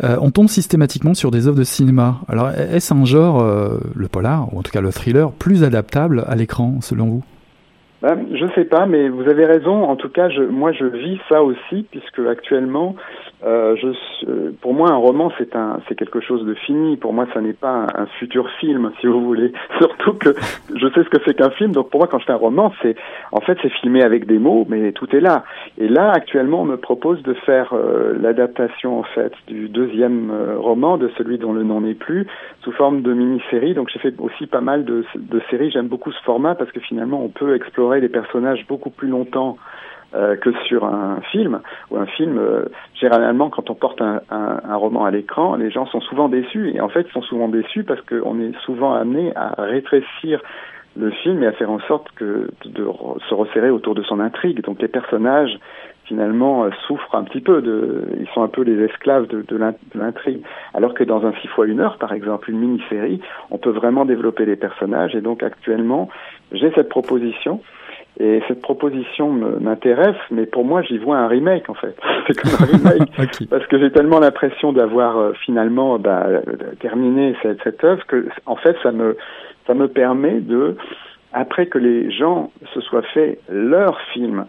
Euh, 0.02 0.16
on 0.20 0.30
tombe 0.30 0.48
systématiquement 0.48 1.14
sur 1.14 1.30
des 1.30 1.48
œuvres 1.48 1.58
de 1.58 1.64
cinéma. 1.64 2.16
Alors, 2.28 2.50
est-ce 2.50 2.94
un 2.94 3.04
genre, 3.04 3.42
le 3.94 4.08
polar, 4.08 4.52
ou 4.52 4.58
en 4.58 4.62
tout 4.62 4.70
cas 4.70 4.80
le 4.80 4.92
thriller, 4.92 5.32
plus 5.32 5.64
adaptable 5.64 6.24
à 6.28 6.36
l'écran, 6.36 6.80
selon 6.80 7.06
vous? 7.06 7.24
Ben, 8.02 8.18
je 8.34 8.46
sais 8.54 8.66
pas, 8.66 8.84
mais 8.86 9.08
vous 9.08 9.22
avez 9.22 9.46
raison. 9.46 9.84
En 9.84 9.96
tout 9.96 10.10
cas, 10.10 10.28
je, 10.28 10.42
moi, 10.42 10.72
je 10.72 10.84
vis 10.84 11.18
ça 11.28 11.42
aussi, 11.42 11.86
puisque 11.90 12.20
actuellement, 12.30 12.96
euh, 13.44 13.76
je, 13.76 13.88
euh, 14.28 14.52
pour 14.60 14.72
moi, 14.72 14.90
un 14.90 14.96
roman, 14.96 15.30
c'est 15.36 15.54
un, 15.54 15.80
c'est 15.86 15.94
quelque 15.94 16.20
chose 16.20 16.44
de 16.46 16.54
fini. 16.54 16.96
Pour 16.96 17.12
moi, 17.12 17.26
ça 17.34 17.40
n'est 17.40 17.52
pas 17.52 17.86
un, 17.94 18.06
futur 18.18 18.48
film, 18.60 18.90
si 19.00 19.06
vous 19.06 19.22
voulez. 19.22 19.52
Surtout 19.78 20.14
que 20.14 20.34
je 20.74 20.88
sais 20.88 21.04
ce 21.04 21.08
que 21.10 21.18
c'est 21.26 21.34
qu'un 21.34 21.50
film. 21.50 21.72
Donc, 21.72 21.90
pour 21.90 22.00
moi, 22.00 22.08
quand 22.08 22.18
je 22.18 22.24
fais 22.24 22.32
un 22.32 22.36
roman, 22.36 22.72
c'est, 22.80 22.96
en 23.32 23.40
fait, 23.40 23.58
c'est 23.60 23.68
filmé 23.68 24.02
avec 24.02 24.26
des 24.26 24.38
mots, 24.38 24.64
mais 24.68 24.92
tout 24.92 25.14
est 25.14 25.20
là. 25.20 25.44
Et 25.78 25.88
là, 25.88 26.10
actuellement, 26.12 26.62
on 26.62 26.64
me 26.64 26.76
propose 26.76 27.22
de 27.22 27.34
faire 27.34 27.74
euh, 27.74 28.16
l'adaptation, 28.18 28.98
en 28.98 29.04
fait, 29.04 29.32
du 29.46 29.68
deuxième 29.68 30.32
roman, 30.58 30.96
de 30.96 31.10
celui 31.18 31.38
dont 31.38 31.52
le 31.52 31.64
nom 31.64 31.80
n'est 31.82 31.94
plus, 31.94 32.26
sous 32.62 32.72
forme 32.72 33.02
de 33.02 33.12
mini-série. 33.12 33.74
Donc, 33.74 33.90
j'ai 33.92 33.98
fait 33.98 34.14
aussi 34.20 34.46
pas 34.46 34.62
mal 34.62 34.84
de, 34.84 35.04
de 35.16 35.42
séries. 35.50 35.70
J'aime 35.70 35.88
beaucoup 35.88 36.12
ce 36.12 36.22
format 36.22 36.54
parce 36.54 36.72
que 36.72 36.80
finalement, 36.80 37.22
on 37.22 37.28
peut 37.28 37.54
explorer 37.54 38.00
les 38.00 38.08
personnages 38.08 38.64
beaucoup 38.68 38.90
plus 38.90 39.08
longtemps 39.08 39.58
euh, 40.14 40.36
que 40.36 40.52
sur 40.66 40.84
un 40.84 41.20
film. 41.32 41.60
Ou 41.90 41.96
un 41.96 42.06
film, 42.06 42.38
euh, 42.38 42.66
généralement, 42.94 43.50
quand 43.50 43.70
on 43.70 43.74
porte 43.74 44.00
un, 44.00 44.20
un, 44.30 44.60
un 44.68 44.76
roman 44.76 45.04
à 45.04 45.10
l'écran, 45.10 45.56
les 45.56 45.70
gens 45.70 45.86
sont 45.86 46.00
souvent 46.00 46.28
déçus. 46.28 46.72
Et 46.74 46.80
en 46.80 46.88
fait, 46.88 47.06
ils 47.08 47.12
sont 47.12 47.22
souvent 47.22 47.48
déçus 47.48 47.84
parce 47.84 48.00
qu'on 48.02 48.40
est 48.40 48.56
souvent 48.64 48.94
amené 48.94 49.32
à 49.34 49.54
rétrécir 49.58 50.40
le 50.96 51.10
film 51.10 51.42
et 51.42 51.46
à 51.46 51.52
faire 51.52 51.70
en 51.70 51.80
sorte 51.80 52.08
que 52.12 52.48
de 52.64 52.88
se 53.28 53.34
resserrer 53.34 53.70
autour 53.70 53.94
de 53.94 54.02
son 54.02 54.20
intrigue. 54.20 54.62
Donc 54.62 54.80
les 54.80 54.88
personnages 54.88 55.58
finalement 56.04 56.64
euh, 56.64 56.70
souffrent 56.86 57.14
un 57.14 57.24
petit 57.24 57.40
peu 57.40 57.62
de, 57.62 58.04
ils 58.20 58.28
sont 58.34 58.42
un 58.42 58.48
peu 58.48 58.62
les 58.62 58.84
esclaves 58.84 59.26
de, 59.26 59.42
de 59.42 59.74
l'intrigue. 59.94 60.42
Alors 60.74 60.94
que 60.94 61.02
dans 61.02 61.26
un 61.26 61.32
6 61.40 61.48
fois 61.48 61.66
une 61.66 61.80
heure, 61.80 61.98
par 61.98 62.12
exemple, 62.12 62.50
une 62.50 62.58
mini-série, 62.58 63.20
on 63.50 63.58
peut 63.58 63.70
vraiment 63.70 64.04
développer 64.04 64.44
les 64.46 64.56
personnages. 64.56 65.14
Et 65.14 65.20
donc 65.20 65.42
actuellement, 65.42 66.08
j'ai 66.52 66.70
cette 66.72 66.88
proposition 66.88 67.60
et 68.20 68.40
cette 68.46 68.62
proposition 68.62 69.30
m'intéresse, 69.30 70.16
mais 70.30 70.46
pour 70.46 70.64
moi, 70.64 70.82
j'y 70.82 70.98
vois 70.98 71.18
un 71.18 71.26
remake 71.26 71.68
en 71.68 71.74
fait. 71.74 71.96
C'est 72.26 72.40
comme 72.40 72.52
un 72.60 72.72
remake 72.72 73.48
parce 73.50 73.66
que 73.66 73.78
j'ai 73.78 73.90
tellement 73.90 74.20
l'impression 74.20 74.72
d'avoir 74.72 75.18
euh, 75.18 75.32
finalement 75.44 75.98
bah, 75.98 76.26
terminé 76.80 77.34
cette, 77.42 77.62
cette 77.64 77.82
œuvre 77.82 78.06
que, 78.06 78.28
en 78.46 78.56
fait, 78.56 78.76
ça 78.82 78.92
me 78.92 79.16
ça 79.66 79.74
me 79.74 79.88
permet 79.88 80.40
de, 80.40 80.76
après 81.32 81.66
que 81.66 81.78
les 81.78 82.10
gens 82.10 82.50
se 82.72 82.80
soient 82.80 83.02
fait 83.14 83.38
leur 83.48 84.00
film, 84.12 84.46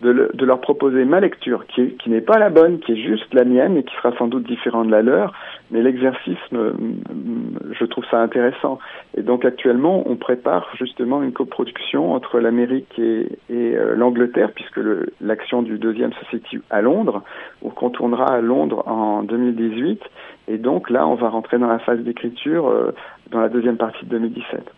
de, 0.00 0.30
de, 0.32 0.44
leur 0.44 0.60
proposer 0.60 1.04
ma 1.04 1.20
lecture, 1.20 1.66
qui, 1.66 1.96
qui 1.96 2.10
n'est 2.10 2.20
pas 2.20 2.38
la 2.38 2.50
bonne, 2.50 2.78
qui 2.78 2.92
est 2.92 3.02
juste 3.02 3.32
la 3.34 3.44
mienne 3.44 3.76
et 3.76 3.82
qui 3.82 3.94
sera 3.96 4.16
sans 4.16 4.28
doute 4.28 4.44
différente 4.44 4.86
de 4.86 4.92
la 4.92 5.02
leur, 5.02 5.32
mais 5.70 5.82
l'exercice, 5.82 6.38
je 6.50 7.84
trouve 7.84 8.04
ça 8.10 8.20
intéressant. 8.20 8.78
Et 9.16 9.22
donc 9.22 9.44
actuellement, 9.44 10.04
on 10.06 10.16
prépare 10.16 10.68
justement 10.76 11.22
une 11.22 11.32
coproduction 11.32 12.12
entre 12.12 12.38
l'Amérique 12.38 12.98
et, 12.98 13.28
euh, 13.50 13.94
l'Angleterre, 13.96 14.52
puisque 14.54 14.80
l'action 15.20 15.62
du 15.62 15.78
deuxième 15.78 16.12
se 16.12 16.24
situe 16.26 16.62
à 16.70 16.80
Londres, 16.80 17.22
on 17.62 17.90
tournera 17.90 18.26
à 18.26 18.40
Londres 18.40 18.84
en 18.86 19.22
2018, 19.22 20.00
et 20.48 20.58
donc 20.58 20.90
là, 20.90 21.06
on 21.06 21.14
va 21.14 21.28
rentrer 21.28 21.58
dans 21.58 21.66
la 21.66 21.78
phase 21.78 22.00
d'écriture 22.00 22.68
euh, 22.68 22.94
dans 23.30 23.40
la 23.40 23.48
deuxième 23.48 23.76
partie 23.76 24.04
de 24.04 24.10
2017. 24.10 24.77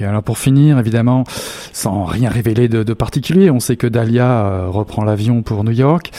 Alors 0.00 0.22
pour 0.22 0.38
finir, 0.38 0.78
évidemment, 0.78 1.24
sans 1.72 2.04
rien 2.04 2.28
révéler 2.28 2.68
de, 2.68 2.94
particulier, 2.94 3.50
on 3.50 3.60
sait 3.60 3.76
que 3.76 3.86
Dahlia 3.86 4.46
euh, 4.46 4.68
reprend 4.68 5.04
l'avion 5.04 5.42
pour 5.42 5.64
New 5.64 5.72
York. 5.72 6.10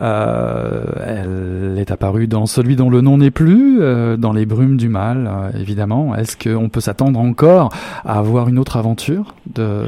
Euh, 0.00 0.84
elle 1.06 1.78
est 1.78 1.90
apparue 1.90 2.26
dans 2.26 2.46
celui 2.46 2.76
dont 2.76 2.90
le 2.90 3.00
nom 3.00 3.18
n'est 3.18 3.30
plus, 3.30 3.78
euh, 3.80 4.16
dans 4.16 4.32
les 4.32 4.46
brumes 4.46 4.76
du 4.76 4.88
mal, 4.88 5.52
évidemment. 5.58 6.14
Est-ce 6.16 6.36
qu'on 6.36 6.68
peut 6.68 6.80
s'attendre 6.80 7.20
encore 7.20 7.70
à 8.04 8.18
avoir 8.18 8.48
une 8.48 8.58
autre 8.58 8.76
aventure 8.76 9.34
de 9.46 9.84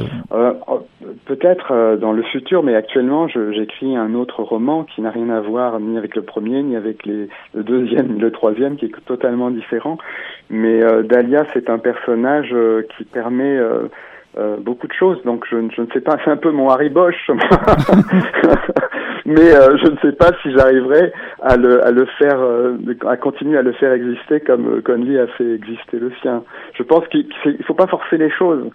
Peut-être 1.26 1.72
euh, 1.72 1.96
dans 1.96 2.12
le 2.12 2.22
futur, 2.22 2.62
mais 2.62 2.76
actuellement, 2.76 3.26
j'écris 3.26 3.96
un 3.96 4.14
autre 4.14 4.44
roman 4.44 4.84
qui 4.84 5.00
n'a 5.00 5.10
rien 5.10 5.28
à 5.30 5.40
voir 5.40 5.80
ni 5.80 5.98
avec 5.98 6.14
le 6.14 6.22
premier, 6.22 6.62
ni 6.62 6.76
avec 6.76 7.04
les, 7.04 7.28
le 7.52 7.64
deuxième, 7.64 8.12
ni 8.14 8.20
le 8.20 8.30
troisième, 8.30 8.76
qui 8.76 8.84
est 8.86 9.04
totalement 9.06 9.50
différent. 9.50 9.98
Mais 10.50 10.84
euh, 10.84 11.02
Dahlia, 11.02 11.44
c'est 11.52 11.68
un 11.68 11.78
personnage 11.78 12.50
euh, 12.52 12.86
qui 12.96 13.04
permet 13.04 13.58
beaucoup 14.60 14.86
de 14.86 14.92
choses. 14.92 15.22
Donc, 15.24 15.44
je, 15.50 15.56
je 15.74 15.82
ne 15.82 15.86
sais 15.92 16.00
pas, 16.00 16.16
c'est 16.24 16.30
un 16.30 16.36
peu 16.36 16.50
mon 16.50 16.68
Harry 16.70 16.88
Bosch. 16.88 17.30
mais 19.26 19.54
euh, 19.54 19.76
je 19.76 19.90
ne 19.90 19.96
sais 19.98 20.12
pas 20.12 20.30
si 20.40 20.52
j'arriverai 20.52 21.12
à 21.42 21.56
le, 21.56 21.84
à 21.84 21.90
le 21.90 22.06
faire, 22.18 22.38
euh, 22.38 22.76
à 23.06 23.16
continuer 23.16 23.58
à 23.58 23.62
le 23.62 23.72
faire 23.72 23.92
exister 23.92 24.40
comme 24.40 24.76
euh, 24.76 24.80
Conley 24.80 25.18
a 25.18 25.26
fait 25.26 25.54
exister 25.54 25.98
le 25.98 26.12
sien. 26.22 26.44
Je 26.74 26.82
pense 26.84 27.06
qu'il 27.08 27.26
ne 27.44 27.64
faut 27.64 27.74
pas 27.74 27.88
forcer 27.88 28.18
les 28.18 28.30
choses. 28.30 28.70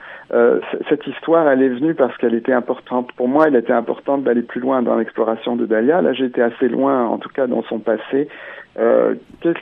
cette 0.90 1.08
histoire, 1.08 1.48
elle 1.48 1.64
est 1.64 1.70
venue 1.70 1.96
parce 1.96 2.16
qu'elle 2.18 2.36
était 2.36 2.54
importante 2.54 3.12
pour 3.14 3.30
moi. 3.30 3.48
Elle 3.48 3.56
était 3.56 3.74
importante 3.74 4.24
d'aller 4.24 4.42
plus 4.42 4.60
loin 4.60 4.82
dans 4.82 4.96
l'exploration 4.96 5.56
de 5.56 5.66
Dahlia. 5.66 6.02
Là, 6.02 6.14
j'étais 6.14 6.42
assez 6.42 6.68
loin, 6.68 7.06
en 7.06 7.18
tout 7.18 7.30
cas 7.30 7.48
dans 7.48 7.64
son 7.64 7.80
passé. 7.80 8.28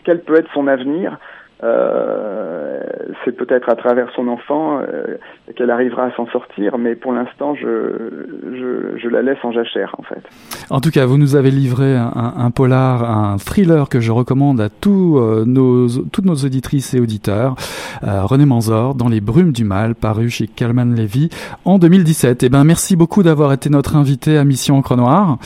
quel 0.04 0.22
peut 0.22 0.38
être 0.38 0.52
son 0.54 0.68
avenir? 0.68 1.18
Euh, 1.64 2.80
c'est 3.26 3.36
peut-être 3.36 3.70
à 3.70 3.76
travers 3.76 4.10
son 4.16 4.28
enfant 4.28 4.80
euh, 4.80 5.18
qu'elle 5.56 5.72
arrivera 5.72 6.06
à 6.06 6.12
s'en 6.16 6.26
sortir, 6.28 6.78
mais 6.78 6.96
pour 6.96 7.12
l'instant, 7.12 7.54
je, 7.56 7.98
je, 8.44 8.98
je, 8.98 9.10
la 9.10 9.22
laisse 9.22 9.44
en 9.44 9.52
jachère, 9.52 9.94
en 9.98 10.04
fait. 10.04 10.22
En 10.70 10.80
tout 10.80 10.90
cas, 10.90 11.06
vous 11.06 11.18
nous 11.18 11.36
avez 11.36 11.52
livré 11.52 11.96
un, 11.98 12.34
un 12.38 12.52
polar, 12.52 13.04
un 13.04 13.38
thriller 13.38 13.90
que 13.90 14.00
je 14.00 14.12
recommande 14.12 14.62
à 14.62 14.70
tous 14.70 15.18
euh, 15.18 15.44
nos, 15.46 15.88
toutes 16.12 16.26
nos 16.26 16.36
auditrices 16.36 16.94
et 16.94 17.02
auditeurs. 17.02 17.56
Euh, 18.04 18.24
René 18.24 18.46
Manzor, 18.46 18.96
Dans 18.96 19.10
les 19.10 19.20
brumes 19.20 19.52
du 19.52 19.66
mal, 19.66 19.96
paru 19.96 20.30
chez 20.30 20.48
Calman 20.48 20.96
Levy 20.96 21.30
en 21.66 21.78
2017. 21.78 22.44
Eh 22.44 22.50
ben, 22.50 22.64
merci 22.64 22.96
beaucoup 22.96 23.24
d'avoir 23.24 23.52
été 23.52 23.70
notre 23.70 23.98
invité 23.98 24.38
à 24.38 24.46
Mission 24.46 24.78
Encre 24.78 24.96
Noire. 24.96 25.38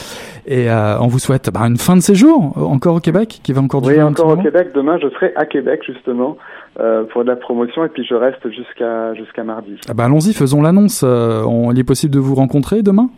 Et 0.46 0.70
euh, 0.70 1.00
on 1.00 1.08
vous 1.08 1.20
souhaite 1.20 1.50
bah, 1.52 1.62
une 1.62 1.78
fin 1.78 1.96
de 1.96 2.02
séjour 2.02 2.56
encore 2.58 2.96
au 2.96 3.00
Québec, 3.00 3.40
qui 3.44 3.54
va 3.54 3.62
encore 3.62 3.82
durer 3.82 3.96
Oui, 3.96 4.02
encore 4.04 4.28
au 4.28 4.38
Québec. 4.38 4.70
Demain, 4.76 5.00
je 5.02 5.10
serai 5.10 5.34
à 5.36 5.46
Québec, 5.46 5.82
justement. 5.86 6.03
Euh, 6.80 7.04
pour 7.04 7.24
de 7.24 7.30
la 7.30 7.36
promotion 7.36 7.86
et 7.86 7.90
puis 7.90 8.04
je 8.04 8.16
reste 8.16 8.50
jusqu'à 8.50 9.14
jusqu'à 9.14 9.44
mardi. 9.44 9.76
Ah 9.88 9.94
bah 9.94 10.06
allons-y, 10.06 10.34
faisons 10.34 10.62
l'annonce. 10.62 11.04
Euh, 11.04 11.44
il 11.72 11.80
est 11.80 11.84
possible 11.84 12.14
de 12.14 12.20
vous 12.20 12.36
rencontrer 12.36 12.82
demain? 12.82 13.10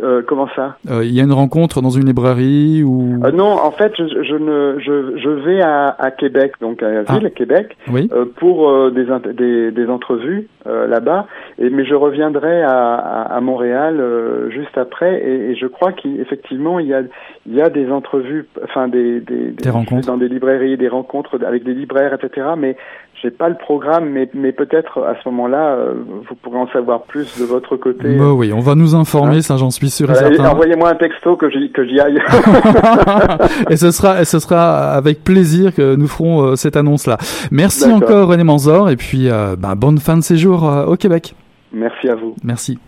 Euh, 0.00 0.22
comment 0.26 0.48
ça? 0.54 0.76
Euh, 0.90 1.04
Il 1.04 1.12
y 1.12 1.20
a 1.20 1.24
une 1.24 1.32
rencontre 1.32 1.80
dans 1.80 1.90
une 1.90 2.06
librairie 2.06 2.82
ou 2.82 3.24
euh, 3.24 3.30
Non, 3.32 3.50
en 3.50 3.70
fait, 3.70 3.92
je, 3.96 4.04
je 4.04 4.34
ne, 4.34 4.78
je, 4.78 5.18
je, 5.18 5.28
vais 5.28 5.60
à, 5.60 5.94
à, 5.98 6.10
Québec, 6.10 6.52
donc 6.60 6.82
à 6.82 6.90
la 6.90 7.02
ah. 7.06 7.18
ville, 7.18 7.30
Québec, 7.32 7.76
oui. 7.90 8.08
Euh, 8.12 8.24
pour 8.36 8.68
euh, 8.68 8.90
des, 8.90 9.06
des, 9.32 9.70
des, 9.70 9.86
entrevues 9.88 10.48
là-bas. 10.64 11.26
Et 11.58 11.70
mais 11.70 11.84
je 11.84 11.94
reviendrai 11.94 12.62
à, 12.62 12.94
à, 12.94 13.36
à 13.36 13.40
Montréal 13.40 14.02
juste 14.50 14.76
après. 14.76 15.22
Et, 15.24 15.50
et 15.50 15.54
je 15.54 15.66
crois 15.66 15.92
qu'effectivement, 15.92 16.80
il 16.80 16.88
y 16.88 16.94
a, 16.94 17.02
il 17.46 17.54
y 17.54 17.62
a 17.62 17.70
des 17.70 17.90
entrevues, 17.90 18.46
enfin 18.64 18.88
des, 18.88 19.20
des, 19.20 19.52
des 19.52 19.70
rencontres 19.70 20.08
dans 20.08 20.16
des 20.16 20.28
librairies, 20.28 20.76
des 20.76 20.88
rencontres 20.88 21.38
avec 21.46 21.62
des 21.62 21.74
libraires, 21.74 22.12
etc. 22.14 22.48
Mais 22.58 22.76
j'ai 23.22 23.30
pas 23.30 23.48
le 23.48 23.56
programme, 23.56 24.10
mais, 24.10 24.28
mais 24.34 24.52
peut-être 24.52 25.02
à 25.02 25.14
ce 25.22 25.28
moment-là, 25.28 25.74
euh, 25.74 25.94
vous 26.28 26.34
pourrez 26.36 26.58
en 26.58 26.68
savoir 26.68 27.02
plus 27.02 27.38
de 27.40 27.44
votre 27.44 27.76
côté. 27.76 28.16
Bah 28.16 28.32
oui, 28.32 28.52
on 28.52 28.60
va 28.60 28.74
nous 28.74 28.94
informer, 28.94 29.36
hein 29.36 29.42
ça 29.42 29.56
j'en 29.56 29.70
suis 29.70 29.90
sûr 29.90 30.10
et 30.10 30.14
certain. 30.14 30.50
Envoyez-moi 30.50 30.90
un 30.90 30.94
texto 30.94 31.36
que 31.36 31.50
j'y, 31.50 31.70
que 31.72 31.86
j'y 31.86 31.98
aille. 32.00 32.18
et 33.70 33.76
ce 33.76 33.90
sera, 33.90 34.20
et 34.20 34.24
ce 34.24 34.38
sera 34.38 34.92
avec 34.92 35.24
plaisir 35.24 35.74
que 35.74 35.94
nous 35.96 36.08
ferons 36.08 36.42
euh, 36.42 36.56
cette 36.56 36.76
annonce-là. 36.76 37.16
Merci 37.50 37.90
encore 37.90 38.28
René 38.28 38.44
Manzor, 38.44 38.90
et 38.90 38.96
puis 38.96 39.30
euh, 39.30 39.56
bah, 39.56 39.74
bonne 39.74 39.98
fin 39.98 40.16
de 40.16 40.22
séjour 40.22 40.64
au 40.86 40.96
Québec. 40.96 41.34
Merci 41.72 42.08
à 42.08 42.14
vous. 42.14 42.34
Merci. 42.42 42.78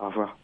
Au 0.00 0.06
revoir. 0.06 0.36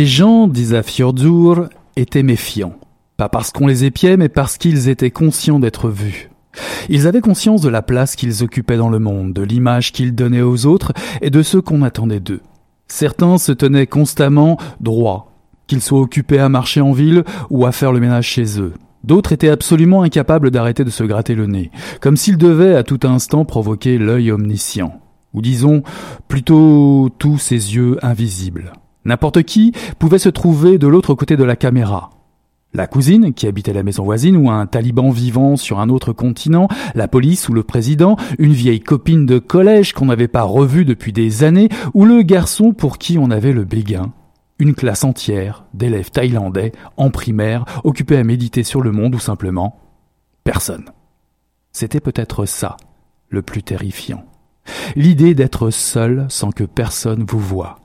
Les 0.00 0.06
gens 0.06 0.48
d'Isa 0.48 0.82
Fjordur 0.82 1.68
étaient 1.94 2.22
méfiants. 2.22 2.72
Pas 3.18 3.28
parce 3.28 3.50
qu'on 3.50 3.66
les 3.66 3.84
épiait, 3.84 4.16
mais 4.16 4.30
parce 4.30 4.56
qu'ils 4.56 4.88
étaient 4.88 5.10
conscients 5.10 5.60
d'être 5.60 5.90
vus. 5.90 6.30
Ils 6.88 7.06
avaient 7.06 7.20
conscience 7.20 7.60
de 7.60 7.68
la 7.68 7.82
place 7.82 8.16
qu'ils 8.16 8.42
occupaient 8.42 8.78
dans 8.78 8.88
le 8.88 8.98
monde, 8.98 9.34
de 9.34 9.42
l'image 9.42 9.92
qu'ils 9.92 10.14
donnaient 10.14 10.40
aux 10.40 10.64
autres 10.64 10.94
et 11.20 11.28
de 11.28 11.42
ce 11.42 11.58
qu'on 11.58 11.82
attendait 11.82 12.18
d'eux. 12.18 12.40
Certains 12.88 13.36
se 13.36 13.52
tenaient 13.52 13.86
constamment 13.86 14.56
droits, 14.80 15.32
qu'ils 15.66 15.82
soient 15.82 16.00
occupés 16.00 16.38
à 16.38 16.48
marcher 16.48 16.80
en 16.80 16.92
ville 16.92 17.22
ou 17.50 17.66
à 17.66 17.70
faire 17.70 17.92
le 17.92 18.00
ménage 18.00 18.26
chez 18.26 18.58
eux. 18.58 18.72
D'autres 19.04 19.32
étaient 19.32 19.50
absolument 19.50 20.00
incapables 20.00 20.50
d'arrêter 20.50 20.82
de 20.82 20.88
se 20.88 21.04
gratter 21.04 21.34
le 21.34 21.44
nez, 21.44 21.70
comme 22.00 22.16
s'ils 22.16 22.38
devaient 22.38 22.74
à 22.74 22.84
tout 22.84 23.00
instant 23.02 23.44
provoquer 23.44 23.98
l'œil 23.98 24.32
omniscient, 24.32 24.98
ou 25.34 25.42
disons 25.42 25.82
plutôt 26.26 27.10
tous 27.18 27.36
ces 27.36 27.74
yeux 27.74 27.98
invisibles. 28.00 28.72
N'importe 29.04 29.42
qui 29.42 29.72
pouvait 29.98 30.18
se 30.18 30.28
trouver 30.28 30.78
de 30.78 30.86
l'autre 30.86 31.14
côté 31.14 31.36
de 31.36 31.44
la 31.44 31.56
caméra, 31.56 32.10
la 32.72 32.86
cousine, 32.86 33.34
qui 33.34 33.48
habitait 33.48 33.72
la 33.72 33.82
maison 33.82 34.04
voisine, 34.04 34.36
ou 34.36 34.48
un 34.48 34.66
taliban 34.66 35.10
vivant 35.10 35.56
sur 35.56 35.80
un 35.80 35.88
autre 35.88 36.12
continent, 36.12 36.68
la 36.94 37.08
police 37.08 37.48
ou 37.48 37.52
le 37.52 37.64
président, 37.64 38.16
une 38.38 38.52
vieille 38.52 38.80
copine 38.80 39.26
de 39.26 39.40
collège 39.40 39.92
qu'on 39.92 40.06
n'avait 40.06 40.28
pas 40.28 40.42
revue 40.42 40.84
depuis 40.84 41.12
des 41.12 41.42
années, 41.42 41.68
ou 41.94 42.04
le 42.04 42.22
garçon 42.22 42.72
pour 42.72 42.98
qui 42.98 43.18
on 43.18 43.32
avait 43.32 43.52
le 43.52 43.64
béguin. 43.64 44.12
Une 44.60 44.74
classe 44.74 45.02
entière 45.02 45.64
d'élèves 45.74 46.10
thaïlandais 46.10 46.70
en 46.96 47.10
primaire 47.10 47.64
occupés 47.82 48.18
à 48.18 48.24
méditer 48.24 48.62
sur 48.62 48.82
le 48.82 48.92
monde 48.92 49.16
ou 49.16 49.18
simplement 49.18 49.80
personne. 50.44 50.84
C'était 51.72 52.00
peut-être 52.00 52.44
ça, 52.46 52.76
le 53.30 53.42
plus 53.42 53.64
terrifiant. 53.64 54.24
L'idée 54.94 55.34
d'être 55.34 55.70
seul 55.70 56.26
sans 56.28 56.52
que 56.52 56.64
personne 56.64 57.24
vous 57.26 57.40
voie. 57.40 57.79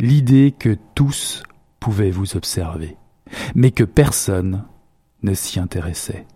L'idée 0.00 0.54
que 0.56 0.76
tous 0.94 1.42
pouvaient 1.80 2.10
vous 2.10 2.36
observer 2.36 2.96
mais 3.54 3.70
que 3.70 3.84
personne 3.84 4.64
ne 5.22 5.34
s'y 5.34 5.58
intéressait. 5.60 6.26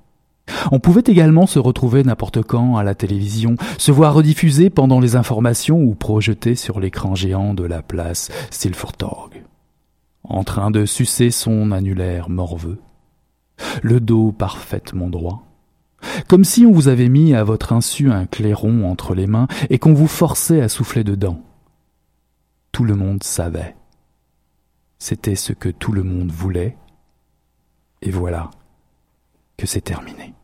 On 0.72 0.80
pouvait 0.80 1.04
également 1.06 1.46
se 1.46 1.58
retrouver 1.58 2.02
n'importe 2.02 2.42
quand 2.42 2.76
à 2.76 2.82
la 2.82 2.94
télévision, 2.94 3.56
se 3.78 3.92
voir 3.92 4.14
rediffusé 4.14 4.70
pendant 4.70 5.00
les 5.00 5.16
informations 5.16 5.80
ou 5.80 5.94
projeté 5.94 6.56
sur 6.56 6.80
l'écran 6.80 7.14
géant 7.14 7.54
de 7.54 7.64
la 7.64 7.82
place 7.82 8.30
Silvertorg, 8.50 9.44
en 10.24 10.44
train 10.44 10.70
de 10.70 10.84
sucer 10.84 11.30
son 11.30 11.70
annulaire 11.70 12.28
morveux, 12.28 12.80
le 13.82 14.00
dos 14.00 14.32
parfaitement 14.32 15.08
droit, 15.08 15.44
comme 16.26 16.44
si 16.44 16.66
on 16.66 16.72
vous 16.72 16.88
avait 16.88 17.08
mis 17.08 17.34
à 17.34 17.44
votre 17.44 17.72
insu 17.72 18.10
un 18.10 18.26
clairon 18.26 18.90
entre 18.90 19.14
les 19.14 19.28
mains 19.28 19.46
et 19.70 19.78
qu'on 19.78 19.94
vous 19.94 20.08
forçait 20.08 20.60
à 20.60 20.68
souffler 20.68 21.04
dedans. 21.04 21.40
Tout 22.72 22.84
le 22.84 22.94
monde 22.94 23.22
savait. 23.22 23.76
C'était 24.98 25.36
ce 25.36 25.52
que 25.52 25.68
tout 25.68 25.92
le 25.92 26.02
monde 26.02 26.30
voulait, 26.30 26.76
et 28.00 28.10
voilà 28.10 28.50
que 29.56 29.66
c'est 29.66 29.82
terminé. 29.82 30.34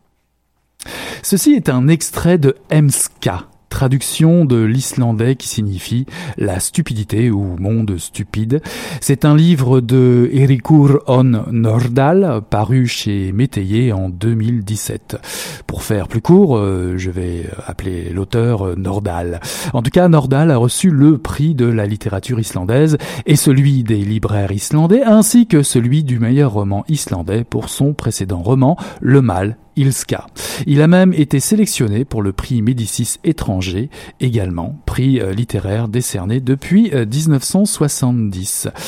Ceci 1.23 1.53
est 1.53 1.69
un 1.69 1.87
extrait 1.87 2.37
de 2.37 2.55
Emska, 2.69 3.49
traduction 3.69 4.45
de 4.45 4.61
l'islandais 4.61 5.35
qui 5.35 5.47
signifie 5.47 6.05
la 6.37 6.59
stupidité 6.59 7.31
ou 7.31 7.55
monde 7.59 7.97
stupide. 7.97 8.61
C'est 9.01 9.25
un 9.25 9.35
livre 9.35 9.79
de 9.81 10.29
Erikur 10.33 11.01
on 11.07 11.23
Nordal, 11.51 12.41
paru 12.49 12.87
chez 12.87 13.31
Métayer 13.31 13.93
en 13.93 14.09
2017. 14.09 15.63
Pour 15.67 15.83
faire 15.83 16.07
plus 16.07 16.21
court, 16.21 16.57
euh, 16.57 16.95
je 16.97 17.11
vais 17.11 17.43
appeler 17.67 18.09
l'auteur 18.09 18.77
Nordal. 18.77 19.39
En 19.73 19.81
tout 19.81 19.91
cas, 19.91 20.07
Nordal 20.07 20.51
a 20.51 20.57
reçu 20.57 20.89
le 20.89 21.17
prix 21.17 21.55
de 21.55 21.65
la 21.65 21.85
littérature 21.85 22.39
islandaise 22.39 22.97
et 23.25 23.35
celui 23.35 23.83
des 23.83 24.03
libraires 24.03 24.51
islandais, 24.51 25.03
ainsi 25.03 25.47
que 25.47 25.63
celui 25.63 26.03
du 26.03 26.19
meilleur 26.19 26.53
roman 26.53 26.83
islandais 26.87 27.43
pour 27.43 27.69
son 27.69 27.93
précédent 27.93 28.41
roman, 28.41 28.77
Le 29.01 29.21
Mal 29.21 29.57
Ilska. 29.75 30.27
Il 30.67 30.81
a 30.81 30.87
même 30.87 31.13
été 31.13 31.39
sélectionné 31.39 32.05
pour 32.05 32.21
le 32.21 32.33
prix 32.33 32.61
Médicis 32.61 33.15
étranger, 33.23 33.89
également 34.19 34.79
prix 34.85 35.19
euh, 35.19 35.33
littéraire 35.33 35.87
décerné 35.87 36.39
depuis 36.39 36.91
1970. 36.91 38.67
Euh, 38.67 38.79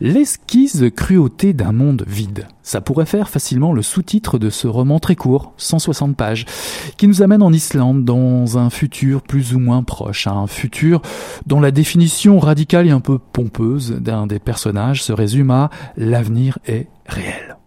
L'esquisse 0.00 0.84
cruauté 0.94 1.52
d'un 1.52 1.72
monde 1.72 2.04
vide. 2.06 2.46
Ça 2.62 2.80
pourrait 2.80 3.06
faire 3.06 3.28
facilement 3.28 3.72
le 3.72 3.82
sous-titre 3.82 4.38
de 4.38 4.48
ce 4.50 4.68
roman 4.68 5.00
très 5.00 5.16
court, 5.16 5.52
160 5.56 6.16
pages, 6.16 6.46
qui 6.96 7.08
nous 7.08 7.22
amène 7.22 7.42
en 7.42 7.52
Islande 7.52 8.04
dans 8.04 8.58
un 8.58 8.70
futur 8.70 9.22
plus 9.22 9.54
ou 9.54 9.58
moins 9.58 9.82
proche, 9.82 10.26
un 10.26 10.46
futur 10.46 11.02
dont 11.46 11.60
la 11.60 11.70
définition 11.70 12.38
radicale 12.38 12.86
et 12.86 12.90
un 12.90 13.00
peu 13.00 13.18
pompeuse 13.18 13.92
d'un 13.92 14.26
des 14.26 14.38
personnages 14.38 15.02
se 15.02 15.12
résume 15.12 15.50
à 15.50 15.70
l'avenir 15.96 16.58
est 16.66 16.86
réel. 17.06 17.57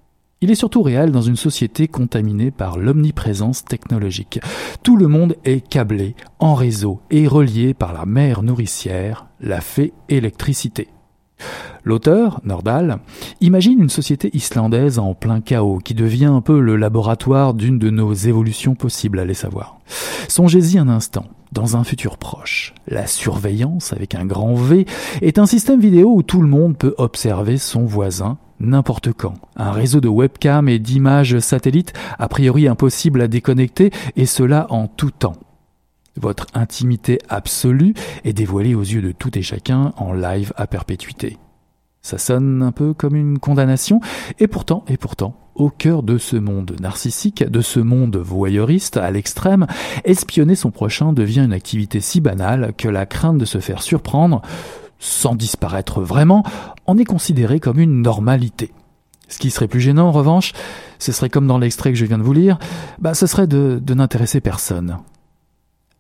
Il 0.44 0.50
est 0.50 0.56
surtout 0.56 0.82
réel 0.82 1.12
dans 1.12 1.22
une 1.22 1.36
société 1.36 1.88
contaminée 1.88 2.50
par 2.50 2.80
l'omniprésence 2.80 3.64
technologique. 3.64 4.40
Tout 4.82 4.98
le 4.98 5.08
monde 5.08 5.36
est 5.46 5.62
câblé, 5.62 6.16
en 6.40 6.56
réseau 6.56 7.00
et 7.12 7.28
relié 7.28 7.76
par 7.76 7.94
la 7.94 8.08
mère 8.08 8.42
nourricière, 8.42 9.28
la 9.40 9.62
fée 9.62 9.94
électricité. 10.10 10.88
L'auteur, 11.84 12.42
Nordal, 12.44 13.00
imagine 13.40 13.82
une 13.82 13.90
société 13.90 14.30
islandaise 14.34 15.00
en 15.00 15.14
plein 15.14 15.42
chaos 15.42 15.80
qui 15.84 15.94
devient 15.94 16.26
un 16.26 16.42
peu 16.42 16.60
le 16.60 16.76
laboratoire 16.76 17.54
d'une 17.54 17.80
de 17.80 17.90
nos 17.90 18.14
évolutions 18.14 18.76
possibles, 18.76 19.20
allez 19.20 19.34
savoir. 19.34 19.80
Songez-y 20.28 20.78
un 20.78 20.90
instant. 20.90 21.26
Dans 21.52 21.76
un 21.76 21.84
futur 21.84 22.18
proche, 22.18 22.74
la 22.88 23.08
surveillance 23.08 23.92
avec 23.92 24.16
un 24.16 24.26
grand 24.26 24.54
V 24.54 24.86
est 25.22 25.38
un 25.38 25.46
système 25.46 25.82
vidéo 25.82 26.14
où 26.16 26.24
tout 26.24 26.42
le 26.42 26.48
monde 26.48 26.78
peut 26.78 26.96
observer 26.98 27.58
son 27.58 27.86
voisin 27.86 28.38
n'importe 28.62 29.12
quand. 29.12 29.34
Un 29.58 29.72
réseau 29.72 30.00
de 30.00 30.08
webcams 30.08 30.70
et 30.70 30.80
d'images 30.80 31.40
satellites 31.40 31.94
a 32.20 32.30
priori 32.30 32.68
impossible 32.68 33.22
à 33.22 33.28
déconnecter 33.28 33.92
et 34.16 34.26
cela 34.26 34.68
en 34.70 34.88
tout 34.88 35.12
temps. 35.12 35.36
Votre 36.20 36.48
intimité 36.54 37.20
absolue 37.30 37.94
est 38.24 38.34
dévoilée 38.34 38.76
aux 38.76 38.82
yeux 38.82 39.02
de 39.02 39.12
tout 39.12 39.38
et 39.38 39.42
chacun 39.42 39.94
en 39.98 40.14
live 40.14 40.54
à 40.58 40.68
perpétuité. 40.68 41.38
Ça 42.02 42.18
sonne 42.18 42.64
un 42.64 42.72
peu 42.72 42.94
comme 42.94 43.16
une 43.16 43.38
condamnation, 43.38 44.02
et 44.40 44.48
pourtant, 44.48 44.84
et 44.88 44.98
pourtant, 44.98 45.36
au 45.56 45.70
cœur 45.70 46.02
de 46.02 46.18
ce 46.18 46.36
monde 46.36 46.76
narcissique, 46.82 47.44
de 47.44 47.62
ce 47.62 47.80
monde 47.80 48.18
voyeuriste 48.18 48.98
à 48.98 49.12
l'extrême, 49.12 49.68
espionner 50.04 50.56
son 50.56 50.72
prochain 50.72 51.14
devient 51.14 51.42
une 51.42 51.54
activité 51.54 52.02
si 52.02 52.20
banale 52.20 52.74
que 52.76 52.88
la 52.88 53.06
crainte 53.06 53.38
de 53.38 53.46
se 53.46 53.60
faire 53.60 53.84
surprendre 53.84 54.42
sans 54.98 55.36
disparaître 55.36 56.02
vraiment, 56.02 56.44
en 56.86 56.98
est 56.98 57.06
considéré 57.06 57.60
comme 57.60 57.80
une 57.80 58.02
normalité. 58.02 58.72
Ce 59.28 59.40
qui 59.40 59.50
serait 59.50 59.68
plus 59.68 59.80
gênant, 59.80 60.08
en 60.08 60.12
revanche, 60.12 60.54
ce 61.00 61.12
serait 61.12 61.30
comme 61.30 61.48
dans 61.48 61.58
l'extrait 61.58 61.92
que 61.92 61.98
je 61.98 62.06
viens 62.06 62.18
de 62.18 62.24
vous 62.24 62.34
lire, 62.34 62.60
bah, 63.00 63.14
ce 63.14 63.28
serait 63.28 63.48
de, 63.48 63.80
de 63.82 63.94
n'intéresser 63.94 64.42
personne. 64.42 64.98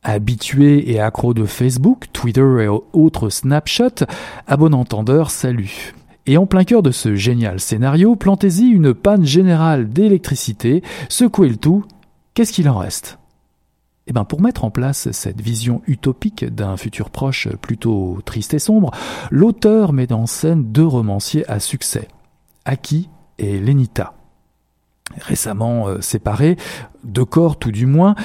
Habitué 0.04 0.92
et 0.92 1.00
accro 1.00 1.36
de 1.36 1.46
Facebook, 1.46 2.08
Twitter 2.12 2.64
et 2.64 2.68
autres 2.68 3.30
Snapchat, 3.30 4.08
à 4.48 4.58
bon 4.58 4.74
entendeur, 4.74 5.30
salut. 5.30 5.94
Et 6.26 6.38
en 6.38 6.48
plein 6.48 6.64
cœur 6.64 6.82
de 6.82 6.90
ce 6.90 7.16
génial 7.16 7.60
scénario, 7.60 8.16
plantez-y 8.16 8.70
une 8.70 8.96
panne 8.96 9.26
générale 9.26 9.90
d'électricité, 9.90 10.82
secouez 11.08 11.50
le 11.50 11.58
tout, 11.58 11.86
qu'est-ce 12.34 12.52
qu'il 12.52 12.68
en 12.68 12.80
reste? 12.80 13.20
Eh 14.08 14.14
ben 14.14 14.26
pour 14.26 14.42
mettre 14.42 14.64
en 14.64 14.72
place 14.72 15.12
cette 15.12 15.40
vision 15.40 15.84
utopique 15.86 16.46
d'un 16.46 16.78
futur 16.78 17.12
proche 17.12 17.48
plutôt 17.62 18.18
triste 18.26 18.56
et 18.56 18.60
sombre, 18.60 18.90
l'auteur 19.30 19.94
met 19.94 20.12
en 20.12 20.26
scène 20.26 20.72
deux 20.72 20.86
romanciers 20.86 21.48
à 21.48 21.60
succès, 21.60 22.08
Aki 22.66 23.08
et 23.38 23.60
Lenita. 23.60 24.16
Récemment 25.20 25.88
euh, 25.88 26.02
séparés, 26.02 26.58
de 27.04 27.24
corps 27.24 27.58
tout 27.58 27.72
du 27.72 27.86
moins, 27.86 28.16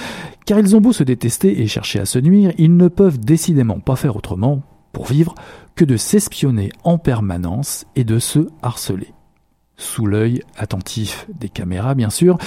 car 0.44 0.58
ils 0.58 0.76
ont 0.76 0.80
beau 0.80 0.92
se 0.92 1.02
détester 1.02 1.60
et 1.60 1.66
chercher 1.66 2.00
à 2.00 2.06
se 2.06 2.18
nuire, 2.18 2.52
ils 2.58 2.76
ne 2.76 2.88
peuvent 2.88 3.18
décidément 3.18 3.80
pas 3.80 3.96
faire 3.96 4.16
autrement, 4.16 4.62
pour 4.92 5.06
vivre, 5.06 5.34
que 5.74 5.84
de 5.84 5.96
s'espionner 5.96 6.70
en 6.84 6.98
permanence 6.98 7.86
et 7.96 8.04
de 8.04 8.18
se 8.18 8.48
harceler 8.62 9.12
sous 9.76 10.06
l'œil 10.06 10.42
attentif 10.56 11.26
des 11.38 11.48
caméras 11.48 11.94
bien 11.94 12.10
sûr, 12.10 12.38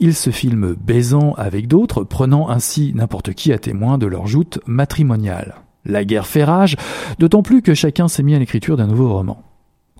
ils 0.00 0.14
se 0.14 0.30
filment 0.30 0.74
baisant 0.74 1.34
avec 1.34 1.68
d'autres, 1.68 2.04
prenant 2.04 2.48
ainsi 2.48 2.92
n'importe 2.94 3.34
qui 3.34 3.52
à 3.52 3.58
témoin 3.58 3.98
de 3.98 4.06
leur 4.06 4.26
joute 4.26 4.58
matrimoniale. 4.66 5.56
La 5.84 6.04
guerre 6.04 6.26
fait 6.26 6.44
rage, 6.44 6.76
d'autant 7.18 7.42
plus 7.42 7.62
que 7.62 7.74
chacun 7.74 8.08
s'est 8.08 8.22
mis 8.22 8.34
à 8.34 8.38
l'écriture 8.38 8.76
d'un 8.76 8.86
nouveau 8.86 9.12
roman. 9.12 9.42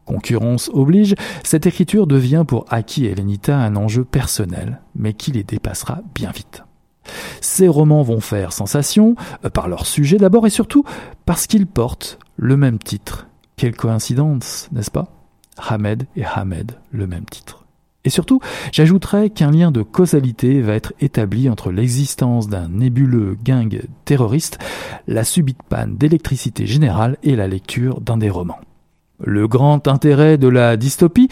Concurrence 0.08 0.70
oblige, 0.72 1.14
cette 1.44 1.66
écriture 1.66 2.06
devient 2.06 2.44
pour 2.48 2.64
Aki 2.70 3.04
et 3.04 3.14
Lenita 3.14 3.58
un 3.58 3.76
enjeu 3.76 4.06
personnel, 4.06 4.80
mais 4.96 5.12
qui 5.12 5.32
les 5.32 5.44
dépassera 5.44 6.00
bien 6.14 6.30
vite. 6.30 6.64
Ces 7.42 7.68
romans 7.68 8.02
vont 8.02 8.20
faire 8.20 8.54
sensation, 8.54 9.16
euh, 9.44 9.50
par 9.50 9.68
leur 9.68 9.84
sujet 9.84 10.16
d'abord 10.16 10.46
et 10.46 10.50
surtout 10.50 10.82
parce 11.26 11.46
qu'ils 11.46 11.66
portent 11.66 12.18
le 12.36 12.56
même 12.56 12.78
titre. 12.78 13.28
Quelle 13.56 13.76
coïncidence, 13.76 14.70
n'est-ce 14.72 14.90
pas? 14.90 15.08
Hamed 15.58 16.06
et 16.16 16.24
Hamed, 16.24 16.72
le 16.90 17.06
même 17.06 17.26
titre. 17.26 17.66
Et 18.06 18.10
surtout, 18.10 18.40
j'ajouterais 18.72 19.28
qu'un 19.28 19.50
lien 19.50 19.70
de 19.70 19.82
causalité 19.82 20.62
va 20.62 20.72
être 20.72 20.94
établi 21.00 21.50
entre 21.50 21.70
l'existence 21.70 22.48
d'un 22.48 22.70
nébuleux 22.70 23.36
gang 23.44 23.78
terroriste, 24.06 24.58
la 25.06 25.24
subite 25.24 25.62
panne 25.68 25.98
d'électricité 25.98 26.66
générale 26.66 27.18
et 27.22 27.36
la 27.36 27.46
lecture 27.46 28.00
d'un 28.00 28.16
des 28.16 28.30
romans. 28.30 28.60
Le 29.22 29.48
grand 29.48 29.88
intérêt 29.88 30.38
de 30.38 30.48
la 30.48 30.76
dystopie 30.76 31.28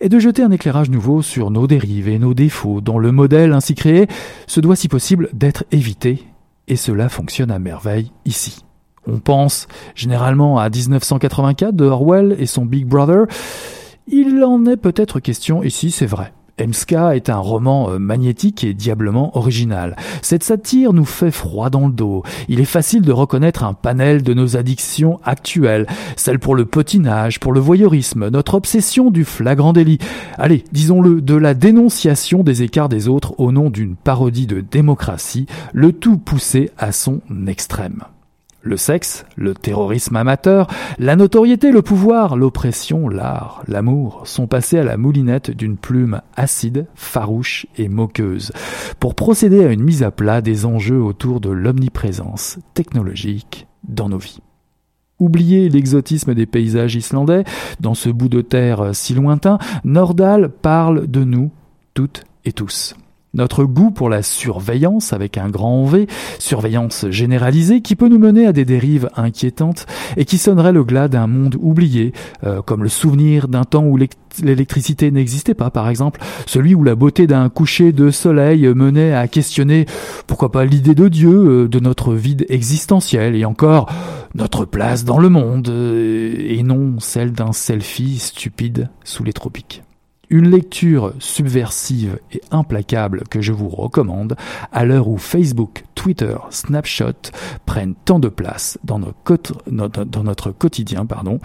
est 0.00 0.08
de 0.08 0.18
jeter 0.18 0.42
un 0.42 0.50
éclairage 0.50 0.90
nouveau 0.90 1.22
sur 1.22 1.50
nos 1.50 1.66
dérives 1.66 2.08
et 2.08 2.18
nos 2.18 2.34
défauts, 2.34 2.80
dont 2.80 2.98
le 2.98 3.12
modèle 3.12 3.52
ainsi 3.52 3.74
créé 3.74 4.06
se 4.46 4.60
doit 4.60 4.76
si 4.76 4.88
possible 4.88 5.28
d'être 5.32 5.64
évité, 5.72 6.24
et 6.68 6.76
cela 6.76 7.08
fonctionne 7.08 7.50
à 7.50 7.58
merveille 7.58 8.12
ici. 8.24 8.64
On 9.08 9.18
pense 9.18 9.68
généralement 9.94 10.58
à 10.58 10.68
1984 10.68 11.74
de 11.74 11.84
Orwell 11.84 12.36
et 12.38 12.46
son 12.46 12.64
Big 12.64 12.86
Brother. 12.86 13.26
Il 14.08 14.42
en 14.44 14.64
est 14.66 14.76
peut-être 14.76 15.20
question 15.20 15.62
ici, 15.62 15.90
c'est 15.90 16.06
vrai. 16.06 16.32
Emska 16.58 17.14
est 17.14 17.28
un 17.28 17.38
roman 17.38 17.90
euh, 17.90 17.98
magnétique 17.98 18.64
et 18.64 18.72
diablement 18.72 19.36
original. 19.36 19.94
Cette 20.22 20.42
satire 20.42 20.92
nous 20.94 21.04
fait 21.04 21.30
froid 21.30 21.68
dans 21.68 21.86
le 21.86 21.92
dos. 21.92 22.22
Il 22.48 22.60
est 22.60 22.64
facile 22.64 23.02
de 23.02 23.12
reconnaître 23.12 23.62
un 23.62 23.74
panel 23.74 24.22
de 24.22 24.32
nos 24.32 24.56
addictions 24.56 25.20
actuelles, 25.22 25.86
celle 26.16 26.38
pour 26.38 26.54
le 26.54 26.64
potinage, 26.64 27.40
pour 27.40 27.52
le 27.52 27.60
voyeurisme, 27.60 28.30
notre 28.30 28.54
obsession 28.54 29.10
du 29.10 29.24
flagrant 29.24 29.74
délit. 29.74 29.98
Allez, 30.38 30.64
disons-le, 30.72 31.20
de 31.20 31.34
la 31.34 31.52
dénonciation 31.52 32.42
des 32.42 32.62
écarts 32.62 32.88
des 32.88 33.08
autres 33.08 33.34
au 33.38 33.52
nom 33.52 33.68
d'une 33.68 33.94
parodie 33.94 34.46
de 34.46 34.60
démocratie, 34.62 35.46
le 35.74 35.92
tout 35.92 36.16
poussé 36.16 36.70
à 36.78 36.92
son 36.92 37.20
extrême. 37.46 38.04
Le 38.66 38.76
sexe, 38.76 39.24
le 39.36 39.54
terrorisme 39.54 40.16
amateur, 40.16 40.66
la 40.98 41.14
notoriété, 41.14 41.70
le 41.70 41.82
pouvoir, 41.82 42.34
l'oppression, 42.36 43.08
l'art, 43.08 43.62
l'amour 43.68 44.22
sont 44.24 44.48
passés 44.48 44.76
à 44.76 44.82
la 44.82 44.96
moulinette 44.96 45.52
d'une 45.52 45.76
plume 45.76 46.20
acide, 46.34 46.88
farouche 46.96 47.66
et 47.78 47.88
moqueuse 47.88 48.50
pour 48.98 49.14
procéder 49.14 49.64
à 49.64 49.70
une 49.70 49.84
mise 49.84 50.02
à 50.02 50.10
plat 50.10 50.40
des 50.40 50.66
enjeux 50.66 51.00
autour 51.00 51.38
de 51.40 51.48
l'omniprésence 51.48 52.58
technologique 52.74 53.68
dans 53.84 54.08
nos 54.08 54.18
vies. 54.18 54.40
Oubliez 55.20 55.68
l'exotisme 55.68 56.34
des 56.34 56.46
paysages 56.46 56.96
islandais, 56.96 57.44
dans 57.78 57.94
ce 57.94 58.08
bout 58.08 58.28
de 58.28 58.40
terre 58.40 58.96
si 58.96 59.14
lointain, 59.14 59.58
Nordal 59.84 60.48
parle 60.50 61.06
de 61.06 61.22
nous 61.22 61.52
toutes 61.94 62.24
et 62.44 62.50
tous. 62.50 62.96
Notre 63.36 63.64
goût 63.64 63.90
pour 63.90 64.08
la 64.08 64.22
surveillance 64.22 65.12
avec 65.12 65.36
un 65.36 65.50
grand 65.50 65.84
V, 65.84 66.06
surveillance 66.38 67.04
généralisée 67.10 67.82
qui 67.82 67.94
peut 67.94 68.08
nous 68.08 68.18
mener 68.18 68.46
à 68.46 68.52
des 68.54 68.64
dérives 68.64 69.10
inquiétantes 69.14 69.84
et 70.16 70.24
qui 70.24 70.38
sonnerait 70.38 70.72
le 70.72 70.84
glas 70.84 71.08
d'un 71.08 71.26
monde 71.26 71.56
oublié, 71.60 72.14
euh, 72.44 72.62
comme 72.62 72.82
le 72.82 72.88
souvenir 72.88 73.48
d'un 73.48 73.64
temps 73.64 73.84
où 73.84 73.98
l'électricité 74.42 75.10
n'existait 75.10 75.52
pas 75.52 75.68
par 75.68 75.90
exemple, 75.90 76.18
celui 76.46 76.74
où 76.74 76.82
la 76.82 76.94
beauté 76.94 77.26
d'un 77.26 77.50
coucher 77.50 77.92
de 77.92 78.10
soleil 78.10 78.66
menait 78.74 79.12
à 79.12 79.28
questionner 79.28 79.84
pourquoi 80.26 80.50
pas 80.50 80.64
l'idée 80.64 80.94
de 80.94 81.08
Dieu, 81.08 81.30
euh, 81.30 81.68
de 81.68 81.78
notre 81.78 82.14
vide 82.14 82.46
existentiel 82.48 83.36
et 83.36 83.44
encore 83.44 83.92
notre 84.34 84.64
place 84.64 85.04
dans 85.04 85.18
le 85.18 85.28
monde 85.28 85.68
euh, 85.68 86.34
et 86.38 86.62
non 86.62 87.00
celle 87.00 87.32
d'un 87.32 87.52
selfie 87.52 88.18
stupide 88.18 88.88
sous 89.04 89.24
les 89.24 89.34
tropiques. 89.34 89.82
Une 90.28 90.50
lecture 90.50 91.14
subversive 91.20 92.18
et 92.32 92.40
implacable 92.50 93.24
que 93.30 93.40
je 93.40 93.52
vous 93.52 93.68
recommande 93.68 94.36
à 94.72 94.84
l'heure 94.84 95.08
où 95.08 95.18
Facebook, 95.18 95.84
Twitter, 95.94 96.36
Snapchat 96.50 97.30
prennent 97.64 97.94
tant 98.04 98.18
de 98.18 98.28
place 98.28 98.78
dans, 98.82 98.98
notre 98.98 100.50
quotidien, 100.50 101.06
pardon, 101.06 101.38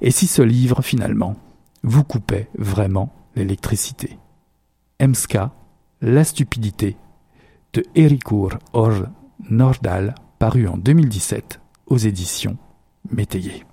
et 0.00 0.12
si 0.12 0.28
ce 0.28 0.42
livre 0.42 0.82
finalement 0.82 1.36
vous 1.82 2.04
coupait 2.04 2.48
vraiment 2.56 3.12
l'électricité. 3.34 4.18
Emska, 5.00 5.52
La 6.00 6.24
stupidité 6.24 6.96
de 7.72 7.84
Erikur 7.94 8.58
Or 8.72 9.06
Nordal, 9.48 10.14
paru 10.38 10.68
en 10.68 10.76
2017 10.76 11.60
aux 11.86 11.98
éditions 11.98 12.56
Métayer. 13.10 13.64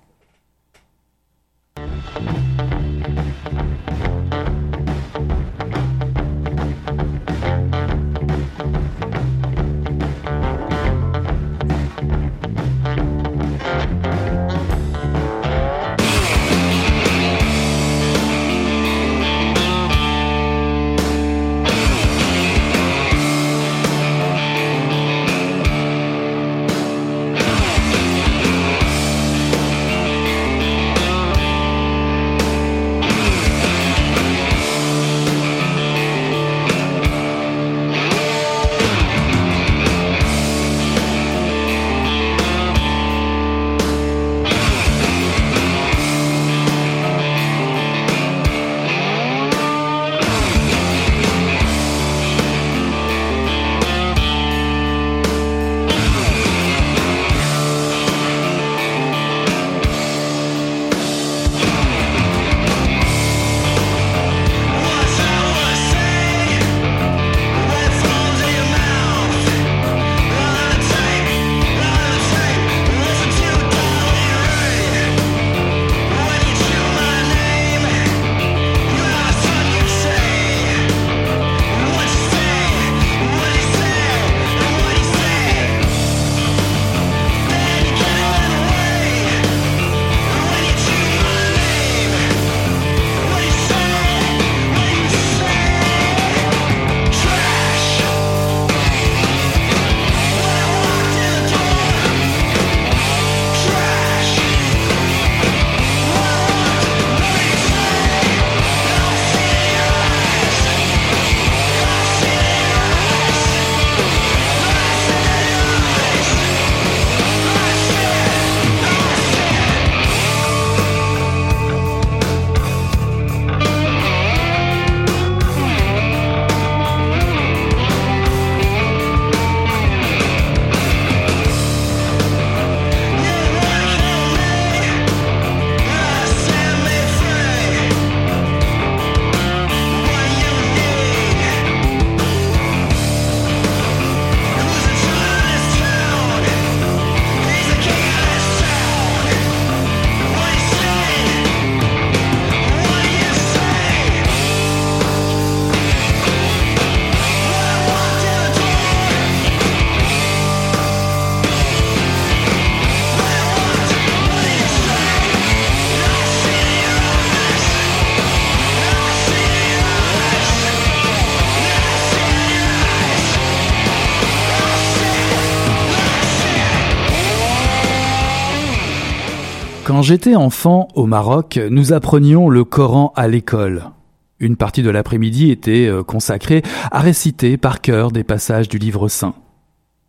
Quand 179.98 180.02
j'étais 180.02 180.36
enfant 180.36 180.86
au 180.94 181.06
Maroc, 181.06 181.58
nous 181.70 181.92
apprenions 181.92 182.48
le 182.48 182.62
Coran 182.62 183.12
à 183.16 183.26
l'école. 183.26 183.90
Une 184.38 184.54
partie 184.54 184.84
de 184.84 184.90
l'après-midi 184.90 185.50
était 185.50 185.88
euh, 185.88 186.04
consacrée 186.04 186.62
à 186.92 187.00
réciter 187.00 187.56
par 187.56 187.80
cœur 187.80 188.12
des 188.12 188.22
passages 188.22 188.68
du 188.68 188.78
livre 188.78 189.08
saint. 189.08 189.34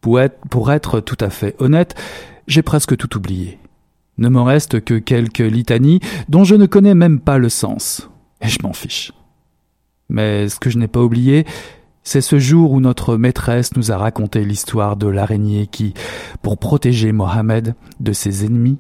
Pour 0.02 0.20
être, 0.20 1.00
tout 1.00 1.18
à 1.20 1.32
fait 1.32 1.56
honnête, 1.58 1.96
j'ai 2.46 2.62
presque 2.62 2.98
tout 2.98 3.18
oublié. 3.18 3.58
Ne 4.20 4.30
m'en 4.30 4.44
reste 4.44 4.80
que 4.80 4.94
quelques 4.94 5.40
litanies 5.40 6.02
dont 6.28 6.44
je 6.44 6.54
ne 6.54 6.68
connais 6.68 6.94
même 6.94 7.20
pas 7.20 7.40
le 7.40 7.50
sens. 7.50 8.12
Et 8.42 8.48
je 8.48 8.60
m'en 8.62 8.74
fiche. 8.74 9.12
Mais 10.08 10.50
ce 10.50 10.60
que 10.60 10.70
je 10.70 10.78
n'ai 10.78 10.88
pas 10.88 11.02
oublié, 11.02 11.48
c'est 12.04 12.22
ce 12.22 12.38
jour 12.38 12.74
où 12.74 12.80
notre 12.80 13.18
maîtresse 13.18 13.76
nous 13.76 13.92
a 13.92 13.98
raconté 13.98 14.46
l'histoire 14.46 14.98
de 14.98 15.08
l'araignée 15.08 15.66
qui, 15.66 15.96
pour 16.44 16.60
protéger 16.60 17.12
Mohammed 17.12 17.74
de 18.00 18.14
ses 18.14 18.46
ennemis, 18.46 18.78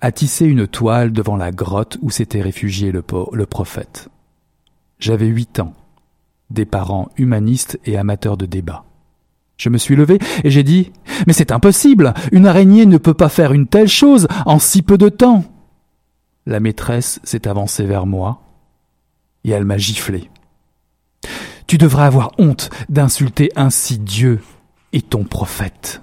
a 0.00 0.12
tissé 0.12 0.46
une 0.46 0.66
toile 0.66 1.12
devant 1.12 1.36
la 1.36 1.50
grotte 1.50 1.98
où 2.02 2.10
s'était 2.10 2.42
réfugié 2.42 2.92
le, 2.92 3.02
prophète. 3.02 4.08
J'avais 4.98 5.26
huit 5.26 5.60
ans, 5.60 5.74
des 6.50 6.64
parents 6.64 7.08
humanistes 7.16 7.78
et 7.84 7.96
amateurs 7.96 8.36
de 8.36 8.46
débat. 8.46 8.84
Je 9.56 9.70
me 9.70 9.78
suis 9.78 9.96
levé 9.96 10.18
et 10.44 10.50
j'ai 10.50 10.62
dit 10.62 10.92
Mais 11.26 11.32
c'est 11.32 11.50
impossible 11.50 12.14
Une 12.30 12.46
araignée 12.46 12.86
ne 12.86 12.96
peut 12.96 13.14
pas 13.14 13.28
faire 13.28 13.52
une 13.52 13.66
telle 13.66 13.88
chose 13.88 14.28
en 14.46 14.60
si 14.60 14.82
peu 14.82 14.98
de 14.98 15.08
temps 15.08 15.44
La 16.46 16.60
maîtresse 16.60 17.18
s'est 17.24 17.48
avancée 17.48 17.84
vers 17.84 18.06
moi 18.06 18.40
et 19.44 19.50
elle 19.50 19.64
m'a 19.64 19.78
giflé. 19.78 20.30
Tu 21.66 21.76
devrais 21.76 22.04
avoir 22.04 22.32
honte 22.38 22.70
d'insulter 22.88 23.50
ainsi 23.56 23.98
Dieu 23.98 24.40
et 24.92 25.02
ton 25.02 25.24
prophète. 25.24 26.02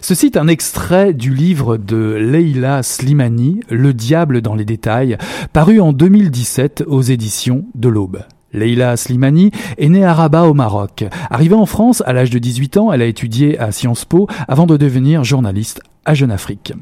Ceci 0.00 0.26
est 0.26 0.36
un 0.36 0.48
extrait 0.48 1.12
du 1.12 1.34
livre 1.34 1.76
de 1.76 2.16
Leila 2.18 2.82
Slimani, 2.82 3.60
Le 3.70 3.94
diable 3.94 4.40
dans 4.40 4.54
les 4.54 4.64
détails, 4.64 5.16
paru 5.52 5.80
en 5.80 5.92
2017 5.92 6.84
aux 6.86 7.02
éditions 7.02 7.64
de 7.74 7.88
l'Aube. 7.88 8.22
Leila 8.52 8.96
Slimani 8.96 9.50
est 9.78 9.88
née 9.88 10.04
à 10.04 10.14
Rabat 10.14 10.44
au 10.44 10.54
Maroc. 10.54 11.04
Arrivée 11.30 11.54
en 11.54 11.66
France 11.66 12.02
à 12.06 12.12
l'âge 12.12 12.30
de 12.30 12.38
18 12.38 12.76
ans, 12.76 12.92
elle 12.92 13.02
a 13.02 13.06
étudié 13.06 13.58
à 13.58 13.72
Sciences 13.72 14.04
Po 14.04 14.26
avant 14.48 14.66
de 14.66 14.76
devenir 14.76 15.24
journaliste 15.24 15.80
à 16.04 16.14
Jeune 16.14 16.30
Afrique. 16.30 16.72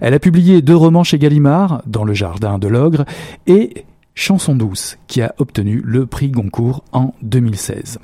Elle 0.00 0.14
a 0.14 0.18
publié 0.18 0.62
deux 0.62 0.76
romans 0.76 1.04
chez 1.04 1.18
Gallimard, 1.18 1.82
Dans 1.86 2.04
le 2.04 2.14
jardin 2.14 2.58
de 2.58 2.68
l'ogre, 2.68 3.04
et 3.46 3.84
Chanson 4.14 4.54
douce, 4.54 4.96
qui 5.08 5.20
a 5.20 5.34
obtenu 5.38 5.82
le 5.84 6.06
prix 6.06 6.30
Goncourt 6.30 6.84
en 6.92 7.12
2016. 7.22 7.98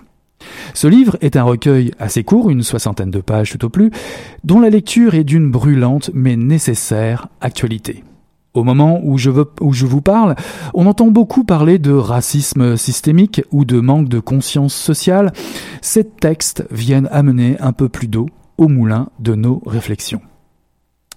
Ce 0.74 0.86
livre 0.86 1.16
est 1.20 1.36
un 1.36 1.42
recueil 1.42 1.92
assez 1.98 2.24
court, 2.24 2.50
une 2.50 2.62
soixantaine 2.62 3.10
de 3.10 3.20
pages 3.20 3.50
tout 3.50 3.64
au 3.64 3.68
plus, 3.68 3.90
dont 4.44 4.60
la 4.60 4.70
lecture 4.70 5.14
est 5.14 5.24
d'une 5.24 5.50
brûlante 5.50 6.10
mais 6.14 6.36
nécessaire 6.36 7.28
actualité. 7.40 8.04
Au 8.54 8.64
moment 8.64 9.00
où 9.02 9.16
je, 9.16 9.30
vous 9.30 10.02
parle, 10.02 10.34
on 10.74 10.86
entend 10.86 11.06
beaucoup 11.06 11.42
parler 11.42 11.78
de 11.78 11.92
racisme 11.92 12.76
systémique 12.76 13.42
ou 13.50 13.64
de 13.64 13.80
manque 13.80 14.10
de 14.10 14.20
conscience 14.20 14.74
sociale. 14.74 15.32
Ces 15.80 16.04
textes 16.04 16.64
viennent 16.70 17.08
amener 17.10 17.56
un 17.60 17.72
peu 17.72 17.88
plus 17.88 18.08
d'eau 18.08 18.28
au 18.58 18.68
moulin 18.68 19.08
de 19.20 19.34
nos 19.34 19.62
réflexions. 19.64 20.20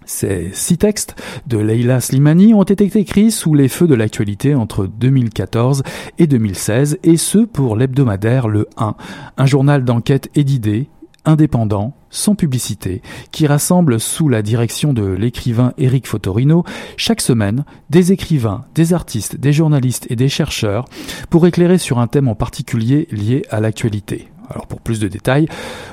Ces 0.05 0.51
six 0.53 0.77
textes 0.77 1.15
de 1.47 1.57
Leila 1.57 1.99
Slimani 1.99 2.53
ont 2.53 2.63
été 2.63 2.85
écrits 2.97 3.31
sous 3.31 3.53
les 3.53 3.67
feux 3.67 3.87
de 3.87 3.95
l'actualité 3.95 4.53
entre 4.53 4.85
2014 4.85 5.83
et 6.19 6.27
2016, 6.27 6.99
et 7.03 7.17
ce 7.17 7.39
pour 7.39 7.75
l'hebdomadaire 7.75 8.47
Le 8.47 8.67
1, 8.77 8.95
un 9.37 9.45
journal 9.45 9.83
d'enquête 9.83 10.29
et 10.35 10.43
d'idées, 10.43 10.89
indépendant, 11.25 11.95
sans 12.11 12.35
publicité, 12.35 13.01
qui 13.31 13.47
rassemble 13.47 13.99
sous 13.99 14.29
la 14.29 14.41
direction 14.41 14.93
de 14.93 15.05
l'écrivain 15.05 15.73
Éric 15.77 16.07
Fotorino 16.07 16.63
chaque 16.97 17.21
semaine 17.21 17.65
des 17.89 18.11
écrivains, 18.11 18.65
des 18.75 18.93
artistes, 18.93 19.35
des 19.37 19.53
journalistes 19.53 20.05
et 20.09 20.15
des 20.15 20.29
chercheurs 20.29 20.85
pour 21.29 21.47
éclairer 21.47 21.79
sur 21.79 21.99
un 21.99 22.07
thème 22.07 22.27
en 22.27 22.35
particulier 22.35 23.07
lié 23.11 23.43
à 23.49 23.59
l'actualité. 23.59 24.29
Alors 24.49 24.67
pour 24.67 24.81
plus 24.81 24.99
de 24.99 25.07
détails, 25.07 25.47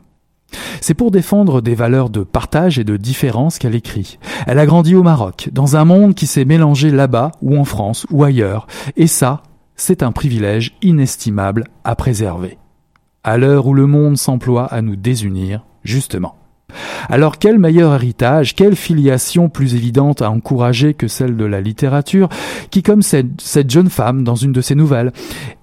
C'est 0.81 0.93
pour 0.93 1.11
défendre 1.11 1.61
des 1.61 1.75
valeurs 1.75 2.09
de 2.09 2.23
partage 2.23 2.79
et 2.79 2.83
de 2.83 2.97
différence 2.97 3.59
qu'elle 3.59 3.75
écrit. 3.75 4.19
Elle 4.47 4.59
a 4.59 4.65
grandi 4.65 4.95
au 4.95 5.03
Maroc, 5.03 5.49
dans 5.51 5.75
un 5.75 5.85
monde 5.85 6.15
qui 6.15 6.27
s'est 6.27 6.45
mélangé 6.45 6.89
là-bas 6.89 7.31
ou 7.41 7.57
en 7.57 7.65
France 7.65 8.05
ou 8.09 8.23
ailleurs, 8.23 8.67
et 8.97 9.07
ça, 9.07 9.43
c'est 9.75 10.03
un 10.03 10.11
privilège 10.11 10.75
inestimable 10.81 11.65
à 11.83 11.95
préserver. 11.95 12.57
À 13.23 13.37
l'heure 13.37 13.67
où 13.67 13.73
le 13.73 13.85
monde 13.85 14.17
s'emploie 14.17 14.65
à 14.65 14.81
nous 14.81 14.95
désunir, 14.95 15.65
justement. 15.83 16.40
Alors 17.09 17.37
quel 17.37 17.59
meilleur 17.59 17.93
héritage, 17.93 18.55
quelle 18.55 18.75
filiation 18.75 19.49
plus 19.49 19.75
évidente 19.75 20.21
à 20.21 20.29
encourager 20.29 20.93
que 20.93 21.07
celle 21.07 21.37
de 21.37 21.45
la 21.45 21.61
littérature, 21.61 22.29
qui 22.69 22.83
comme 22.83 23.01
cette, 23.01 23.69
jeune 23.69 23.89
femme 23.89 24.23
dans 24.23 24.35
une 24.35 24.51
de 24.51 24.61
ses 24.61 24.75
nouvelles, 24.75 25.11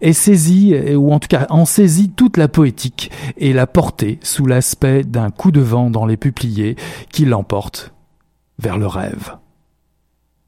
est 0.00 0.12
saisie, 0.12 0.74
ou 0.94 1.12
en 1.12 1.18
tout 1.18 1.28
cas 1.28 1.46
en 1.50 1.64
saisit 1.64 2.10
toute 2.10 2.36
la 2.36 2.48
poétique 2.48 3.10
et 3.36 3.52
la 3.52 3.66
portée 3.66 4.18
sous 4.22 4.46
l'aspect 4.46 5.04
d'un 5.04 5.30
coup 5.30 5.50
de 5.50 5.60
vent 5.60 5.90
dans 5.90 6.06
les 6.06 6.16
peupliers 6.16 6.76
qui 7.10 7.24
l'emporte 7.24 7.92
vers 8.58 8.78
le 8.78 8.86
rêve. 8.86 9.36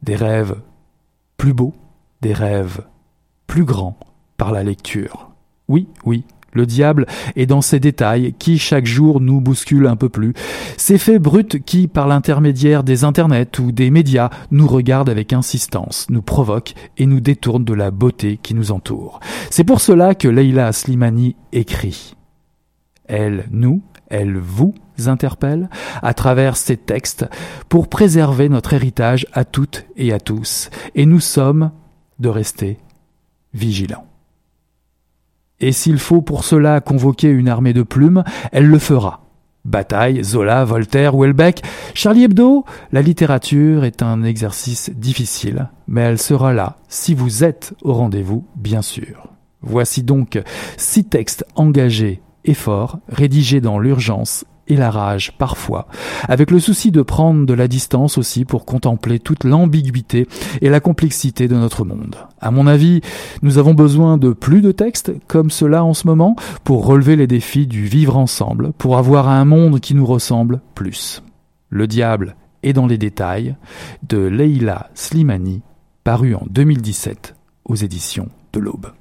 Des 0.03 0.17
rêves 0.17 0.57
plus 1.37 1.53
beaux, 1.53 1.75
des 2.21 2.33
rêves 2.33 2.83
plus 3.47 3.65
grands 3.65 3.99
par 4.37 4.53
la 4.53 4.63
lecture. 4.63 5.31
Oui, 5.69 5.89
oui, 6.05 6.25
le 6.53 6.67
diable 6.67 7.07
est 7.37 7.47
dans 7.47 7.61
ces 7.61 7.81
détails 7.81 8.35
qui 8.39 8.59
chaque 8.59 8.87
jour 8.87 9.21
nous 9.21 9.41
bousculent 9.41 9.87
un 9.87 9.97
peu 9.97 10.09
plus. 10.09 10.35
Ces 10.77 10.99
faits 10.99 11.23
bruts 11.23 11.45
qui, 11.45 11.89
par 11.89 12.09
l'intermédiaire 12.09 12.83
des 12.83 13.05
internets 13.05 13.59
ou 13.59 13.73
des 13.73 13.91
médias, 13.91 14.31
nous 14.51 14.67
regardent 14.67 15.11
avec 15.11 15.33
insistance, 15.33 16.07
nous 16.11 16.23
provoquent 16.23 16.75
et 16.99 17.07
nous 17.07 17.21
détournent 17.21 17.65
de 17.65 17.75
la 17.75 17.91
beauté 17.91 18.39
qui 18.43 18.55
nous 18.55 18.73
entoure. 18.73 19.21
C'est 19.51 19.65
pour 19.65 19.81
cela 19.81 20.15
que 20.15 20.29
Leila 20.29 20.73
Slimani 20.73 21.37
écrit. 21.53 22.17
Elle 23.07 23.47
nous, 23.51 23.83
elle 24.09 24.37
vous 24.37 24.75
interpelle 25.07 25.69
à 26.03 26.15
travers 26.15 26.57
ces 26.57 26.77
textes 26.77 27.27
pour 27.69 27.89
préserver 27.89 28.49
notre 28.49 28.75
héritage 28.75 29.27
à 29.33 29.45
toutes 29.45 29.87
et 29.97 30.13
à 30.13 30.21
tous. 30.21 30.71
Et 30.95 31.07
nous 31.07 31.21
sommes 31.21 31.71
de 32.19 32.29
rester 32.29 32.79
vigilants. 33.55 34.10
Et 35.61 35.73
s'il 35.73 35.99
faut 35.99 36.23
pour 36.23 36.45
cela 36.45 36.81
convoquer 36.81 37.29
une 37.29 37.49
armée 37.49 37.73
de 37.73 37.83
plumes, 37.83 38.25
elle 38.53 38.67
le 38.67 38.79
fera. 38.79 39.25
Bataille, 39.65 40.25
Zola, 40.25 40.65
Voltaire 40.65 41.15
ou 41.15 41.25
Elbeck, 41.25 41.63
Charlie 41.95 42.25
Hebdo, 42.25 42.65
la 42.93 43.03
littérature 43.03 43.85
est 43.85 44.03
un 44.03 44.23
exercice 44.23 44.91
difficile, 44.91 45.69
mais 45.87 46.01
elle 46.01 46.19
sera 46.19 46.55
là 46.55 46.77
si 46.89 47.15
vous 47.15 47.45
êtes 47.45 47.75
au 47.83 47.93
rendez-vous, 47.93 48.47
bien 48.57 48.81
sûr. 48.81 49.29
Voici 49.61 50.03
donc 50.03 50.43
six 50.79 51.05
textes 51.05 51.45
engagés 51.55 52.23
et 52.47 52.55
forts, 52.55 52.99
rédigés 53.09 53.61
dans 53.61 53.79
l'urgence 53.79 54.47
et 54.71 54.77
la 54.77 54.91
rage 54.91 55.33
parfois, 55.37 55.89
avec 56.29 56.51
le 56.51 56.61
souci 56.61 56.91
de 56.91 57.03
prendre 57.03 57.45
de 57.45 57.55
la 57.55 57.69
distance 57.69 58.17
aussi 58.17 58.45
pour 58.45 58.65
contempler 58.65 59.19
toute 59.19 59.45
l'ambiguïté 59.45 60.27
et 60.63 60.71
la 60.71 60.81
complexité 60.81 61.49
de 61.49 61.57
notre 61.57 61.85
monde. 61.85 62.17
À 62.41 62.51
mon 62.51 62.67
avis, 62.67 63.01
nous 63.43 63.59
avons 63.59 63.75
besoin 63.75 64.17
de 64.17 64.33
plus 64.33 64.63
de 64.63 64.73
textes 64.73 65.13
comme 65.27 65.51
cela 65.51 65.85
en 65.85 65.93
ce 65.93 66.07
moment 66.07 66.37
pour 66.65 66.87
relever 66.87 67.17
les 67.17 67.27
défis 67.27 67.67
du 67.67 67.85
vivre 67.85 68.17
ensemble, 68.17 68.73
pour 68.79 68.97
avoir 68.97 69.29
un 69.29 69.45
monde 69.45 69.81
qui 69.81 69.95
nous 69.95 70.07
ressemble 70.07 70.61
plus. 70.75 71.23
Le 71.69 71.87
diable 71.87 72.37
est 72.63 72.73
dans 72.73 72.87
les 72.87 72.99
détails 72.99 73.57
de 74.09 74.19
Leila 74.19 74.91
Slimani, 74.95 75.63
paru 76.05 76.35
en 76.35 76.47
2017 76.49 77.35
aux 77.65 77.75
éditions 77.75 78.29
de 78.53 78.61
l'Aube. 78.61 78.93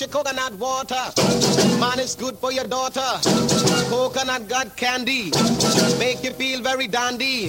Coconut 0.00 0.54
water. 0.54 1.12
Man, 1.78 2.00
is 2.00 2.14
good 2.14 2.38
for 2.38 2.50
your 2.50 2.64
daughter. 2.64 3.20
Coconut 3.90 4.48
got 4.48 4.74
candy, 4.76 5.30
make 5.98 6.24
you 6.24 6.32
feel 6.32 6.62
very 6.62 6.86
dandy. 6.86 7.48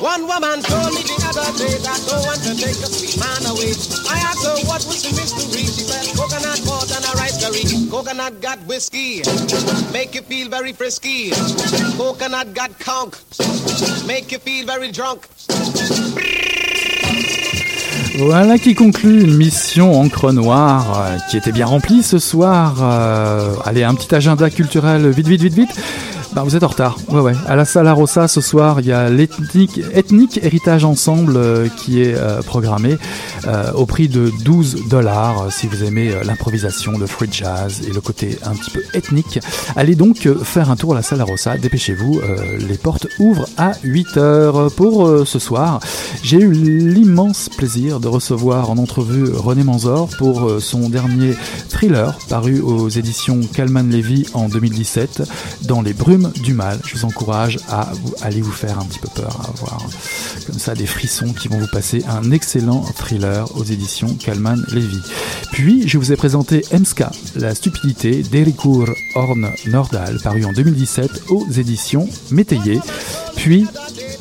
One 0.00 0.26
woman 0.26 0.62
told 0.62 0.90
me 0.94 1.02
the 1.06 1.16
other 1.30 1.56
day 1.56 1.78
that 1.78 2.00
no 2.10 2.18
one 2.26 2.40
can 2.42 2.56
take 2.56 2.74
a 2.82 2.90
sweet 2.90 3.18
man 3.22 3.46
away. 3.46 3.70
I 4.10 4.18
asked 4.26 4.44
her 4.44 4.56
what 4.66 4.82
was 4.84 5.02
the 5.02 5.14
mystery. 5.14 5.62
She 5.62 5.86
said 5.86 6.16
coconut 6.18 6.60
water 6.66 6.94
and 6.96 7.04
a 7.04 7.12
rice 7.18 7.38
curry. 7.38 7.62
Coconut 7.88 8.40
got 8.40 8.58
whiskey, 8.66 9.22
make 9.92 10.14
you 10.14 10.22
feel 10.22 10.48
very 10.48 10.72
frisky. 10.72 11.30
Coconut 11.96 12.52
got 12.52 12.76
conk, 12.80 13.16
make 14.06 14.32
you 14.32 14.38
feel 14.38 14.66
very 14.66 14.90
drunk. 14.90 15.28
Voilà 18.16 18.58
qui 18.58 18.74
conclut 18.74 19.22
une 19.22 19.36
mission 19.36 20.00
encre 20.00 20.32
noire 20.32 21.02
euh, 21.04 21.16
qui 21.28 21.36
était 21.36 21.50
bien 21.50 21.66
remplie 21.66 22.02
ce 22.04 22.20
soir. 22.20 22.76
Euh, 22.80 23.54
allez, 23.64 23.82
un 23.82 23.94
petit 23.94 24.14
agenda 24.14 24.50
culturel 24.50 25.08
vite, 25.10 25.26
vite, 25.26 25.42
vite, 25.42 25.54
vite. 25.54 25.80
Bah, 26.34 26.42
vous 26.42 26.56
êtes 26.56 26.64
en 26.64 26.68
retard. 26.68 26.98
Ouais, 27.10 27.20
ouais. 27.20 27.34
À 27.46 27.54
la 27.54 27.64
Sala 27.64 27.92
Rossa 27.92 28.26
ce 28.26 28.40
soir, 28.40 28.80
il 28.80 28.86
y 28.86 28.92
a 28.92 29.08
l'ethnique 29.08 29.80
Ethnique 29.94 30.40
Héritage 30.42 30.84
Ensemble 30.84 31.36
euh, 31.36 31.68
qui 31.68 32.02
est 32.02 32.16
euh, 32.16 32.42
programmé 32.42 32.96
euh, 33.46 33.70
au 33.74 33.86
prix 33.86 34.08
de 34.08 34.32
12 34.44 34.88
dollars. 34.88 35.52
Si 35.52 35.68
vous 35.68 35.84
aimez 35.84 36.12
l'improvisation, 36.24 36.98
le 36.98 37.06
free 37.06 37.28
jazz 37.30 37.82
et 37.86 37.92
le 37.92 38.00
côté 38.00 38.36
un 38.42 38.56
petit 38.56 38.72
peu 38.72 38.82
ethnique, 38.94 39.38
allez 39.76 39.94
donc 39.94 40.28
faire 40.42 40.72
un 40.72 40.76
tour 40.76 40.92
à 40.92 40.96
la 40.96 41.02
Sala 41.02 41.22
Rossa. 41.22 41.56
Dépêchez-vous. 41.56 42.20
les 42.58 42.78
portes 42.78 43.06
ouvrent 43.20 43.48
à 43.56 43.72
8 43.84 44.16
heures. 44.16 44.72
Pour 44.72 45.26
ce 45.26 45.38
soir, 45.38 45.78
j'ai 46.24 46.38
eu 46.38 46.50
l'immense 46.50 47.48
plaisir 47.48 48.00
de 48.00 48.08
recevoir 48.08 48.70
en 48.70 48.78
entrevue 48.78 49.30
René 49.32 49.62
Manzor 49.62 50.08
pour 50.18 50.60
son 50.60 50.88
dernier 50.88 51.34
thriller 51.68 52.18
paru 52.28 52.60
aux 52.60 52.88
éditions 52.88 53.40
Calman 53.52 53.84
Levy 53.84 54.26
en 54.34 54.48
2017 54.48 55.22
dans 55.62 55.82
les 55.82 55.92
brumes 55.92 56.23
du 56.28 56.54
mal. 56.54 56.78
Je 56.84 56.96
vous 56.96 57.04
encourage 57.04 57.58
à 57.68 57.92
aller 58.22 58.40
vous 58.40 58.52
faire 58.52 58.78
un 58.78 58.84
petit 58.84 58.98
peu 58.98 59.08
peur, 59.14 59.40
à 59.40 59.48
avoir 59.48 59.86
comme 60.46 60.58
ça 60.58 60.74
des 60.74 60.86
frissons 60.86 61.32
qui 61.32 61.48
vont 61.48 61.58
vous 61.58 61.70
passer 61.70 62.04
un 62.08 62.30
excellent 62.30 62.82
thriller 62.96 63.46
aux 63.56 63.64
éditions 63.64 64.14
Calman 64.14 64.56
Levy. 64.68 65.00
Puis 65.52 65.88
je 65.88 65.98
vous 65.98 66.12
ai 66.12 66.16
présenté 66.16 66.64
Emska, 66.72 67.10
la 67.36 67.54
stupidité 67.54 68.22
d'Erikur 68.22 68.94
Horn 69.14 69.50
Nordal 69.66 70.18
paru 70.22 70.44
en 70.44 70.52
2017 70.52 71.30
aux 71.30 71.46
éditions 71.50 72.08
Métayer. 72.30 72.80
Puis 73.36 73.66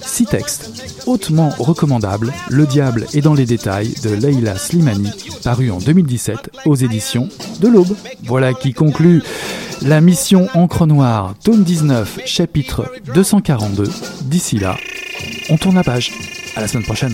Six 0.06 0.26
textes 0.26 0.93
hautement 1.06 1.50
recommandables, 1.58 2.34
Le 2.50 2.66
diable 2.66 3.06
est 3.14 3.22
dans 3.22 3.34
les 3.34 3.46
détails 3.46 3.94
de 4.04 4.10
Leila 4.10 4.58
Slimani, 4.58 5.10
paru 5.44 5.72
en 5.72 5.78
2017 5.78 6.52
aux 6.66 6.76
éditions 6.76 7.30
de 7.60 7.68
l'Aube. 7.68 7.96
Voilà 8.24 8.54
qui 8.54 8.74
conclut 8.74 9.22
la 9.82 10.02
mission 10.02 10.48
Encre 10.54 10.86
Noire, 10.86 11.36
tome 11.44 11.64
19, 11.64 12.20
chapitre 12.26 12.92
242. 13.14 13.90
D'ici 14.24 14.58
là, 14.58 14.78
on 15.50 15.58
tourne 15.58 15.76
la 15.76 15.84
page. 15.84 16.12
À 16.56 16.62
la 16.62 16.68
semaine 16.68 16.84
prochaine. 16.84 17.14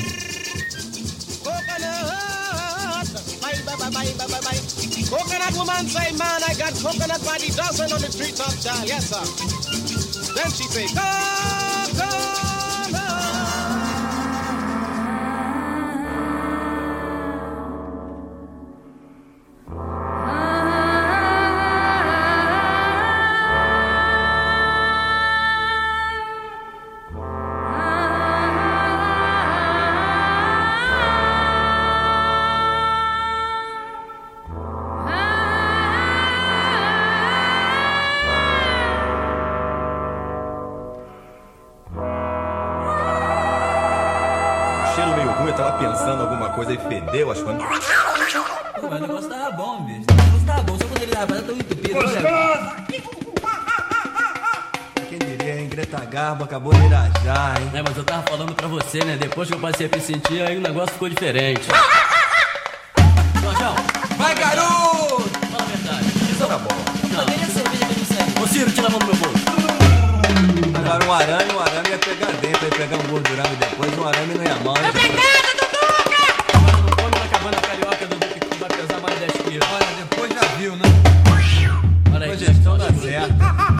Depois 59.39 59.51
que 59.51 59.55
eu 59.55 59.61
passei 59.61 59.85
a 59.85 59.89
me 59.89 60.41
aí 60.41 60.57
o 60.57 60.59
negócio 60.59 60.91
ficou 60.91 61.07
diferente. 61.07 61.65